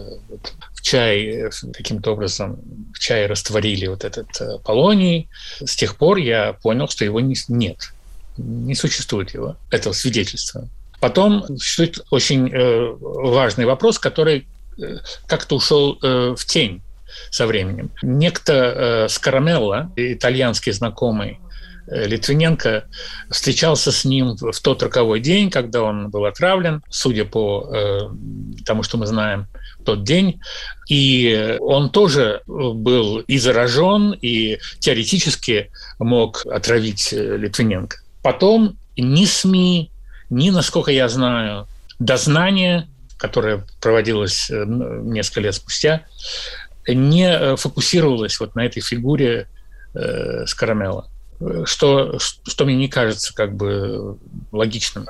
в 0.73 0.81
чай 0.81 1.49
каким-то 1.73 2.11
образом 2.11 2.59
в 2.93 2.99
чай 2.99 3.25
растворили 3.25 3.87
вот 3.87 4.03
этот 4.03 4.27
полоний. 4.63 5.29
С 5.59 5.75
тех 5.75 5.95
пор 5.95 6.17
я 6.17 6.53
понял, 6.53 6.87
что 6.87 7.05
его 7.05 7.19
нет, 7.19 7.93
не 8.37 8.75
существует 8.75 9.33
его, 9.33 9.57
этого 9.71 9.93
свидетельства. 9.93 10.67
Потом 10.99 11.45
существует 11.57 11.99
очень 12.09 12.49
важный 12.99 13.65
вопрос, 13.65 13.99
который 13.99 14.47
Э, 14.47 14.54
как-то 15.27 15.55
ушел 15.55 15.97
э, 16.01 16.35
в 16.37 16.45
тень 16.45 16.81
со 17.29 17.47
временем. 17.47 17.91
Некто 18.01 18.53
э, 18.53 19.07
Скарамелла, 19.09 19.91
итальянский 19.95 20.71
знакомый 20.71 21.39
Литвиненко, 21.87 22.85
встречался 23.29 23.91
с 23.91 24.05
ним 24.05 24.35
в 24.35 24.59
тот 24.59 24.81
роковой 24.81 25.19
день, 25.19 25.51
когда 25.51 25.83
он 25.83 26.09
был 26.09 26.25
отравлен, 26.25 26.81
судя 26.89 27.25
по 27.25 28.09
тому, 28.65 28.81
что 28.81 28.97
мы 28.97 29.05
знаем, 29.05 29.45
тот 29.85 30.03
день. 30.03 30.41
И 30.89 31.57
он 31.61 31.91
тоже 31.91 32.41
был 32.47 33.19
и 33.19 33.37
заражен, 33.37 34.17
и 34.19 34.57
теоретически 34.79 35.69
мог 35.99 36.43
отравить 36.47 37.11
Литвиненко. 37.11 37.97
Потом 38.23 38.79
ни 38.97 39.25
СМИ, 39.25 39.91
ни, 40.29 40.49
насколько 40.49 40.91
я 40.91 41.07
знаю, 41.07 41.67
дознание 41.99 42.87
которая 43.17 43.65
проводилась 43.81 44.49
э, 44.49 44.63
несколько 44.65 45.41
лет 45.41 45.55
спустя, 45.55 46.05
не 46.87 47.27
э, 47.27 47.55
фокусировалась 47.55 48.39
вот 48.39 48.55
на 48.55 48.65
этой 48.65 48.81
фигуре 48.81 49.47
э, 49.93 50.45
Скарамелла, 50.45 51.09
что, 51.65 52.17
что 52.19 52.65
мне 52.65 52.75
не 52.75 52.87
кажется 52.87 53.33
как 53.33 53.55
бы 53.55 54.17
логичным. 54.51 55.05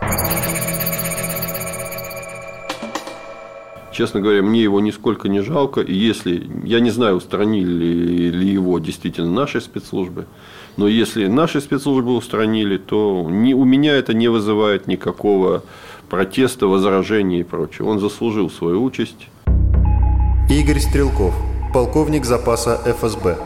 Честно 3.96 4.20
говоря, 4.20 4.42
мне 4.42 4.62
его 4.62 4.82
нисколько 4.82 5.30
не 5.30 5.40
жалко. 5.40 5.80
И 5.80 5.94
если, 5.94 6.50
я 6.66 6.82
не 6.82 6.92
знаю, 6.92 7.16
устранили 7.16 8.30
ли 8.30 8.52
его 8.52 8.78
действительно 8.80 9.32
наши 9.32 9.62
спецслужбы, 9.62 10.26
но 10.76 10.90
если 10.90 11.28
наши 11.28 11.62
спецслужбы 11.62 12.14
устранили, 12.14 12.78
то 12.78 13.26
не, 13.30 13.54
у 13.54 13.64
меня 13.64 13.96
это 13.96 14.14
не 14.14 14.28
вызывает 14.28 14.88
никакого 14.88 15.64
протеста, 16.10 16.68
возражений 16.68 17.42
и 17.42 17.44
прочее. 17.44 17.88
Он 17.88 18.00
заслужил 18.00 18.50
свою 18.50 18.84
участь. 18.84 19.28
Игорь 20.50 20.80
Стрелков, 20.80 21.34
полковник 21.74 22.26
запаса 22.26 22.80
ФСБ. 22.86 23.38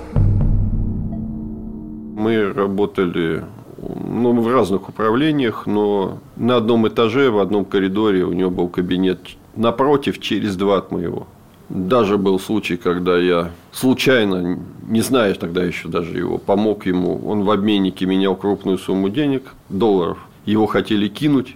Мы 2.16 2.52
работали 2.52 3.44
ну, 3.82 4.40
в 4.40 4.48
разных 4.52 4.90
управлениях, 4.90 5.66
но 5.66 6.20
на 6.36 6.58
одном 6.58 6.88
этаже, 6.88 7.30
в 7.32 7.40
одном 7.40 7.66
коридоре 7.66 8.24
у 8.24 8.34
него 8.34 8.50
был 8.50 8.68
кабинет 8.68 9.20
напротив, 9.56 10.20
через 10.20 10.56
два 10.56 10.78
от 10.78 10.92
моего. 10.92 11.28
Даже 11.70 12.18
был 12.18 12.40
случай, 12.40 12.78
когда 12.78 13.18
я 13.18 13.52
случайно, 13.72 14.60
не 14.88 15.02
зная 15.02 15.36
тогда 15.36 15.64
еще 15.64 15.88
даже 15.88 16.18
его, 16.18 16.40
помог 16.40 16.88
ему. 16.88 17.22
Он 17.26 17.44
в 17.44 17.52
обменнике 17.52 18.06
менял 18.06 18.36
крупную 18.36 18.80
сумму 18.80 19.10
денег, 19.10 19.54
долларов. 19.70 20.18
Его 20.46 20.66
хотели 20.66 21.08
кинуть. 21.08 21.56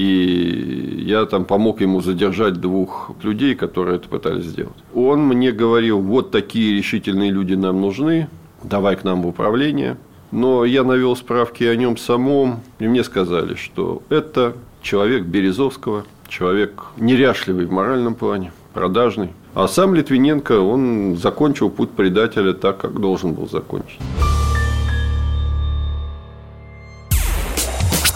И 0.00 1.02
я 1.04 1.26
там 1.26 1.44
помог 1.44 1.82
ему 1.82 2.00
задержать 2.00 2.54
двух 2.54 3.10
людей, 3.22 3.54
которые 3.54 3.96
это 3.96 4.08
пытались 4.08 4.46
сделать. 4.46 4.72
Он 4.94 5.26
мне 5.26 5.52
говорил, 5.52 6.00
вот 6.00 6.30
такие 6.30 6.74
решительные 6.74 7.30
люди 7.30 7.52
нам 7.52 7.82
нужны, 7.82 8.30
давай 8.62 8.96
к 8.96 9.04
нам 9.04 9.20
в 9.20 9.26
управление. 9.26 9.98
Но 10.32 10.64
я 10.64 10.84
навел 10.84 11.16
справки 11.16 11.64
о 11.64 11.76
нем 11.76 11.98
самом, 11.98 12.60
и 12.78 12.88
мне 12.88 13.04
сказали, 13.04 13.56
что 13.56 14.02
это 14.08 14.54
человек 14.80 15.24
Березовского, 15.24 16.06
человек 16.28 16.82
неряшливый 16.96 17.66
в 17.66 17.70
моральном 17.70 18.14
плане, 18.14 18.52
продажный. 18.72 19.28
А 19.52 19.68
сам 19.68 19.94
Литвиненко, 19.94 20.60
он 20.60 21.18
закончил 21.18 21.68
путь 21.68 21.90
предателя 21.90 22.54
так, 22.54 22.78
как 22.78 22.98
должен 22.98 23.34
был 23.34 23.50
закончить. 23.50 24.00